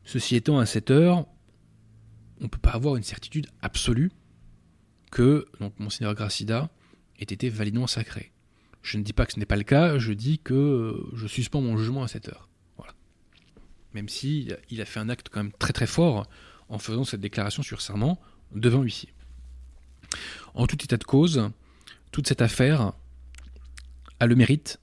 Ceci 0.09 0.36
étant, 0.36 0.59
à 0.59 0.64
cette 0.64 0.90
heure, 0.90 1.26
on 2.40 2.44
ne 2.44 2.48
peut 2.48 2.56
pas 2.56 2.70
avoir 2.70 2.96
une 2.96 3.02
certitude 3.02 3.46
absolue 3.61 4.11
que 5.11 5.44
donc, 5.61 5.78
Monseigneur 5.78 6.14
Gracida 6.14 6.70
ait 7.18 7.24
été 7.24 7.50
validement 7.50 7.86
sacré. 7.86 8.32
Je 8.80 8.96
ne 8.96 9.02
dis 9.02 9.12
pas 9.12 9.26
que 9.26 9.34
ce 9.34 9.38
n'est 9.38 9.44
pas 9.44 9.59
le 9.59 9.64
cas, 9.64 9.98
je 9.98 10.14
dis 10.14 10.38
que 10.38 10.98
je 11.12 11.26
suspends 11.26 11.61
mon 11.61 11.76
jugement 11.76 12.04
à 12.04 12.09
cette 12.09 12.30
heure. 12.30 12.48
Voilà. 12.78 12.94
Même 13.92 14.09
si 14.09 14.50
a 14.80 14.84
fait 14.86 14.98
un 14.98 15.11
acte 15.11 15.28
quand 15.28 15.42
même 15.42 15.52
très 15.52 15.74
très 15.74 15.86
fort 15.86 16.26
en 16.70 16.78
faisant 16.78 17.04
cette 17.04 17.20
déclaration 17.20 17.62
sur 17.62 17.82
serment 17.82 18.18
devant 18.54 18.80
huissier. 18.80 19.12
En 20.54 20.66
tout 20.66 20.82
état 20.82 20.96
de 20.96 21.04
cause, 21.04 21.50
toute 22.12 22.28
cette 22.28 22.40
affaire 22.40 22.94
a 24.20 24.26
le 24.26 24.36
mérite 24.36 24.80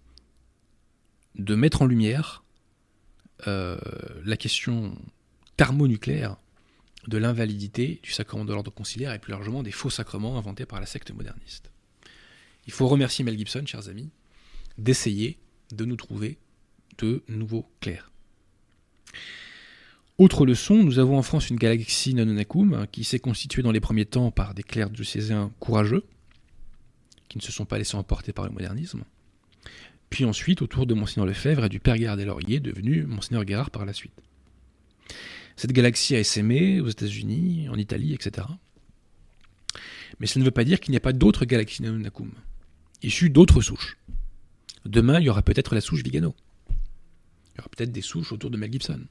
de 1.34 1.55
mettre 1.55 1.82
en 1.82 1.88
lumière 1.88 2.43
euh, 3.47 3.78
la 4.23 4.38
question 4.38 4.95
thermonucléaire 5.58 6.38
de 7.08 7.18
l'invalidité 7.18 7.99
du 8.01 8.12
sacrement 8.12 8.45
de 8.45 8.53
l'ordre 8.53 8.72
conciliaire 8.72 9.14
et 9.14 9.20
plus 9.20 9.32
largement 9.32 9.64
des 9.64 9.72
faux 9.72 9.89
sacrements 9.89 10.38
inventés 10.38 10.66
par 10.66 10.80
la 10.80 10.86
secte 10.86 11.12
moderniste. 11.12 11.72
Il 12.68 12.74
faut 12.74 12.88
remercier 12.88 13.24
Mel 13.24 13.38
Gibson, 13.38 13.64
chers 13.66 13.89
amis, 13.89 14.10
d'essayer 14.78 15.38
de 15.72 15.86
nous 15.86 15.95
trouver 15.95 16.38
de 16.97 17.24
nouveaux 17.28 17.70
clercs. 17.80 18.12
Autre 20.18 20.45
leçon, 20.45 20.76
nous 20.76 20.97
avons 20.97 21.18
en 21.18 21.22
France 21.22 21.49
une 21.49 21.58
galaxie 21.58 22.14
nononacum 22.14 22.88
qui 22.91 23.03
s'est 23.03 23.20
constituée 23.20 23.62
dans 23.62 23.72
les 23.72 23.82
premiers 23.82 24.06
temps 24.06 24.32
par 24.32 24.53
des 24.53 24.64
clercs 24.64 24.89
diocésains 24.89 25.51
courageux, 25.60 26.06
qui 27.28 27.38
ne 27.38 27.43
se 27.43 27.51
sont 27.51 27.66
pas 27.66 27.78
laissés 27.78 27.97
emporter 27.97 28.32
par 28.32 28.45
le 28.45 28.51
modernisme, 28.51 29.03
puis 30.10 30.24
ensuite 30.24 30.62
autour 30.62 30.86
de 30.86 30.93
Monseigneur 30.93 31.26
Lefebvre 31.26 31.66
et 31.66 31.70
du 31.70 31.82
Père 31.82 31.97
Guérard 31.97 32.18
des 32.18 32.26
Lauriers, 32.26 32.62
devenu 32.62 33.03
Monseigneur 33.03 33.43
Guérard 33.43 33.72
par 33.72 33.86
la 33.86 33.91
suite. 33.91 34.14
Cette 35.56 35.72
galaxie 35.72 36.16
a 36.16 36.20
essaimé 36.20 36.82
aux 36.82 36.89
États-Unis, 36.89 37.70
en 37.70 37.76
Italie, 37.76 38.14
etc. 38.14 38.47
Mais 40.20 40.28
ça 40.28 40.39
ne 40.39 40.45
veut 40.45 40.51
pas 40.51 40.64
dire 40.64 40.80
qu'il 40.80 40.91
n'y 40.91 40.97
a 40.97 41.01
pas 41.01 41.14
d'autres 41.14 41.45
galaxies 41.45 41.84
nononacum, 41.84 42.32
issues 43.01 43.30
d'autres 43.30 43.62
souches. 43.62 43.97
Demain, 44.86 45.20
il 45.20 45.26
y 45.26 45.30
aura 45.30 45.41
peut-être 45.41 45.76
la 45.76 45.82
souche 45.82 46.03
Vigano. 46.03 46.36
Il 46.70 47.58
y 47.58 47.60
aura 47.60 47.70
peut-être 47.70 47.91
des 47.91 48.01
souches 48.01 48.32
autour 48.32 48.49
de 48.49 48.58
Mel 48.58 48.72
Gibson. 48.72 49.01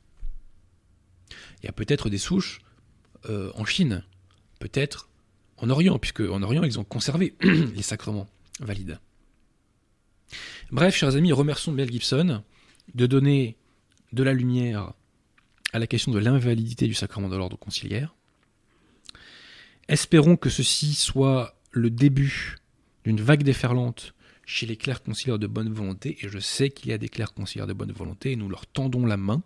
Il 1.63 1.67
y 1.67 1.69
a 1.69 1.73
peut-être 1.73 2.11
des 2.11 2.19
souches 2.19 2.61
euh, 3.29 3.51
en 3.55 3.65
Chine, 3.65 4.05
peut-être 4.61 5.09
en 5.57 5.71
Orient, 5.71 5.99
puisque 5.99 6.21
en 6.21 6.43
Orient, 6.43 6.63
ils 6.63 6.79
ont 6.79 6.85
conservé 6.85 7.35
les 7.43 7.83
sacrements 7.83 8.29
valides. 8.61 8.99
Bref, 10.71 10.95
chers 10.95 11.17
amis, 11.17 11.33
remercions 11.33 11.73
Mel 11.73 11.91
Gibson 11.91 12.43
de 12.95 13.07
donner 13.07 13.57
de 14.13 14.23
la 14.23 14.33
lumière 14.33 14.93
à 15.75 15.81
la 15.81 15.89
question 15.89 16.13
de 16.13 16.21
l'invalidité 16.21 16.87
du 16.87 16.95
sacrement 16.95 17.29
de 17.29 17.37
l'ordre 17.37 17.59
conciliaire. 17.59 18.15
Espérons 19.89 20.37
que 20.37 20.49
ceci 20.49 20.95
soit 20.95 21.61
le 21.73 21.91
début 21.91 22.59
d'une 23.05 23.21
vague 23.21 23.43
déferlante 23.43 24.15
chez 24.47 24.67
les 24.67 24.77
clercs 24.77 25.03
conciliaires 25.03 25.41
de 25.41 25.49
bonne 25.49 25.73
volonté, 25.73 26.17
et 26.23 26.29
je 26.29 26.39
sais 26.39 26.71
qu'il 26.71 26.91
y 26.91 26.93
a 26.93 26.99
des 26.99 27.09
clercs 27.09 27.35
conciliaires 27.35 27.67
de 27.67 27.73
bonne 27.73 27.91
volonté, 27.91 28.31
et 28.31 28.37
nous 28.37 28.49
leur 28.49 28.67
tendons 28.67 29.05
la 29.05 29.17
main. 29.17 29.43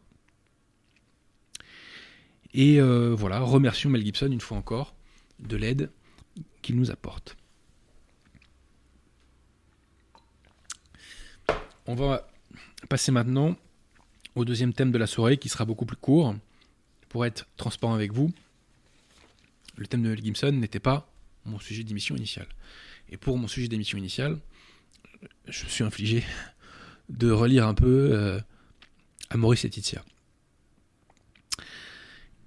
Et 2.53 2.79
euh, 2.79 3.14
voilà, 3.14 3.41
remercions 3.41 3.89
Mel 3.89 4.05
Gibson 4.05 4.31
une 4.31 4.43
fois 4.43 4.59
encore 4.59 4.95
de 5.39 5.57
l'aide 5.57 5.91
qu'il 6.61 6.76
nous 6.76 6.91
apporte. 6.91 7.39
On 11.87 11.95
va 11.95 12.29
passer 12.91 13.12
maintenant 13.12 13.57
au 14.39 14.45
deuxième 14.45 14.72
thème 14.72 14.93
de 14.93 14.99
la 14.99 15.07
soirée 15.07 15.36
qui 15.36 15.49
sera 15.49 15.64
beaucoup 15.64 15.86
plus 15.86 15.97
court. 15.97 16.34
Pour 17.09 17.24
être 17.24 17.47
transparent 17.57 17.95
avec 17.95 18.12
vous, 18.12 18.32
le 19.76 19.86
thème 19.86 20.03
de 20.03 20.09
Mel 20.11 20.22
Gibson 20.22 20.53
n'était 20.53 20.80
pas 20.80 21.11
mon 21.45 21.59
sujet 21.59 21.82
d'émission 21.82 22.16
initiale. 22.16 22.49
Et 23.09 23.16
pour 23.16 23.39
mon 23.39 23.49
sujet 23.49 23.68
d'émission 23.68 23.97
initiale, 23.97 24.39
je 25.49 25.64
me 25.64 25.68
suis 25.70 25.84
infligé 25.84 26.24
de 27.09 27.30
relire 27.30 27.66
un 27.66 27.74
peu 27.74 28.11
euh, 28.12 28.41
à 29.30 29.36
Maurice 29.36 29.62
Laetitia. 29.62 30.05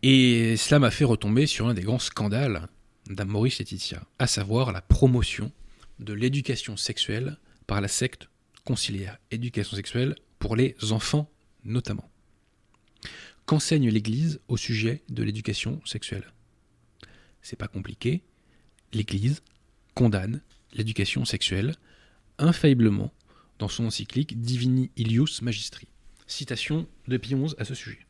Et 0.04 0.58
cela 0.58 0.80
m'a 0.80 0.92
fait 0.92 1.06
retomber 1.06 1.48
sur 1.48 1.68
un 1.68 1.74
des 1.74 1.84
grands 1.84 2.00
scandales 2.00 2.68
d'Amoris 3.08 3.60
Laetitia, 3.60 4.04
à 4.20 4.28
savoir 4.28 4.72
la 4.72 4.82
promotion 4.82 5.52
de 6.00 6.14
l'éducation 6.14 6.78
sexuelle 6.78 7.38
par 7.68 7.82
la 7.82 7.88
secte 7.88 8.30
conciliaire. 8.66 9.18
Éducation 9.32 9.76
sexuelle 9.76 10.16
pour 10.40 10.56
les 10.56 10.76
enfants 10.92 11.30
notamment. 11.64 12.10
Qu'enseigne 13.46 13.90
l'Église 13.90 14.40
au 14.48 14.58
sujet 14.58 15.04
de 15.10 15.24
l'éducation 15.24 15.82
sexuelle? 15.86 16.32
C'est 17.42 17.56
pas 17.56 17.68
compliqué. 17.68 18.22
L'Église 18.94 19.42
condamne 19.94 20.42
l'éducation 20.74 21.26
sexuelle 21.26 21.76
infailliblement 22.38 23.14
dans 23.60 23.68
son 23.68 23.86
encyclique 23.86 24.40
Divini 24.42 24.90
Ilius 24.96 25.42
Magistri. 25.42 25.88
Citation 26.28 26.88
de 27.08 27.18
Pie 27.18 27.36
XI 27.36 27.56
à 27.58 27.66
ce 27.66 27.76
sujet. 27.76 28.06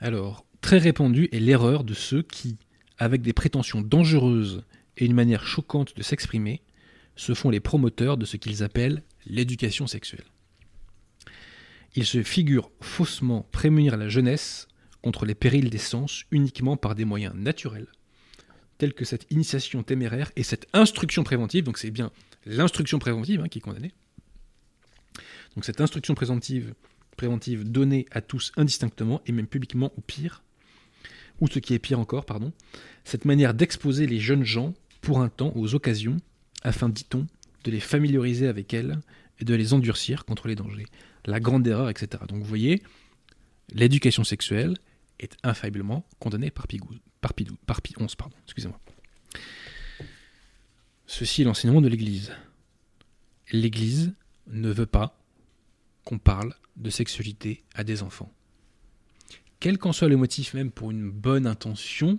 Alors, 0.00 0.44
très 0.60 0.78
répandue 0.78 1.28
est 1.30 1.38
l'erreur 1.38 1.84
de 1.84 1.94
ceux 1.94 2.22
qui, 2.22 2.56
avec 2.98 3.22
des 3.22 3.32
prétentions 3.32 3.82
dangereuses 3.82 4.64
et 5.02 5.06
une 5.06 5.14
manière 5.14 5.44
choquante 5.44 5.96
de 5.96 6.02
s'exprimer, 6.04 6.62
se 7.16 7.34
font 7.34 7.50
les 7.50 7.58
promoteurs 7.58 8.16
de 8.16 8.24
ce 8.24 8.36
qu'ils 8.36 8.62
appellent 8.62 9.02
l'éducation 9.26 9.88
sexuelle. 9.88 10.24
Ils 11.96 12.06
se 12.06 12.22
figurent 12.22 12.70
faussement 12.80 13.48
prémunir 13.50 13.96
la 13.96 14.08
jeunesse 14.08 14.68
contre 15.02 15.26
les 15.26 15.34
périls 15.34 15.70
des 15.70 15.78
sens 15.78 16.22
uniquement 16.30 16.76
par 16.76 16.94
des 16.94 17.04
moyens 17.04 17.34
naturels, 17.34 17.88
tels 18.78 18.94
que 18.94 19.04
cette 19.04 19.26
initiation 19.32 19.82
téméraire 19.82 20.30
et 20.36 20.44
cette 20.44 20.68
instruction 20.72 21.24
préventive, 21.24 21.64
donc 21.64 21.78
c'est 21.78 21.90
bien 21.90 22.12
l'instruction 22.46 23.00
préventive 23.00 23.40
hein, 23.40 23.48
qui 23.48 23.58
est 23.58 23.62
condamnée. 23.62 23.92
Donc 25.56 25.64
cette 25.64 25.80
instruction 25.80 26.14
préventive 26.14 26.74
préventive 27.16 27.68
donnée 27.68 28.06
à 28.12 28.20
tous 28.20 28.52
indistinctement 28.56 29.20
et 29.26 29.32
même 29.32 29.48
publiquement 29.48 29.92
ou 29.96 30.00
pire, 30.00 30.44
ou 31.40 31.48
ce 31.48 31.58
qui 31.58 31.74
est 31.74 31.80
pire 31.80 31.98
encore, 31.98 32.24
pardon, 32.24 32.52
cette 33.02 33.24
manière 33.24 33.52
d'exposer 33.52 34.06
les 34.06 34.20
jeunes 34.20 34.44
gens 34.44 34.74
pour 35.02 35.20
un 35.20 35.28
temps 35.28 35.52
aux 35.54 35.74
occasions, 35.74 36.16
afin, 36.62 36.88
dit-on, 36.88 37.26
de 37.64 37.70
les 37.70 37.80
familiariser 37.80 38.48
avec 38.48 38.72
elles 38.72 38.98
et 39.38 39.44
de 39.44 39.54
les 39.54 39.74
endurcir 39.74 40.24
contre 40.24 40.48
les 40.48 40.54
dangers. 40.54 40.86
La 41.26 41.40
grande 41.40 41.66
erreur, 41.66 41.90
etc. 41.90 42.22
Donc 42.28 42.38
vous 42.38 42.48
voyez, 42.48 42.82
l'éducation 43.70 44.24
sexuelle 44.24 44.76
est 45.20 45.36
infailliblement 45.42 46.06
condamnée 46.18 46.50
par 46.50 46.66
Pigou, 46.66 46.94
par, 47.20 47.34
Pidou, 47.34 47.56
par 47.66 47.82
Pi 47.82 47.94
pardon, 48.16 48.36
excusez-moi. 48.44 48.80
Ceci 51.06 51.42
est 51.42 51.44
l'enseignement 51.44 51.80
de 51.80 51.88
l'Église. 51.88 52.32
L'Église 53.52 54.14
ne 54.46 54.70
veut 54.70 54.86
pas 54.86 55.18
qu'on 56.04 56.18
parle 56.18 56.54
de 56.76 56.90
sexualité 56.90 57.62
à 57.74 57.84
des 57.84 58.02
enfants. 58.02 58.32
Quel 59.60 59.78
qu'en 59.78 59.92
soit 59.92 60.08
le 60.08 60.16
motif, 60.16 60.54
même 60.54 60.70
pour 60.72 60.90
une 60.90 61.10
bonne 61.10 61.46
intention, 61.46 62.18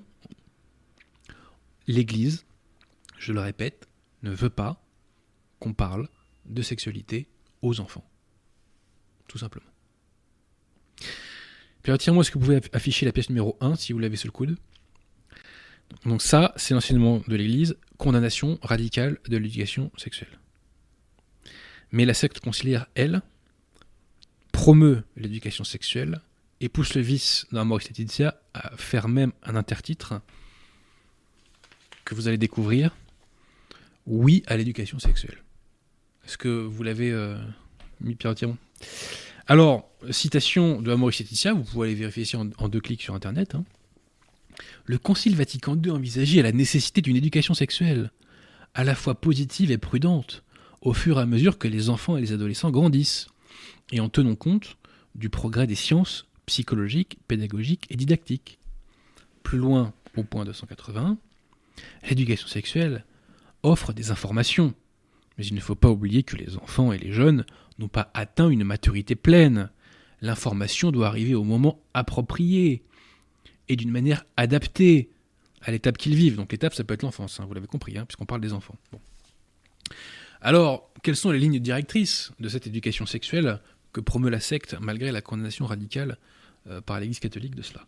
l'Église, 1.88 2.46
je 3.24 3.32
le 3.32 3.40
répète, 3.40 3.88
ne 4.22 4.32
veut 4.32 4.50
pas 4.50 4.84
qu'on 5.60 5.74
parle 5.74 6.10
de 6.46 6.62
sexualité 6.62 7.30
aux 7.62 7.80
enfants. 7.80 8.06
Tout 9.28 9.38
simplement. 9.38 9.70
Puis 11.82 11.98
tiens-moi, 11.98 12.22
est-ce 12.22 12.32
que 12.32 12.38
vous 12.38 12.46
pouvez 12.46 12.62
afficher 12.74 13.06
la 13.06 13.14
pièce 13.14 13.30
numéro 13.30 13.58
1 13.62 13.76
si 13.76 13.94
vous 13.94 14.00
l'avez 14.00 14.18
sous 14.18 14.28
le 14.28 14.34
coude? 14.34 14.58
Donc 16.06 16.22
ça, 16.22 16.54
c'est 16.58 16.74
l'enseignement 16.74 17.22
de 17.28 17.36
l'Église, 17.36 17.78
condamnation 17.98 18.60
radicale 18.62 19.20
de 19.28 19.38
l'éducation 19.38 19.92
sexuelle. 19.96 20.40
Mais 21.92 22.06
la 22.06 22.14
secte 22.14 22.40
conciliaire, 22.40 22.88
elle, 22.96 23.22
promeut 24.52 25.04
l'éducation 25.16 25.64
sexuelle 25.64 26.22
et 26.60 26.68
pousse 26.68 26.96
le 26.96 27.02
vice 27.02 27.46
dans 27.52 27.64
Maurice 27.64 27.88
Laetitia 27.88 28.40
à 28.54 28.76
faire 28.76 29.08
même 29.08 29.32
un 29.44 29.56
intertitre 29.56 30.22
que 32.04 32.16
vous 32.16 32.28
allez 32.28 32.38
découvrir 32.38 32.96
Oui 34.06 34.44
à 34.48 34.58
l'éducation 34.58 35.00
sexuelle. 35.00 35.44
Est-ce 36.26 36.38
que 36.38 36.50
vous 36.50 36.84
l'avez 36.84 37.12
euh, 37.12 37.38
mis 38.02 38.16
Pierre 38.16 38.36
Alors, 39.48 39.90
citation 40.10 40.82
de 40.82 40.94
Maurice 40.94 41.20
Laetitia, 41.20 41.54
vous 41.54 41.64
pouvez 41.64 41.90
aller 41.90 41.96
vérifier 41.96 42.38
en, 42.38 42.70
deux 42.70 42.82
clics 42.82 43.02
sur 43.02 43.14
Internet. 43.14 43.56
Hein. 43.56 43.66
Le 44.86 44.98
Concile 44.98 45.36
Vatican 45.36 45.78
II 45.82 45.92
envisageait 45.92 46.42
la 46.42 46.52
nécessité 46.52 47.02
d'une 47.02 47.16
éducation 47.16 47.54
sexuelle, 47.54 48.12
à 48.74 48.84
la 48.84 48.96
fois 48.96 49.16
positive 49.16 49.72
et 49.72 49.78
prudente, 49.78 50.44
au 50.82 50.94
fur 50.94 51.20
et 51.20 51.22
à 51.22 51.26
mesure 51.26 51.58
que 51.58 51.68
les 51.68 51.90
enfants 51.90 52.18
et 52.18 52.22
les 52.22 52.34
adolescents 52.34 52.72
grandissent 52.72 53.28
et 53.92 54.00
en 54.00 54.10
tenant 54.10 54.36
compte 54.36 54.78
du 55.16 55.30
progrès 55.30 55.68
des 55.68 55.76
sciences 55.76 56.26
psychologiques, 56.46 57.18
pédagogiques 57.28 57.86
et 57.90 57.96
didactiques. 57.96 58.60
Plus 59.44 59.58
loin, 59.58 59.94
au 60.18 60.24
point 60.24 60.46
280, 60.46 61.18
l'éducation 62.10 62.48
sexuelle 62.48 63.06
offre 63.64 63.94
des 63.94 64.12
informations. 64.12 64.74
Mais 65.38 65.46
il 65.46 65.56
ne 65.56 65.60
faut 65.60 65.76
pas 65.76 65.90
oublier 65.90 66.24
que 66.24 66.36
les 66.36 66.58
enfants 66.58 66.92
et 66.94 66.98
les 66.98 67.12
jeunes 67.12 67.46
n'ont 67.80 67.88
pas 67.88 68.12
atteint 68.14 68.50
une 68.50 68.64
maturité 68.64 69.16
pleine. 69.16 69.70
L'information 70.22 70.92
doit 70.92 71.08
arriver 71.08 71.34
au 71.34 71.44
moment 71.44 71.82
approprié 71.94 72.84
et 73.70 73.76
d'une 73.76 73.92
manière 73.92 74.26
adaptée 74.38 75.10
à 75.62 75.72
l'étape 75.72 75.98
qu'ils 75.98 76.16
vivent. 76.16 76.36
Donc 76.36 76.52
l'étape, 76.52 76.74
ça 76.74 76.84
peut 76.84 76.94
être 76.94 77.04
l'enfance, 77.04 77.40
hein, 77.40 77.46
vous 77.48 77.54
l'avez 77.54 77.68
compris, 77.68 77.98
hein, 77.98 78.06
puisqu'on 78.06 78.26
parle 78.26 78.42
des 78.42 78.54
enfants. 78.54 78.76
Alors, 80.42 80.92
quelles 81.02 81.16
sont 81.16 81.32
les 81.32 81.40
lignes 81.40 81.60
directrices 81.60 82.32
de 82.40 82.50
cette 82.50 82.68
éducation 82.68 83.06
sexuelle 83.06 83.60
que 83.94 84.02
promeut 84.02 84.30
la 84.30 84.40
secte, 84.40 84.76
malgré 84.80 85.12
la 85.12 85.22
condamnation 85.22 85.66
radicale 85.66 86.18
euh, 86.68 86.82
par 86.82 87.00
l'Église 87.00 87.20
catholique 87.20 87.56
de 87.56 87.62
cela? 87.62 87.86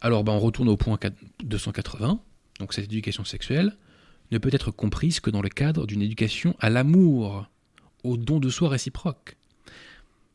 Alors, 0.00 0.22
ben, 0.22 0.32
on 0.32 0.38
retourne 0.38 0.68
au 0.68 0.76
point 0.76 0.98
280. 1.42 2.20
Donc 2.60 2.72
cette 2.72 2.84
éducation 2.84 3.24
sexuelle 3.24 3.76
ne 4.30 4.38
peut 4.38 4.50
être 4.52 4.70
comprise 4.70 5.20
que 5.20 5.30
dans 5.30 5.42
le 5.42 5.48
cadre 5.48 5.86
d'une 5.86 6.02
éducation 6.02 6.54
à 6.60 6.70
l'amour, 6.70 7.46
au 8.04 8.16
don 8.16 8.40
de 8.40 8.48
soi 8.48 8.68
réciproque. 8.68 9.36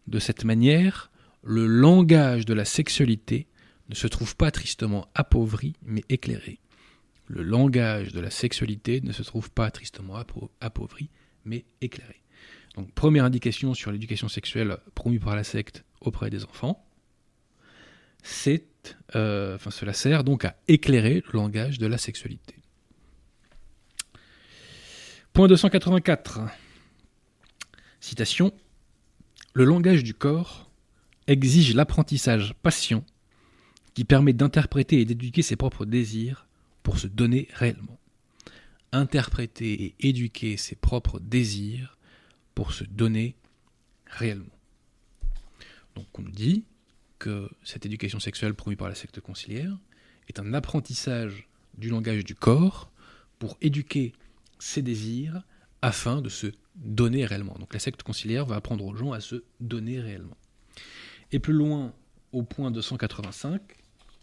De 0.08 0.20
cette 0.20 0.44
manière, 0.44 1.12
le 1.44 1.66
langage 1.66 2.46
de 2.46 2.54
la 2.54 2.66
sexualité 2.66 3.48
ne 3.90 3.96
se 3.96 4.08
trouve 4.08 4.36
pas 4.36 4.52
tristement 4.52 5.08
appauvri, 5.16 5.74
mais 5.84 6.04
éclairé. 6.10 6.60
Le 7.28 7.44
langage 7.44 8.12
de 8.12 8.20
la 8.20 8.30
sexualité 8.30 9.02
ne 9.02 9.12
se 9.12 9.24
trouve 9.24 9.52
pas 9.52 9.72
tristement 9.72 10.16
appauvri, 10.60 11.10
mais 11.46 11.66
éclairé. 11.82 12.22
Donc 12.76 12.92
première 12.94 13.24
indication 13.24 13.74
sur 13.74 13.92
l'éducation 13.92 14.28
sexuelle 14.28 14.78
promue 14.96 15.20
par 15.20 15.36
la 15.36 15.44
secte 15.44 15.86
auprès 16.02 16.30
des 16.30 16.44
enfants, 16.44 16.86
euh, 19.16 19.58
cela 19.70 19.94
sert 19.94 20.24
donc 20.24 20.46
à 20.46 20.56
éclairer 20.68 21.24
le 21.32 21.40
langage 21.40 21.78
de 21.78 21.88
la 21.88 21.98
sexualité. 21.98 22.56
Point 25.34 25.48
284. 25.48 26.42
Citation. 28.00 28.54
Le 29.56 29.64
langage 29.64 30.04
du 30.04 30.14
corps 30.14 30.70
exige 31.26 31.74
l'apprentissage 31.74 32.54
patient 32.62 33.04
qui 33.96 34.04
permet 34.04 34.34
d'interpréter 34.34 35.02
et 35.02 35.06
d'éduquer 35.06 35.42
ses 35.42 35.56
propres 35.56 35.86
désirs 35.86 36.48
pour 36.84 37.00
se 37.00 37.08
donner 37.08 37.48
réellement. 37.56 37.98
Interpréter 38.92 39.84
et 39.86 39.96
éduquer 40.08 40.56
ses 40.56 40.76
propres 40.76 41.20
désirs 41.20 41.98
pour 42.54 42.72
se 42.72 42.84
donner 42.84 43.36
réellement. 44.06 44.60
Donc 45.96 46.06
on 46.20 46.22
nous 46.22 46.30
dit 46.30 46.64
que 47.18 47.50
cette 47.64 47.88
éducation 47.88 48.20
sexuelle 48.20 48.54
promue 48.54 48.78
par 48.78 48.88
la 48.88 48.94
secte 48.94 49.20
conciliaire 49.20 49.76
est 50.28 50.38
un 50.38 50.54
apprentissage 50.54 51.48
du 51.76 51.90
langage 51.90 52.24
du 52.24 52.36
corps 52.36 52.92
pour 53.40 53.58
éduquer 53.62 54.14
ses 54.64 54.82
désirs 54.82 55.44
afin 55.82 56.22
de 56.22 56.30
se 56.30 56.48
donner 56.76 57.26
réellement. 57.26 57.56
Donc 57.60 57.74
la 57.74 57.80
secte 57.80 58.02
conciliaire 58.02 58.46
va 58.46 58.56
apprendre 58.56 58.86
aux 58.86 58.96
gens 58.96 59.12
à 59.12 59.20
se 59.20 59.44
donner 59.60 60.00
réellement. 60.00 60.38
Et 61.34 61.40
plus 61.40 61.54
loin, 61.54 61.94
au 62.32 62.44
point 62.44 62.72
285, 62.72 63.62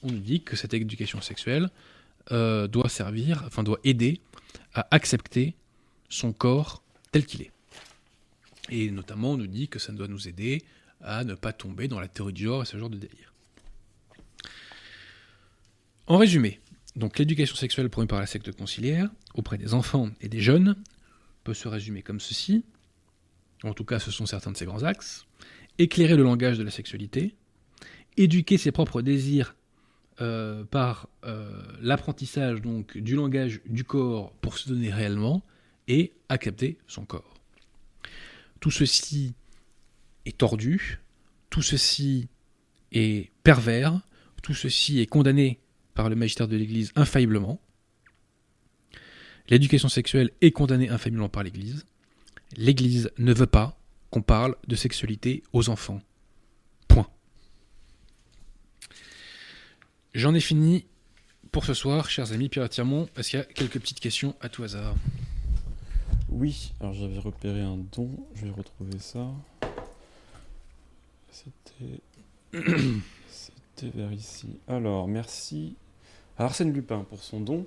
on 0.02 0.10
nous 0.10 0.18
dit 0.18 0.42
que 0.42 0.56
cette 0.56 0.72
éducation 0.72 1.20
sexuelle 1.20 1.68
euh, 2.32 2.66
doit 2.68 2.88
servir, 2.88 3.42
enfin 3.46 3.62
doit 3.62 3.80
aider 3.84 4.20
à 4.72 4.88
accepter 4.90 5.54
son 6.08 6.32
corps 6.32 6.82
tel 7.12 7.26
qu'il 7.26 7.42
est. 7.42 7.52
Et 8.70 8.90
notamment, 8.90 9.32
on 9.32 9.36
nous 9.36 9.46
dit 9.46 9.68
que 9.68 9.78
ça 9.78 9.92
doit 9.92 10.08
nous 10.08 10.26
aider 10.26 10.64
à 11.02 11.22
ne 11.24 11.34
pas 11.34 11.52
tomber 11.52 11.86
dans 11.86 12.00
la 12.00 12.08
théorie 12.08 12.32
du 12.32 12.44
genre 12.44 12.62
et 12.62 12.66
ce 12.66 12.78
genre 12.78 12.90
de 12.90 12.96
délire. 12.96 13.34
En 16.06 16.16
résumé, 16.16 16.60
donc 16.96 17.18
l'éducation 17.18 17.56
sexuelle 17.56 17.88
promue 17.88 18.06
par 18.06 18.20
la 18.20 18.26
secte 18.26 18.50
conciliaire 18.52 19.10
auprès 19.34 19.58
des 19.58 19.74
enfants 19.74 20.10
et 20.20 20.28
des 20.28 20.40
jeunes 20.40 20.76
peut 21.44 21.54
se 21.54 21.68
résumer 21.68 22.02
comme 22.02 22.20
ceci. 22.20 22.64
En 23.62 23.74
tout 23.74 23.84
cas, 23.84 23.98
ce 23.98 24.10
sont 24.10 24.26
certains 24.26 24.50
de 24.50 24.56
ses 24.56 24.64
grands 24.64 24.82
axes. 24.82 25.26
Éclairer 25.78 26.16
le 26.16 26.22
langage 26.22 26.58
de 26.58 26.64
la 26.64 26.70
sexualité, 26.70 27.34
éduquer 28.16 28.58
ses 28.58 28.72
propres 28.72 29.02
désirs 29.02 29.54
euh, 30.20 30.64
par 30.64 31.08
euh, 31.24 31.62
l'apprentissage 31.80 32.60
donc 32.60 32.98
du 32.98 33.14
langage 33.14 33.60
du 33.66 33.84
corps 33.84 34.32
pour 34.40 34.58
se 34.58 34.68
donner 34.68 34.92
réellement 34.92 35.42
et 35.88 36.12
accepter 36.28 36.78
son 36.86 37.04
corps. 37.04 37.34
Tout 38.60 38.70
ceci 38.70 39.34
est 40.26 40.36
tordu, 40.36 41.00
tout 41.48 41.62
ceci 41.62 42.28
est 42.92 43.30
pervers, 43.42 44.00
tout 44.42 44.54
ceci 44.54 45.00
est 45.00 45.06
condamné 45.06 45.60
le 46.08 46.16
magistère 46.16 46.48
de 46.48 46.56
l'Église 46.56 46.92
infailliblement. 46.96 47.60
L'éducation 49.48 49.88
sexuelle 49.88 50.30
est 50.40 50.52
condamnée 50.52 50.88
infailliblement 50.88 51.28
par 51.28 51.42
l'Église. 51.42 51.84
L'Église 52.56 53.10
ne 53.18 53.32
veut 53.32 53.46
pas 53.46 53.78
qu'on 54.10 54.22
parle 54.22 54.56
de 54.66 54.76
sexualité 54.76 55.42
aux 55.52 55.68
enfants. 55.68 56.00
J'en 60.12 60.34
ai 60.34 60.40
fini 60.40 60.86
pour 61.52 61.64
ce 61.64 61.72
soir, 61.72 62.10
chers 62.10 62.32
amis. 62.32 62.48
Pierre 62.48 62.68
Tirmont, 62.68 63.08
est-ce 63.16 63.30
qu'il 63.30 63.38
y 63.38 63.42
a 63.42 63.44
quelques 63.44 63.78
petites 63.78 64.00
questions 64.00 64.34
à 64.40 64.48
tout 64.48 64.64
hasard? 64.64 64.96
Oui, 66.28 66.72
alors 66.80 66.94
j'avais 66.94 67.18
repéré 67.18 67.60
un 67.60 67.76
don, 67.76 68.10
je 68.34 68.46
vais 68.46 68.50
retrouver 68.50 68.98
ça. 68.98 69.28
C'était. 71.30 72.00
C'était 73.30 73.96
vers 73.96 74.12
ici. 74.12 74.58
Alors, 74.66 75.06
merci 75.06 75.76
Arsène 76.40 76.72
Lupin 76.72 77.04
pour 77.08 77.22
son 77.22 77.40
don, 77.40 77.66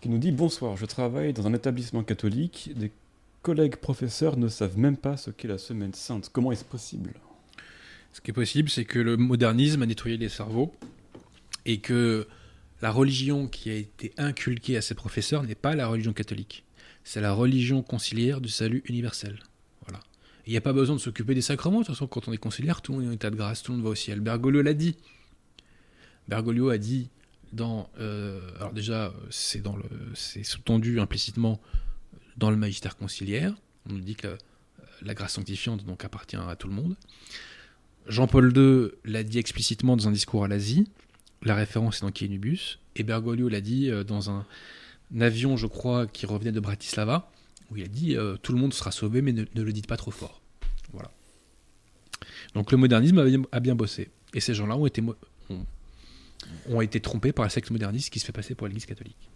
qui 0.00 0.08
nous 0.08 0.18
dit 0.18 0.30
Bonsoir, 0.30 0.76
je 0.76 0.86
travaille 0.86 1.32
dans 1.32 1.46
un 1.46 1.54
établissement 1.54 2.04
catholique. 2.04 2.70
Des 2.76 2.92
collègues 3.42 3.76
professeurs 3.76 4.36
ne 4.36 4.48
savent 4.48 4.78
même 4.78 4.96
pas 4.96 5.16
ce 5.16 5.30
qu'est 5.30 5.48
la 5.48 5.58
semaine 5.58 5.92
sainte. 5.92 6.30
Comment 6.32 6.52
est-ce 6.52 6.64
possible? 6.64 7.14
Ce 8.12 8.20
qui 8.20 8.30
est 8.30 8.34
possible, 8.34 8.70
c'est 8.70 8.84
que 8.84 9.00
le 9.00 9.16
modernisme 9.16 9.82
a 9.82 9.86
nettoyé 9.86 10.16
les 10.16 10.28
cerveaux 10.28 10.72
et 11.64 11.78
que 11.78 12.28
la 12.80 12.92
religion 12.92 13.48
qui 13.48 13.70
a 13.70 13.74
été 13.74 14.12
inculquée 14.18 14.76
à 14.76 14.82
ces 14.82 14.94
professeurs 14.94 15.42
n'est 15.42 15.56
pas 15.56 15.74
la 15.74 15.88
religion 15.88 16.12
catholique. 16.12 16.64
C'est 17.02 17.20
la 17.20 17.32
religion 17.32 17.82
conciliaire 17.82 18.40
du 18.40 18.48
salut 18.48 18.82
universel. 18.86 19.38
Voilà. 19.84 20.00
Il 20.46 20.52
n'y 20.52 20.56
a 20.56 20.60
pas 20.60 20.72
besoin 20.72 20.94
de 20.94 21.00
s'occuper 21.00 21.34
des 21.34 21.42
sacrements. 21.42 21.80
De 21.80 21.86
toute 21.86 21.94
façon, 21.96 22.06
quand 22.06 22.28
on 22.28 22.32
est 22.32 22.38
conciliaire, 22.38 22.82
tout 22.82 22.92
le 22.92 22.98
monde 22.98 23.06
est 23.08 23.10
en 23.10 23.14
état 23.14 23.30
de 23.30 23.36
grâce, 23.36 23.64
tout 23.64 23.72
le 23.72 23.78
monde 23.78 23.84
va 23.86 23.90
au 23.90 23.96
ciel. 23.96 24.20
Bergoglio 24.20 24.62
l'a 24.62 24.74
dit. 24.74 24.96
Bergoglio 26.28 26.68
a 26.68 26.78
dit 26.78 27.08
Euh, 27.60 28.40
alors 28.56 28.72
déjà, 28.72 29.12
c'est 29.30 29.62
sous-tendu 30.42 31.00
implicitement 31.00 31.60
dans 32.36 32.50
le 32.50 32.56
magistère 32.56 32.96
conciliaire. 32.96 33.54
On 33.88 33.94
nous 33.94 34.00
dit 34.00 34.16
que 34.16 34.36
la 35.02 35.14
grâce 35.14 35.34
sanctifiante 35.34 35.84
donc 35.84 36.04
appartient 36.04 36.36
à 36.36 36.56
tout 36.56 36.68
le 36.68 36.74
monde. 36.74 36.96
Jean-Paul 38.08 38.56
II 38.56 38.90
l'a 39.04 39.22
dit 39.22 39.38
explicitement 39.38 39.96
dans 39.96 40.08
un 40.08 40.12
discours 40.12 40.44
à 40.44 40.48
l'Asie. 40.48 40.88
La 41.42 41.54
référence 41.54 41.98
est 41.98 42.00
dans 42.02 42.12
Kienubus. 42.12 42.78
Et 42.94 43.02
Bergoglio 43.02 43.48
l'a 43.48 43.60
dit 43.60 43.90
euh, 43.90 44.04
dans 44.04 44.30
un, 44.30 44.46
avion, 45.20 45.56
je 45.56 45.66
crois, 45.66 46.06
qui 46.06 46.26
revenait 46.26 46.52
de 46.52 46.60
Bratislava, 46.60 47.30
où 47.70 47.76
il 47.76 47.84
a 47.84 47.88
dit 47.88 48.16
euh, 48.16 48.36
Tout 48.36 48.52
le 48.52 48.58
monde 48.58 48.72
sera 48.72 48.90
sauvé, 48.90 49.22
mais 49.22 49.32
ne, 49.32 49.44
le 49.54 49.72
dites 49.72 49.86
pas 49.86 49.96
trop 49.96 50.10
fort. 50.10 50.40
Voilà. 50.92 51.10
Donc 52.54 52.72
le 52.72 52.78
modernisme 52.78 53.46
a 53.52 53.60
bien, 53.60 53.74
bossé. 53.74 54.08
Et 54.34 54.40
ces 54.40 54.54
gens-là 54.54 54.76
ont 54.76 54.86
été, 54.86 55.02
ont, 56.68 56.80
été 56.80 57.00
trompés 57.00 57.32
par 57.32 57.44
la 57.44 57.50
secte 57.50 57.70
moderniste 57.70 58.10
qui 58.10 58.18
se 58.18 58.26
fait 58.26 58.32
passer 58.32 58.54
pour 58.54 58.66
l'Église 58.66 58.86
catholique. 58.86 59.30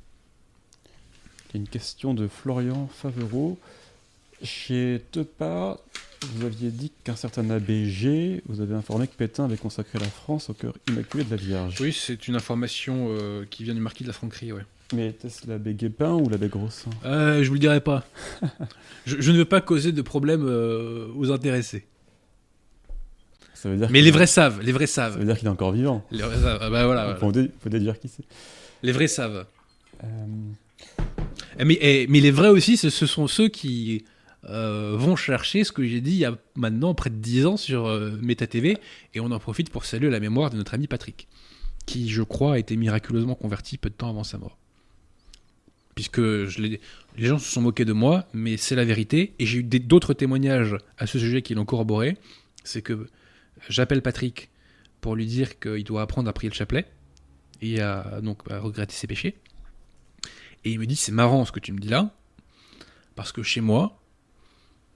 Il 1.49 1.57
y 1.57 1.59
a 1.59 1.61
une 1.61 1.69
question 1.69 2.15
de 2.15 2.29
Florian 2.29 2.89
Favereau. 2.93 3.59
Chez 4.43 5.03
Tepa, 5.13 5.79
vous 6.33 6.47
aviez 6.47 6.71
dit 6.71 6.93
qu'un 7.05 7.17
certain 7.17 7.49
abbé 7.51 7.87
G 7.87 8.43
vous 8.47 8.61
avez 8.61 8.75
informé 8.75 9.07
que 9.07 9.15
Pétain 9.15 9.45
avait 9.45 9.57
consacré 9.57 9.99
la 9.99 10.07
France 10.07 10.51
au 10.51 10.55
cœur 10.55 10.75
immaculé 10.89 11.25
de 11.25 11.31
la 11.31 11.37
Vierge. 11.37 11.81
Oui, 11.81 11.93
c'est 11.93 12.29
une 12.29 12.37
information 12.37 13.09
euh, 13.11 13.45
qui 13.49 13.65
vient 13.65 13.75
du 13.75 13.81
marquis 13.81 14.03
de 14.03 14.09
la 14.09 14.15
Franquerie, 14.15 14.53
ouais. 14.53 14.65
Mais 14.93 15.09
était-ce 15.09 15.49
l'abbé 15.49 15.75
Guépin 15.75 16.15
ou 16.15 16.29
l'abbé 16.29 16.49
Grossin? 16.49 16.91
Euh, 17.05 17.43
Je 17.43 17.49
vous 17.49 17.55
le 17.55 17.61
dirai 17.61 17.81
pas. 17.81 18.05
je, 19.07 19.31
ne 19.31 19.39
veux 19.39 19.45
pas 19.45 19.61
causer 19.61 19.93
de 19.93 20.03
problème 20.03 20.45
euh, 20.45 21.09
aux 21.17 21.31
intéressés. 21.31 21.87
Ça 23.61 23.69
veut 23.69 23.77
dire 23.77 23.89
mais 23.91 24.01
les 24.01 24.11
vrais 24.11 24.27
savent, 24.27 24.63
les 24.63 24.73
vrais 24.73 24.87
savent. 24.87 25.13
Ça 25.13 25.19
veut 25.19 25.27
dire 25.27 25.37
qu'il 25.39 25.47
est 25.47 25.51
encore 25.51 25.73
vivant. 25.73 26.03
Les 26.11 26.23
vrais 26.23 26.41
savent, 26.41 26.61
ah 26.63 26.71
bah 26.71 26.87
voilà. 26.87 27.15
Il 27.15 27.19
faut, 27.19 27.69
déduire 27.69 27.99
qui 27.99 28.09
c'est. 28.09 28.25
Les 28.83 28.91
vrais 28.91 29.07
savent. 29.07 29.45
Euh. 30.03 30.07
Eh, 31.59 31.65
mais, 31.67 31.77
eh, 31.83 32.07
mais 32.09 32.21
les 32.21 32.31
vrais 32.31 32.49
aussi, 32.49 32.79
ce 32.79 32.89
sont 32.89 33.27
ceux 33.27 33.49
qui 33.49 34.07
euh, 34.49 34.97
vont 34.97 35.15
chercher 35.15 35.65
ce 35.65 35.73
que 35.73 35.85
j'ai 35.85 36.01
dit 36.01 36.13
il 36.13 36.19
y 36.21 36.25
a 36.25 36.39
maintenant 36.55 36.95
près 36.95 37.11
de 37.11 37.17
10 37.17 37.45
ans 37.45 37.57
sur 37.59 37.87
euh, 37.87 38.13
Meta 38.23 38.47
TV, 38.47 38.79
et 39.13 39.21
on 39.21 39.31
en 39.31 39.39
profite 39.39 39.69
pour 39.69 39.85
saluer 39.85 40.09
la 40.09 40.21
mémoire 40.21 40.49
de 40.49 40.57
notre 40.57 40.73
ami 40.73 40.87
Patrick, 40.87 41.29
qui, 41.85 42.09
je 42.09 42.23
crois, 42.23 42.55
a 42.55 42.59
été 42.59 42.77
miraculeusement 42.77 43.35
converti 43.35 43.77
peu 43.77 43.91
de 43.91 43.95
temps 43.95 44.09
avant 44.09 44.25
sa 44.25 44.39
mort. 44.39 44.57
Puisque 45.95 46.23
je 46.23 46.63
les 46.63 46.81
gens 47.19 47.39
se 47.39 47.53
sont 47.53 47.61
moqués 47.61 47.85
de 47.85 47.93
moi, 47.93 48.25
mais 48.33 48.57
c'est 48.57 48.75
la 48.75 48.87
vérité, 48.87 49.35
et 49.39 49.45
j'ai 49.45 49.59
eu 49.59 49.65
d'autres 49.65 50.15
témoignages 50.15 50.79
à 50.97 51.07
ce 51.07 51.19
sujet 51.19 51.43
qui 51.43 51.55
l'ont 51.55 51.67
corroboré. 51.67 52.17
C'est 52.65 52.81
que 52.81 53.07
j'appelle 53.69 54.03
Patrick 54.03 54.51
pour 55.01 55.17
lui 55.17 55.27
dire 55.27 55.59
qu'il 55.59 55.85
doit 55.85 56.03
apprendre 56.03 56.29
à 56.29 56.33
prier 56.33 56.51
le 56.51 56.55
chapelet, 56.55 56.87
et 57.61 57.81
à, 57.81 58.21
donc, 58.23 58.51
à 58.51 58.59
regretter 58.59 58.95
ses 58.95 59.07
péchés. 59.07 59.37
Et 60.65 60.73
il 60.73 60.79
me 60.79 60.87
dit 60.87 60.97
C'est 60.97 61.13
marrant 61.13 61.45
ce 61.45 61.53
que 61.53 61.61
tu 61.61 61.73
me 61.73 61.79
dis 61.79 61.89
là, 61.89 62.15
parce 63.15 63.33
que 63.33 63.43
chez 63.43 63.61
moi, 63.61 64.01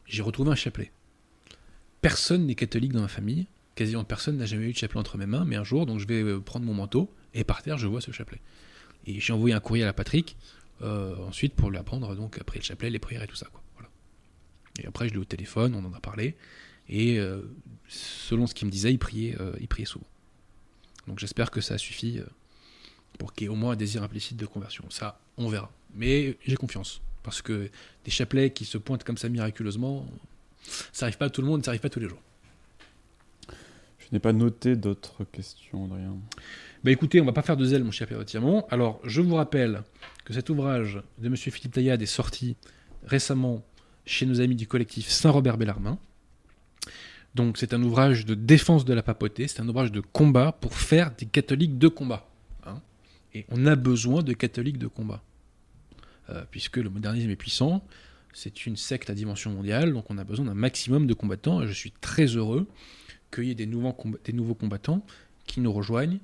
j'ai 0.07 0.23
retrouvé 0.23 0.51
un 0.51 0.55
chapelet. 0.55 0.93
Personne 2.01 2.47
n'est 2.47 2.55
catholique 2.55 2.93
dans 2.93 3.01
ma 3.01 3.09
famille, 3.09 3.47
quasiment 3.75 4.05
personne 4.05 4.37
n'a 4.37 4.47
jamais 4.47 4.67
eu 4.67 4.73
de 4.73 4.77
chapelet 4.77 5.01
entre 5.01 5.17
mes 5.17 5.27
mains, 5.27 5.45
mais 5.45 5.57
un 5.57 5.65
jour, 5.65 5.87
donc 5.87 5.99
je 6.01 6.07
vais 6.07 6.23
euh, 6.23 6.41
prendre 6.41 6.67
mon 6.67 6.75
manteau, 6.75 7.13
et 7.33 7.45
par 7.45 7.63
terre, 7.63 7.79
je 7.79 7.87
vois 7.87 8.01
ce 8.01 8.13
chapelet. 8.13 8.41
Et 9.07 9.21
j'ai 9.21 9.33
envoyé 9.33 9.55
un 9.55 9.61
courrier 9.61 9.85
à 9.85 9.93
Patrick, 9.93 10.37
euh, 10.83 11.17
ensuite 11.27 11.55
pour 11.55 11.71
lui 11.71 11.79
apprendre, 11.79 12.15
donc 12.15 12.39
après 12.41 12.59
le 12.59 12.65
chapelet, 12.65 12.91
les 12.91 12.99
prières 12.99 13.23
et 13.23 13.27
tout 13.27 13.37
ça. 13.37 13.49
Voilà. 13.75 13.89
Et 14.83 14.87
après, 14.87 15.09
je 15.09 15.15
l'ai 15.15 15.21
au 15.21 15.25
téléphone, 15.25 15.75
on 15.75 15.85
en 15.85 15.93
a 15.95 16.01
parlé, 16.01 16.37
et 16.89 17.19
euh, 17.19 17.43
selon 17.89 18.47
ce 18.47 18.55
qu'il 18.55 18.67
me 18.67 18.73
disait, 18.73 18.93
il 18.93 18.99
priait, 18.99 19.37
euh, 19.41 19.53
il 19.61 19.69
priait 19.69 19.87
souvent. 19.87 20.07
Donc 21.07 21.19
j'espère 21.19 21.51
que 21.51 21.61
ça 21.61 21.79
suffit 21.79 22.19
euh, 22.19 22.25
pour 23.19 23.33
qu'il 23.33 23.45
y 23.45 23.47
ait 23.47 23.51
au 23.51 23.57
moins 23.57 23.73
un 23.73 23.77
désir 23.77 24.03
implicite 24.03 24.37
de 24.37 24.47
conversion. 24.47 24.85
Ça, 24.91 25.21
on 25.37 25.49
verra. 25.49 25.71
Mais 25.95 26.37
j'ai 26.45 26.57
confiance. 26.57 27.01
Parce 27.23 27.41
que 27.41 27.71
des 28.05 28.11
chapelets 28.11 28.51
qui 28.51 28.65
se 28.65 28.77
pointent 28.77 29.05
comme 29.05 29.17
ça 29.17 29.29
miraculeusement, 29.29 30.07
ça 30.93 31.07
arrive 31.07 31.17
pas 31.17 31.27
à 31.27 31.31
tout 31.31 31.41
le 31.41 31.47
monde, 31.47 31.65
ça 31.65 31.71
arrive 31.71 31.81
pas 31.81 31.89
tous 31.89 32.01
les 32.01 32.09
jours. 32.09 32.21
Je 33.49 34.07
n'ai 34.13 34.19
pas 34.19 34.35
noté 34.35 34.77
d'autres 34.77 35.25
questions, 35.25 35.87
Adrien. 35.87 36.17
Bah 36.83 36.91
écoutez, 36.91 37.23
on 37.23 37.25
va 37.25 37.33
pas 37.33 37.41
faire 37.41 37.57
de 37.57 37.65
zèle, 37.65 37.83
mon 37.83 37.91
cher 37.91 38.07
Pierre 38.07 38.23
Tiamont. 38.27 38.67
Alors, 38.71 39.01
je 39.05 39.23
vous 39.23 39.35
rappelle 39.35 39.83
que 40.27 40.35
cet 40.35 40.51
ouvrage 40.51 41.01
de 41.19 41.27
M. 41.27 41.37
Philippe 41.37 41.73
Taillade 41.73 42.03
est 42.03 42.07
sorti 42.07 42.57
récemment 43.07 43.65
chez 44.05 44.27
nos 44.27 44.43
amis 44.43 44.57
du 44.57 44.67
collectif 44.67 45.09
Saint-Robert 45.09 45.57
Bellarmin. 45.57 45.99
Donc, 47.35 47.59
c'est 47.59 47.75
un 47.75 47.83
ouvrage 47.83 48.25
de 48.25 48.35
défense 48.35 48.85
de 48.85 48.95
la 48.95 49.03
papauté, 49.03 49.49
c'est 49.49 49.61
un 49.61 49.69
ouvrage 49.69 49.91
de 49.91 50.01
combat 50.01 50.53
pour 50.53 50.75
faire 50.75 51.13
des 51.17 51.27
catholiques 51.27 51.79
de 51.79 51.89
combat. 51.89 52.29
hein. 52.65 52.81
Et 53.35 53.45
on 53.51 53.67
a 53.67 53.75
besoin 53.75 54.23
de 54.23 54.33
catholiques 54.33 54.79
de 54.79 54.87
combat. 54.87 55.23
Euh, 56.31 56.45
puisque 56.51 56.77
le 56.77 56.89
modernisme 56.89 57.31
est 57.31 57.37
puissant, 57.37 57.85
c'est 58.33 58.67
une 58.67 58.77
secte 58.77 59.11
à 59.11 59.15
dimension 59.15 59.51
mondiale, 59.51 59.93
donc 59.93 60.11
on 60.11 60.19
a 60.19 60.25
besoin 60.25 60.47
d'un 60.47 60.55
maximum 60.55 61.07
de 61.07 61.15
combattants, 61.15 61.63
et 61.63 61.67
je 61.67 61.73
suis 61.73 61.93
très 61.93 62.27
heureux 62.27 62.67
qu'il 63.33 63.45
y 63.45 63.51
ait 63.51 63.55
des 63.55 63.67
nouveaux, 63.67 64.55
combattants 64.55 65.05
qui 65.47 65.61
nous 65.61 65.73
rejoignent 65.73 66.19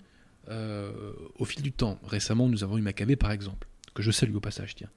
euh, 0.48 0.92
au 1.38 1.44
fil 1.44 1.62
du 1.62 1.72
temps. 1.72 1.98
Récemment, 2.06 2.48
nous 2.48 2.64
avons 2.64 2.78
eu 2.78 2.82
Maccabée, 2.82 3.16
par 3.16 3.32
exemple, 3.32 3.68
que 3.94 4.02
je 4.02 4.10
salue 4.10 4.34
au 4.34 4.40
passage, 4.40 4.74
tiens. 4.74 4.90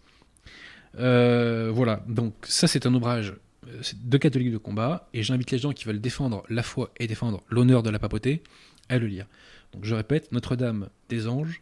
Euh, 1.00 1.72
voilà, 1.74 2.04
donc 2.08 2.34
ça 2.44 2.68
c'est 2.68 2.86
un 2.86 2.94
ouvrage 2.94 3.34
c'est 3.82 4.08
de 4.08 4.18
catholiques 4.18 4.52
de 4.52 4.58
combat, 4.58 5.10
et 5.14 5.24
j'invite 5.24 5.52
les 5.52 5.58
gens 5.58 5.74
qui 5.74 5.86
veulent 5.86 6.02
défendre 6.02 6.44
la 6.50 6.64
foi 6.64 6.92
et 6.98 7.08
défendre 7.08 7.44
l'honneur 7.50 7.84
de 7.84 7.90
la 7.90 8.00
papauté 8.00 8.44
à 8.90 8.98
le 8.98 9.08
lire. 9.08 9.26
Donc 9.72 9.86
je 9.86 9.96
répète, 9.96 10.32
Notre-Dame 10.32 10.90
des 11.10 11.28
Anges, 11.28 11.62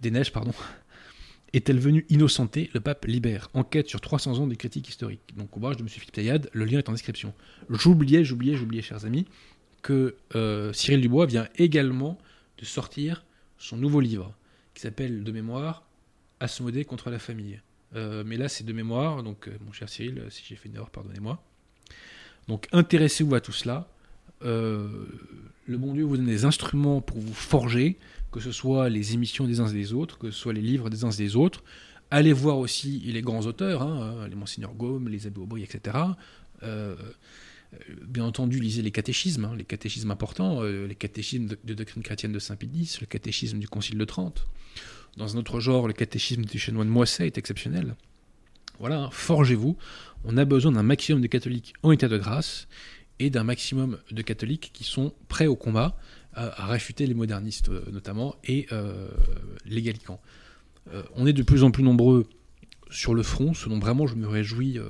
des 0.00 0.10
Neiges, 0.10 0.32
pardon, 0.32 0.52
est-elle 1.52 1.78
venue 1.78 2.06
innocenter 2.08 2.70
le 2.72 2.80
pape 2.80 3.04
libère? 3.04 3.48
Enquête 3.54 3.88
sur 3.88 4.00
300 4.00 4.38
ans 4.38 4.46
de 4.46 4.54
critique 4.54 4.88
historique. 4.88 5.20
Donc 5.36 5.56
ouvrage 5.56 5.76
de 5.76 5.82
M. 5.82 5.88
Philippe 5.88 6.12
Taillade, 6.12 6.50
le 6.52 6.64
lien 6.64 6.78
est 6.78 6.88
en 6.88 6.92
description. 6.92 7.34
J'oubliais, 7.68 8.24
j'oubliais, 8.24 8.56
j'oubliais, 8.56 8.82
chers 8.82 9.04
amis, 9.04 9.26
que 9.82 10.16
euh, 10.34 10.72
Cyril 10.72 11.00
Dubois 11.00 11.26
vient 11.26 11.48
également 11.56 12.18
de 12.58 12.64
sortir 12.64 13.24
son 13.58 13.76
nouveau 13.76 14.00
livre, 14.00 14.34
qui 14.74 14.82
s'appelle 14.82 15.24
de 15.24 15.32
mémoire 15.32 15.84
Asmodée 16.40 16.84
contre 16.84 17.10
la 17.10 17.18
famille. 17.18 17.60
Euh, 17.96 18.22
mais 18.24 18.36
là, 18.36 18.48
c'est 18.48 18.64
de 18.64 18.72
mémoire, 18.72 19.22
donc 19.22 19.48
euh, 19.48 19.52
mon 19.64 19.72
cher 19.72 19.88
Cyril, 19.88 20.22
si 20.30 20.42
j'ai 20.46 20.56
fait 20.56 20.68
une 20.68 20.76
erreur, 20.76 20.90
pardonnez-moi. 20.90 21.42
Donc 22.48 22.68
intéressez-vous 22.72 23.34
à 23.34 23.40
tout 23.40 23.52
cela. 23.52 23.88
Euh, 24.42 25.06
le 25.66 25.76
bon 25.76 25.92
Dieu 25.92 26.04
vous 26.04 26.16
donne 26.16 26.26
des 26.26 26.44
instruments 26.44 27.00
pour 27.00 27.18
vous 27.18 27.34
forger, 27.34 27.98
que 28.32 28.40
ce 28.40 28.52
soit 28.52 28.88
les 28.88 29.14
émissions 29.14 29.46
des 29.46 29.60
uns 29.60 29.66
et 29.66 29.74
des 29.74 29.92
autres, 29.92 30.18
que 30.18 30.30
ce 30.30 30.38
soit 30.38 30.52
les 30.52 30.62
livres 30.62 30.88
des 30.90 31.04
uns 31.04 31.10
et 31.10 31.16
des 31.16 31.36
autres. 31.36 31.62
Allez 32.10 32.32
voir 32.32 32.58
aussi 32.58 33.00
les 33.00 33.22
grands 33.22 33.46
auteurs, 33.46 33.82
hein, 33.82 34.26
les 34.28 34.34
Monseigneur 34.34 34.72
Gaume, 34.74 35.08
les 35.08 35.26
Abbé 35.26 35.40
Aubry, 35.40 35.62
etc. 35.62 35.96
Bien 38.02 38.24
entendu, 38.24 38.58
lisez 38.58 38.82
les 38.82 38.90
catéchismes, 38.90 39.44
hein, 39.44 39.54
les 39.56 39.64
catéchismes 39.64 40.10
importants, 40.10 40.62
les 40.62 40.94
catéchismes 40.96 41.46
de, 41.46 41.58
de 41.62 41.74
doctrine 41.74 42.02
chrétienne 42.02 42.32
de 42.32 42.40
Saint 42.40 42.56
Pie 42.56 42.68
X, 42.74 43.00
le 43.00 43.06
catéchisme 43.06 43.60
du 43.60 43.68
Concile 43.68 43.98
de 43.98 44.04
Trente. 44.04 44.48
Dans 45.16 45.36
un 45.36 45.38
autre 45.38 45.60
genre, 45.60 45.86
le 45.86 45.92
catéchisme 45.92 46.44
du 46.44 46.58
chanoine 46.58 46.88
Moisset 46.88 47.26
est 47.26 47.38
exceptionnel. 47.38 47.96
Voilà, 48.78 49.04
hein, 49.04 49.08
forgez-vous. 49.12 49.76
On 50.24 50.36
a 50.36 50.44
besoin 50.44 50.72
d'un 50.72 50.82
maximum 50.82 51.20
de 51.20 51.26
catholiques 51.26 51.74
en 51.82 51.92
état 51.92 52.08
de 52.08 52.18
grâce 52.18 52.68
et 53.18 53.30
d'un 53.30 53.44
maximum 53.44 53.98
de 54.10 54.22
catholiques 54.22 54.70
qui 54.72 54.84
sont 54.84 55.12
prêts 55.28 55.46
au 55.46 55.56
combat 55.56 55.96
à, 56.34 56.66
réfuter 56.66 57.06
les 57.06 57.14
modernistes 57.14 57.68
euh, 57.68 57.84
notamment 57.92 58.36
et 58.44 58.66
euh, 58.72 59.08
les 59.66 59.82
gallicans. 59.82 60.20
Euh, 60.92 61.02
on 61.14 61.26
est 61.26 61.32
de 61.32 61.42
plus 61.42 61.64
en 61.64 61.70
plus 61.70 61.82
nombreux 61.82 62.26
sur 62.90 63.14
le 63.14 63.22
front, 63.22 63.52
ce 63.54 63.68
dont 63.68 63.78
vraiment 63.78 64.06
je 64.06 64.16
me 64.16 64.26
réjouis 64.26 64.80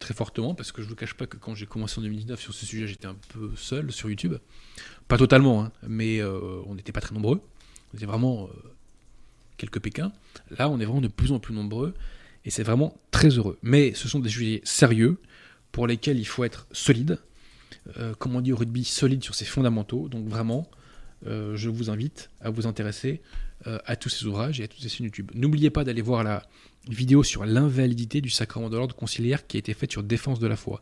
très 0.00 0.12
fortement, 0.12 0.56
parce 0.56 0.72
que 0.72 0.82
je 0.82 0.86
ne 0.86 0.90
vous 0.90 0.96
cache 0.96 1.14
pas 1.14 1.28
que 1.28 1.36
quand 1.36 1.54
j'ai 1.54 1.66
commencé 1.66 2.00
en 2.00 2.02
2019 2.02 2.40
sur 2.40 2.52
ce 2.52 2.66
sujet, 2.66 2.88
j'étais 2.88 3.06
un 3.06 3.14
peu 3.28 3.52
seul 3.54 3.92
sur 3.92 4.08
YouTube. 4.08 4.34
Pas 5.06 5.18
totalement, 5.18 5.62
hein, 5.62 5.72
mais 5.86 6.20
on 6.24 6.74
n'était 6.74 6.90
pas 6.90 7.00
très 7.00 7.14
nombreux. 7.14 7.40
On 7.92 7.96
était 7.96 8.06
vraiment 8.06 8.50
quelques 9.56 9.80
Pékins. 9.80 10.12
Là, 10.58 10.68
on 10.68 10.80
est 10.80 10.84
vraiment 10.84 11.00
de 11.00 11.08
plus 11.08 11.32
en 11.32 11.38
plus 11.38 11.54
nombreux, 11.54 11.94
et 12.44 12.50
c'est 12.50 12.62
vraiment 12.62 12.96
très 13.10 13.28
heureux. 13.28 13.58
Mais 13.62 13.94
ce 13.94 14.08
sont 14.08 14.18
des 14.18 14.28
sujets 14.28 14.60
sérieux, 14.64 15.18
pour 15.74 15.88
lesquels 15.88 16.20
il 16.20 16.24
faut 16.24 16.44
être 16.44 16.68
solide, 16.70 17.18
euh, 17.98 18.14
comme 18.14 18.36
on 18.36 18.40
dit 18.40 18.52
au 18.52 18.56
rugby, 18.56 18.84
solide 18.84 19.24
sur 19.24 19.34
ses 19.34 19.44
fondamentaux. 19.44 20.08
Donc 20.08 20.28
vraiment, 20.28 20.70
euh, 21.26 21.56
je 21.56 21.68
vous 21.68 21.90
invite 21.90 22.30
à 22.40 22.50
vous 22.50 22.68
intéresser 22.68 23.20
euh, 23.66 23.78
à 23.84 23.96
tous 23.96 24.08
ces 24.08 24.24
ouvrages 24.26 24.60
et 24.60 24.64
à 24.64 24.68
toutes 24.68 24.80
ces 24.80 24.88
chaînes 24.88 25.06
YouTube. 25.06 25.32
N'oubliez 25.34 25.70
pas 25.70 25.82
d'aller 25.82 26.00
voir 26.00 26.22
la 26.22 26.44
vidéo 26.88 27.24
sur 27.24 27.44
l'invalidité 27.44 28.20
du 28.20 28.30
sacrement 28.30 28.70
de 28.70 28.76
l'ordre 28.76 28.94
conciliaire 28.94 29.48
qui 29.48 29.56
a 29.56 29.58
été 29.58 29.74
faite 29.74 29.90
sur 29.90 30.04
défense 30.04 30.38
de 30.38 30.46
la 30.46 30.54
foi. 30.54 30.80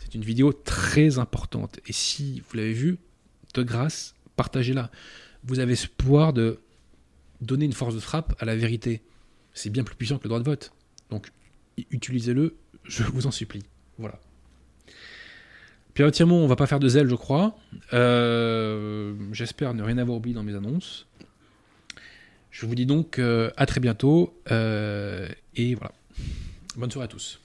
C'est 0.00 0.16
une 0.16 0.24
vidéo 0.24 0.52
très 0.52 1.20
importante. 1.20 1.78
Et 1.86 1.92
si 1.92 2.40
vous 2.40 2.56
l'avez 2.56 2.72
vue, 2.72 2.98
de 3.54 3.62
grâce, 3.62 4.14
partagez-la. 4.34 4.90
Vous 5.44 5.60
avez 5.60 5.76
pouvoir 5.96 6.32
de 6.32 6.58
donner 7.42 7.64
une 7.64 7.72
force 7.72 7.94
de 7.94 8.00
frappe 8.00 8.34
à 8.38 8.44
la 8.44 8.56
vérité. 8.56 9.02
C'est 9.52 9.70
bien 9.70 9.84
plus 9.84 9.96
puissant 9.96 10.18
que 10.18 10.24
le 10.24 10.28
droit 10.28 10.40
de 10.40 10.44
vote. 10.44 10.72
Donc, 11.10 11.30
utilisez-le, 11.90 12.56
je 12.84 13.02
vous 13.04 13.26
en 13.26 13.30
supplie. 13.30 13.62
Voilà. 13.98 14.18
Pierre 15.94 16.10
Tiamont, 16.10 16.42
on 16.42 16.46
va 16.46 16.56
pas 16.56 16.66
faire 16.66 16.80
de 16.80 16.88
zèle, 16.88 17.08
je 17.08 17.14
crois. 17.14 17.54
Euh, 17.92 19.14
J'espère 19.32 19.74
ne 19.74 19.82
rien 19.82 19.98
avoir 19.98 20.16
oublié 20.16 20.34
dans 20.34 20.42
mes 20.42 20.54
annonces. 20.54 21.06
Je 22.50 22.64
vous 22.64 22.74
dis 22.74 22.86
donc 22.86 23.18
euh, 23.18 23.50
à 23.56 23.66
très 23.66 23.80
bientôt. 23.80 24.34
euh, 24.50 25.28
et 25.54 25.74
voilà. 25.74 25.92
Bonne 26.76 26.90
soirée 26.90 27.04
à 27.04 27.08
tous. 27.08 27.41